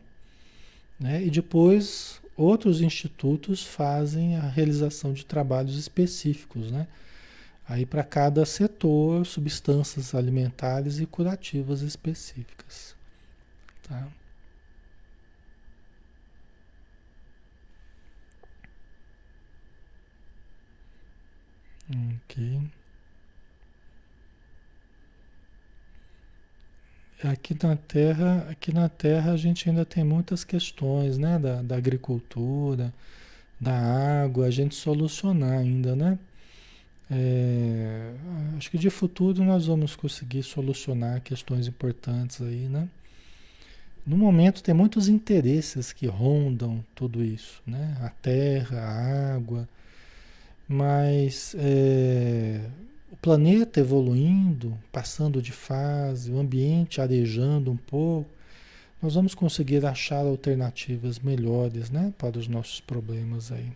né, 0.99 1.23
e 1.23 1.31
depois 1.31 2.21
outros 2.37 2.79
institutos 2.81 3.63
fazem 3.63 4.35
a 4.35 4.47
realização 4.47 5.13
de 5.13 5.25
trabalhos 5.25 5.77
específicos, 5.77 6.71
né? 6.71 6.87
Aí 7.67 7.85
para 7.85 8.03
cada 8.03 8.45
setor, 8.45 9.25
substâncias 9.25 10.13
alimentares 10.13 10.99
e 10.99 11.05
curativas 11.05 11.81
específicas. 11.81 12.95
Tá? 13.83 14.07
Ok. 21.89 22.61
Aqui 27.23 27.57
na 27.63 27.77
Terra, 27.77 28.47
aqui 28.49 28.73
na 28.73 28.89
Terra 28.89 29.31
a 29.31 29.37
gente 29.37 29.69
ainda 29.69 29.85
tem 29.85 30.03
muitas 30.03 30.43
questões, 30.43 31.17
né, 31.17 31.39
da, 31.39 31.61
da 31.61 31.77
agricultura, 31.77 32.93
da 33.59 33.73
água, 34.23 34.47
a 34.47 34.51
gente 34.51 34.75
solucionar 34.75 35.59
ainda, 35.59 35.95
né? 35.95 36.19
É, 37.15 38.11
acho 38.57 38.71
que 38.71 38.77
de 38.77 38.89
futuro 38.89 39.43
nós 39.43 39.67
vamos 39.67 39.95
conseguir 39.95 40.41
solucionar 40.41 41.21
questões 41.21 41.67
importantes 41.67 42.41
aí, 42.41 42.67
né? 42.67 42.89
No 44.05 44.17
momento 44.17 44.63
tem 44.63 44.73
muitos 44.73 45.07
interesses 45.07 45.93
que 45.93 46.07
rondam 46.07 46.83
tudo 46.95 47.23
isso, 47.23 47.61
né? 47.67 47.95
A 48.01 48.09
terra, 48.09 48.79
a 48.79 49.35
água, 49.35 49.69
mas 50.67 51.55
é, 51.59 52.61
o 53.11 53.17
planeta 53.17 53.79
evoluindo, 53.79 54.75
passando 54.91 55.39
de 55.39 55.51
fase, 55.51 56.31
o 56.31 56.39
ambiente 56.39 56.99
arejando 56.99 57.71
um 57.71 57.77
pouco, 57.77 58.29
nós 59.01 59.13
vamos 59.13 59.35
conseguir 59.35 59.85
achar 59.85 60.25
alternativas 60.25 61.19
melhores, 61.19 61.89
né, 61.91 62.13
para 62.17 62.39
os 62.39 62.47
nossos 62.47 62.79
problemas 62.79 63.51
aí. 63.51 63.71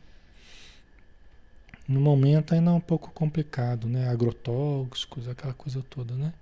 No 1.87 2.01
momento 2.01 2.53
ainda 2.53 2.71
é 2.71 2.73
um 2.73 2.81
pouco 2.81 3.11
complicado, 3.11 3.87
né? 3.87 4.09
Agrotóxicos, 4.09 5.27
aquela 5.27 5.53
coisa 5.53 5.83
toda, 5.89 6.13
né? 6.15 6.33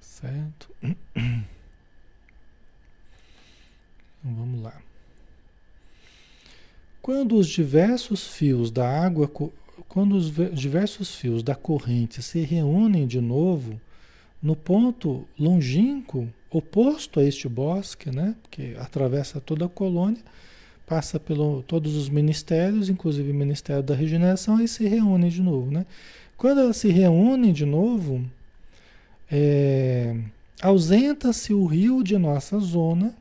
Certo? 0.00 0.70
Então 4.22 4.34
vamos 4.34 4.60
lá. 4.60 4.74
Quando 7.00 7.36
os 7.36 7.48
diversos 7.48 8.26
fios 8.26 8.70
da 8.70 8.86
água, 8.86 9.26
quando 9.88 10.14
os 10.14 10.30
diversos 10.52 11.14
fios 11.14 11.42
da 11.42 11.54
corrente 11.54 12.22
se 12.22 12.42
reúnem 12.42 13.06
de 13.06 13.18
novo 13.18 13.80
no 14.42 14.54
ponto 14.54 15.26
longínquo 15.38 16.28
oposto 16.50 17.20
a 17.20 17.24
este 17.24 17.48
bosque, 17.48 18.10
né, 18.10 18.34
que 18.50 18.74
atravessa 18.76 19.40
toda 19.40 19.66
a 19.66 19.68
colônia, 19.68 20.22
passa 20.90 21.20
por 21.20 21.62
todos 21.62 21.94
os 21.94 22.08
ministérios, 22.08 22.88
inclusive 22.88 23.30
o 23.30 23.34
Ministério 23.34 23.80
da 23.80 23.94
Regeneração, 23.94 24.60
e 24.60 24.66
se 24.66 24.88
reúnem 24.88 25.30
de 25.30 25.40
novo. 25.40 25.70
Né? 25.70 25.86
Quando 26.36 26.62
elas 26.62 26.78
se 26.78 26.88
reúnem 26.88 27.52
de 27.52 27.64
novo, 27.64 28.28
é, 29.30 30.16
ausenta-se 30.60 31.54
o 31.54 31.64
rio 31.64 32.02
de 32.02 32.18
nossa 32.18 32.58
zona, 32.58 33.14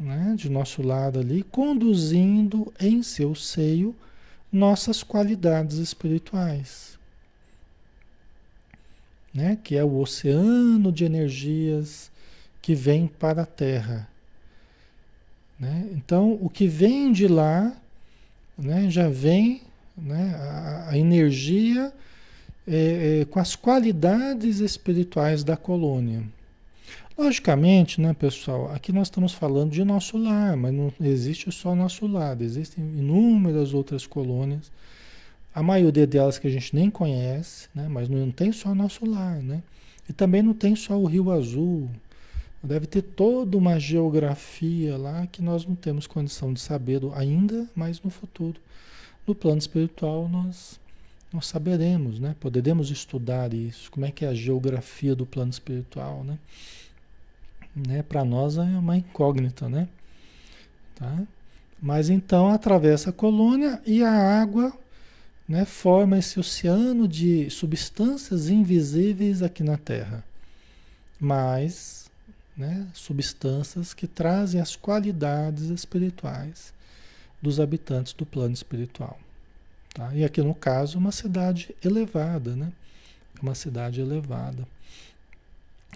né, 0.00 0.32
de 0.38 0.48
nosso 0.48 0.80
lado 0.80 1.18
ali, 1.18 1.42
conduzindo 1.42 2.72
em 2.80 3.02
seu 3.02 3.34
seio 3.34 3.94
nossas 4.50 5.02
qualidades 5.02 5.76
espirituais. 5.76 6.96
né? 9.34 9.58
que 9.62 9.76
é 9.76 9.84
o 9.84 9.98
oceano 9.98 10.90
de 10.90 11.04
energias 11.04 12.10
que 12.62 12.74
vem 12.74 13.06
para 13.06 13.42
a 13.42 13.46
Terra. 13.46 14.08
Né? 15.58 15.88
Então, 15.92 16.38
o 16.40 16.48
que 16.48 16.66
vem 16.66 17.12
de 17.12 17.26
lá 17.26 17.74
né, 18.56 18.90
já 18.90 19.08
vem 19.08 19.62
né, 19.96 20.34
a, 20.36 20.90
a 20.90 20.98
energia 20.98 21.92
é, 22.66 23.20
é, 23.20 23.24
com 23.24 23.40
as 23.40 23.56
qualidades 23.56 24.60
espirituais 24.60 25.42
da 25.42 25.56
colônia. 25.56 26.22
Logicamente, 27.16 28.00
né, 28.00 28.14
pessoal, 28.14 28.70
aqui 28.72 28.92
nós 28.92 29.08
estamos 29.08 29.32
falando 29.32 29.72
de 29.72 29.82
nosso 29.84 30.16
lar, 30.16 30.56
mas 30.56 30.72
não 30.72 30.92
existe 31.00 31.50
só 31.50 31.74
nosso 31.74 32.06
lar, 32.06 32.40
existem 32.40 32.84
inúmeras 32.84 33.74
outras 33.74 34.06
colônias, 34.06 34.70
a 35.52 35.62
maioria 35.62 36.06
delas 36.06 36.38
que 36.38 36.46
a 36.46 36.50
gente 36.50 36.76
nem 36.76 36.88
conhece, 36.88 37.68
né, 37.74 37.88
mas 37.88 38.08
não 38.08 38.30
tem 38.30 38.52
só 38.52 38.72
nosso 38.72 39.04
lar, 39.04 39.42
né? 39.42 39.62
E 40.08 40.12
também 40.12 40.42
não 40.42 40.54
tem 40.54 40.76
só 40.76 40.96
o 40.96 41.06
Rio 41.06 41.32
Azul, 41.32 41.90
deve 42.62 42.86
ter 42.86 43.02
toda 43.02 43.56
uma 43.56 43.78
geografia 43.78 44.96
lá 44.96 45.26
que 45.26 45.40
nós 45.40 45.64
não 45.64 45.74
temos 45.74 46.06
condição 46.06 46.52
de 46.52 46.60
saber 46.60 47.00
ainda, 47.14 47.68
mas 47.74 48.02
no 48.02 48.10
futuro. 48.10 48.60
No 49.26 49.34
plano 49.34 49.58
espiritual 49.58 50.28
nós 50.28 50.80
nós 51.30 51.46
saberemos, 51.46 52.18
né? 52.18 52.34
Poderemos 52.40 52.90
estudar 52.90 53.52
isso, 53.52 53.90
como 53.90 54.06
é 54.06 54.10
que 54.10 54.24
é 54.24 54.28
a 54.28 54.34
geografia 54.34 55.14
do 55.14 55.26
plano 55.26 55.50
espiritual, 55.50 56.24
né? 56.24 56.38
né? 57.74 58.02
Para 58.02 58.24
nós 58.24 58.56
é 58.56 58.62
uma 58.62 58.96
incógnita, 58.96 59.68
né? 59.68 59.88
Tá? 60.94 61.22
Mas 61.80 62.08
então 62.08 62.48
atravessa 62.48 63.10
a 63.10 63.12
colônia 63.12 63.80
e 63.86 64.02
a 64.02 64.10
água 64.10 64.72
né, 65.48 65.64
forma 65.64 66.18
esse 66.18 66.38
oceano 66.38 67.06
de 67.08 67.48
substâncias 67.50 68.48
invisíveis 68.48 69.42
aqui 69.42 69.62
na 69.62 69.78
Terra, 69.78 70.24
mas 71.20 71.97
né, 72.58 72.88
substâncias 72.92 73.94
que 73.94 74.08
trazem 74.08 74.60
as 74.60 74.74
qualidades 74.74 75.70
espirituais 75.70 76.74
dos 77.40 77.60
habitantes 77.60 78.12
do 78.12 78.26
plano 78.26 78.52
espiritual. 78.52 79.18
Tá? 79.94 80.12
E 80.12 80.24
aqui 80.24 80.42
no 80.42 80.54
caso, 80.54 80.98
uma 80.98 81.12
cidade 81.12 81.74
elevada, 81.84 82.56
né? 82.56 82.72
Uma 83.40 83.54
cidade 83.54 84.00
elevada. 84.00 84.66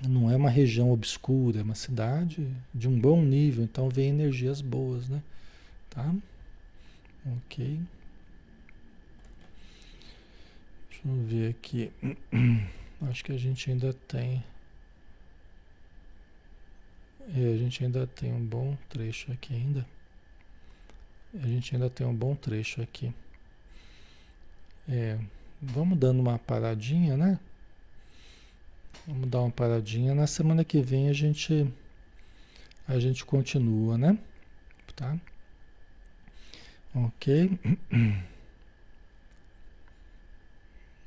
Não 0.08 0.30
é 0.30 0.36
uma 0.36 0.48
região 0.48 0.90
obscura, 0.90 1.58
é 1.58 1.62
uma 1.62 1.74
cidade 1.74 2.48
de 2.72 2.88
um 2.88 2.98
bom 2.98 3.20
nível, 3.22 3.64
então 3.64 3.88
vem 3.88 4.08
energias 4.08 4.60
boas, 4.60 5.08
né? 5.08 5.20
Tá? 5.90 6.14
Ok. 7.26 7.80
Deixa 10.88 11.08
eu 11.08 11.24
ver 11.26 11.50
aqui. 11.50 11.92
Acho 13.10 13.24
que 13.24 13.32
a 13.32 13.38
gente 13.38 13.70
ainda 13.70 13.92
tem. 13.92 14.42
É, 17.28 17.54
a 17.54 17.56
gente 17.56 17.84
ainda 17.84 18.06
tem 18.06 18.32
um 18.32 18.44
bom 18.44 18.76
trecho 18.88 19.32
aqui 19.32 19.54
ainda. 19.54 19.86
A 21.34 21.46
gente 21.46 21.74
ainda 21.74 21.88
tem 21.88 22.06
um 22.06 22.14
bom 22.14 22.34
trecho 22.34 22.82
aqui. 22.82 23.12
É, 24.88 25.18
vamos 25.60 25.98
dando 25.98 26.20
uma 26.20 26.38
paradinha, 26.38 27.16
né? 27.16 27.38
Vamos 29.06 29.28
dar 29.28 29.40
uma 29.40 29.50
paradinha. 29.50 30.14
Na 30.14 30.26
semana 30.26 30.64
que 30.64 30.80
vem 30.82 31.08
a 31.08 31.12
gente 31.12 31.72
a 32.86 32.98
gente 32.98 33.24
continua, 33.24 33.96
né? 33.96 34.18
Tá? 34.94 35.16
Ok. 36.94 37.58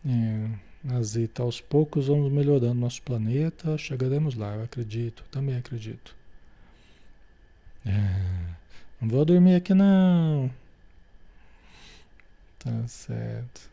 É, 0.07 0.59
Azita, 0.89 1.41
aos 1.41 1.59
poucos 1.59 2.07
vamos 2.07 2.31
melhorando 2.31 2.75
nosso 2.75 3.01
planeta, 3.01 3.77
chegaremos 3.77 4.35
lá, 4.35 4.55
eu 4.55 4.63
acredito, 4.63 5.23
também 5.31 5.57
acredito. 5.57 6.15
É, 7.85 8.55
não 9.01 9.09
vou 9.09 9.25
dormir 9.25 9.55
aqui 9.55 9.73
não. 9.73 10.51
Tá 12.59 12.87
certo. 12.87 13.69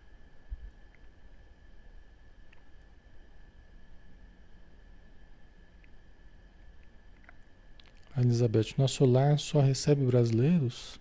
Elizabeth, 8.16 8.74
nosso 8.76 9.04
lar 9.04 9.38
só 9.38 9.60
recebe 9.60 10.04
brasileiros? 10.04 11.00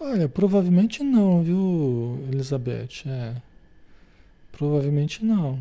Olha, 0.00 0.28
provavelmente 0.28 1.02
não, 1.02 1.42
viu, 1.42 2.26
Elizabeth? 2.30 3.06
É. 3.06 3.51
Provavelmente 4.52 5.24
não. 5.24 5.60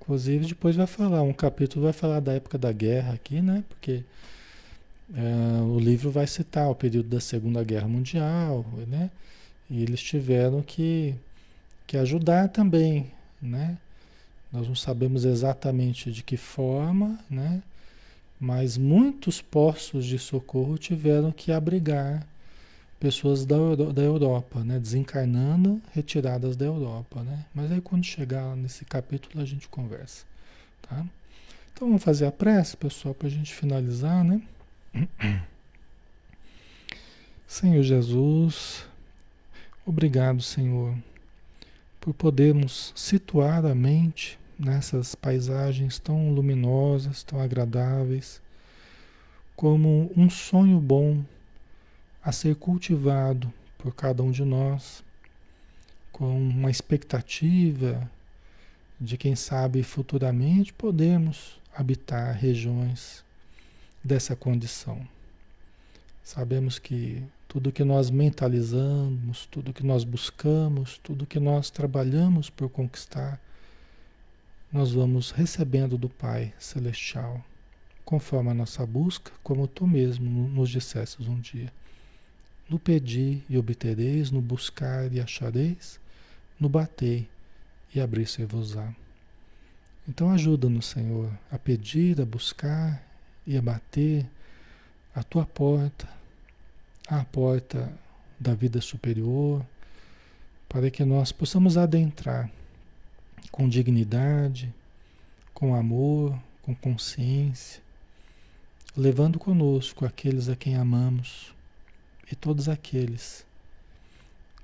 Inclusive, 0.00 0.46
depois 0.46 0.76
vai 0.76 0.86
falar, 0.86 1.22
um 1.22 1.32
capítulo 1.32 1.84
vai 1.84 1.92
falar 1.92 2.20
da 2.20 2.32
época 2.34 2.58
da 2.58 2.72
guerra 2.72 3.14
aqui, 3.14 3.40
né? 3.40 3.64
Porque 3.68 4.02
é, 5.14 5.62
o 5.62 5.78
livro 5.78 6.10
vai 6.10 6.26
citar 6.26 6.68
o 6.68 6.74
período 6.74 7.08
da 7.08 7.20
Segunda 7.20 7.62
Guerra 7.64 7.88
Mundial, 7.88 8.66
né? 8.88 9.10
E 9.70 9.82
eles 9.82 10.02
tiveram 10.02 10.60
que, 10.60 11.14
que 11.86 11.96
ajudar 11.96 12.48
também, 12.48 13.10
né? 13.40 13.78
Nós 14.52 14.68
não 14.68 14.74
sabemos 14.74 15.24
exatamente 15.24 16.12
de 16.12 16.22
que 16.22 16.36
forma, 16.36 17.18
né? 17.30 17.62
mas 18.42 18.76
muitos 18.76 19.40
postos 19.40 20.04
de 20.04 20.18
socorro 20.18 20.76
tiveram 20.76 21.30
que 21.30 21.52
abrigar 21.52 22.26
pessoas 23.02 23.44
da, 23.44 23.56
da 23.92 24.00
Europa, 24.00 24.62
né? 24.62 24.78
desencarnando, 24.78 25.82
retiradas 25.90 26.54
da 26.54 26.66
Europa. 26.66 27.20
Né? 27.24 27.44
Mas 27.52 27.72
aí 27.72 27.80
quando 27.80 28.04
chegar 28.04 28.54
nesse 28.54 28.84
capítulo 28.84 29.42
a 29.42 29.44
gente 29.44 29.68
conversa. 29.68 30.24
Tá? 30.82 31.04
Então 31.72 31.88
vamos 31.88 32.04
fazer 32.04 32.26
a 32.26 32.30
prece, 32.30 32.76
pessoal, 32.76 33.12
para 33.12 33.26
a 33.26 33.30
gente 33.30 33.52
finalizar, 33.52 34.22
né? 34.22 34.40
Senhor 37.44 37.82
Jesus, 37.82 38.86
obrigado, 39.84 40.40
Senhor, 40.40 40.96
por 42.00 42.14
podermos 42.14 42.92
situar 42.94 43.66
a 43.66 43.74
mente 43.74 44.38
nessas 44.56 45.16
paisagens 45.16 45.98
tão 45.98 46.32
luminosas, 46.32 47.24
tão 47.24 47.40
agradáveis, 47.40 48.40
como 49.56 50.08
um 50.16 50.30
sonho 50.30 50.78
bom 50.78 51.24
a 52.22 52.30
ser 52.30 52.54
cultivado 52.56 53.52
por 53.78 53.94
cada 53.94 54.22
um 54.22 54.30
de 54.30 54.44
nós, 54.44 55.02
com 56.12 56.38
uma 56.38 56.70
expectativa 56.70 58.08
de 59.00 59.16
quem 59.16 59.34
sabe 59.34 59.82
futuramente 59.82 60.72
podermos 60.72 61.60
habitar 61.74 62.34
regiões 62.36 63.24
dessa 64.04 64.36
condição. 64.36 65.06
Sabemos 66.22 66.78
que 66.78 67.24
tudo 67.48 67.72
que 67.72 67.82
nós 67.82 68.08
mentalizamos, 68.08 69.46
tudo 69.46 69.72
que 69.72 69.84
nós 69.84 70.04
buscamos, 70.04 70.98
tudo 70.98 71.26
que 71.26 71.40
nós 71.40 71.70
trabalhamos 71.70 72.48
por 72.48 72.68
conquistar, 72.70 73.40
nós 74.72 74.92
vamos 74.92 75.32
recebendo 75.32 75.98
do 75.98 76.08
Pai 76.08 76.54
Celestial, 76.58 77.44
conforme 78.04 78.50
a 78.50 78.54
nossa 78.54 78.86
busca, 78.86 79.32
como 79.42 79.66
tu 79.66 79.86
mesmo 79.86 80.48
nos 80.48 80.70
dissestes 80.70 81.26
um 81.26 81.40
dia. 81.40 81.72
No 82.72 82.78
pedir 82.78 83.44
e 83.50 83.58
obtereis, 83.58 84.30
no 84.30 84.40
buscar 84.40 85.12
e 85.12 85.20
achareis, 85.20 86.00
no 86.58 86.70
bater 86.70 87.28
e 87.94 88.00
abrir-se-vos-á. 88.00 88.94
Então 90.08 90.30
ajuda-nos, 90.30 90.86
Senhor, 90.86 91.30
a 91.50 91.58
pedir, 91.58 92.18
a 92.18 92.24
buscar 92.24 93.06
e 93.46 93.58
a 93.58 93.60
bater 93.60 94.26
a 95.14 95.22
tua 95.22 95.44
porta, 95.44 96.08
a 97.06 97.22
porta 97.26 97.92
da 98.40 98.54
vida 98.54 98.80
superior, 98.80 99.62
para 100.66 100.90
que 100.90 101.04
nós 101.04 101.30
possamos 101.30 101.76
adentrar 101.76 102.50
com 103.50 103.68
dignidade, 103.68 104.74
com 105.52 105.74
amor, 105.74 106.42
com 106.62 106.74
consciência, 106.74 107.82
levando 108.96 109.38
conosco 109.38 110.06
aqueles 110.06 110.48
a 110.48 110.56
quem 110.56 110.74
amamos 110.74 111.52
e 112.32 112.34
todos 112.34 112.66
aqueles 112.66 113.44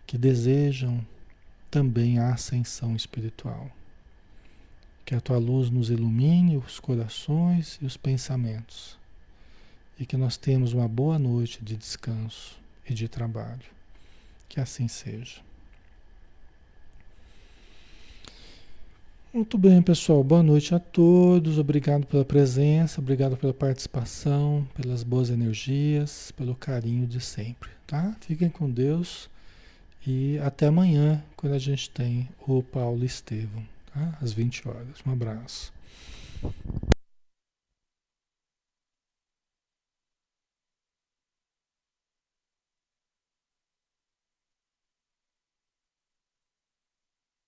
que 0.06 0.16
desejam 0.16 1.06
também 1.70 2.18
a 2.18 2.32
ascensão 2.32 2.96
espiritual. 2.96 3.70
Que 5.04 5.14
a 5.14 5.20
tua 5.20 5.36
luz 5.36 5.68
nos 5.68 5.90
ilumine 5.90 6.56
os 6.56 6.80
corações 6.80 7.78
e 7.82 7.84
os 7.84 7.94
pensamentos. 7.94 8.98
E 10.00 10.06
que 10.06 10.16
nós 10.16 10.38
tenhamos 10.38 10.72
uma 10.72 10.88
boa 10.88 11.18
noite 11.18 11.62
de 11.62 11.76
descanso 11.76 12.58
e 12.88 12.94
de 12.94 13.06
trabalho. 13.06 13.66
Que 14.48 14.60
assim 14.60 14.88
seja. 14.88 15.42
Muito 19.38 19.56
bem, 19.56 19.80
pessoal. 19.80 20.24
Boa 20.24 20.42
noite 20.42 20.74
a 20.74 20.80
todos. 20.80 21.60
Obrigado 21.60 22.04
pela 22.08 22.24
presença, 22.24 23.00
obrigado 23.00 23.36
pela 23.36 23.54
participação, 23.54 24.66
pelas 24.74 25.04
boas 25.04 25.30
energias, 25.30 26.32
pelo 26.32 26.56
carinho 26.56 27.06
de 27.06 27.20
sempre, 27.20 27.70
tá? 27.86 28.16
Fiquem 28.20 28.48
com 28.48 28.68
Deus 28.68 29.30
e 30.04 30.40
até 30.40 30.66
amanhã, 30.66 31.22
quando 31.36 31.52
a 31.52 31.58
gente 31.58 31.88
tem 31.88 32.28
o 32.48 32.64
Paulo 32.64 33.04
Estevam, 33.04 33.62
tá? 33.94 34.18
Às 34.20 34.32
20 34.32 34.68
horas. 34.68 34.98
Um 35.06 35.12
abraço. 35.12 35.72